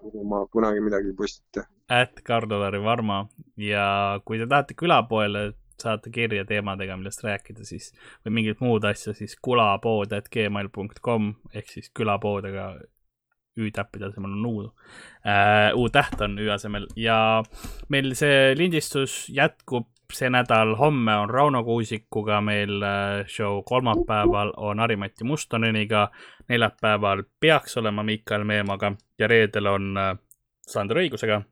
[0.00, 1.66] kuhu ma kunagi midagi ei postita.
[1.88, 3.24] at Kardolari Varma
[3.56, 5.50] ja kui te tahate külapoele
[5.80, 7.90] saata kirja teemadega, millest rääkida, siis
[8.24, 12.72] või mingit muud asja, siis kulapood at gmail.com ehk siis külapood, aga
[13.60, 14.52] Ü-täppide asemel on U
[15.26, 15.72] äh,.
[15.76, 17.42] U-täht on Ü asemel ja
[17.90, 24.78] meil see lindistus jätkub see nädal, homme on Rauno Kuusikuga meil äh, show, kolmapäeval on
[24.78, 26.08] Harimati Mustoneniga,
[26.48, 30.16] neljapäeval peaks olema Miikael Meemaga ja reedel on äh,
[30.66, 31.42] Sander Õigusega.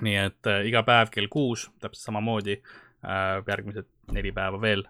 [0.00, 2.62] nii et äh, iga päev kell kuus, täpselt samamoodi,
[3.48, 4.82] järgmised neli päeva veel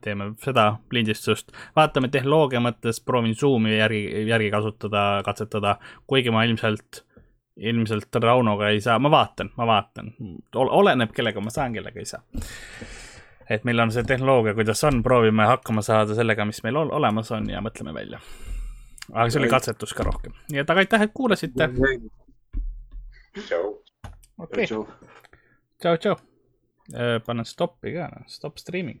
[0.00, 1.52] teeme seda lindistust.
[1.76, 5.74] vaatame tehnoloogia mõttes, proovin Zoomi järgi, järgi kasutada, katsetada,
[6.06, 7.02] kuigi ma ilmselt
[7.58, 10.12] ilmselt Raunoga ei saa, ma vaatan, ma vaatan,
[10.54, 12.22] oleneb, kellega ma saan, kellega ei saa.
[13.50, 17.50] et meil on see tehnoloogia, kuidas on, proovime hakkama saada sellega, mis meil olemas on
[17.50, 18.20] ja mõtleme välja.
[19.12, 21.70] aga see oli katsetus ka rohkem, nii et aga aitäh, et kuulasite.
[24.38, 26.16] okei, tšau, tšau.
[26.94, 29.00] Äh, panen stoppi ka, stop streaming.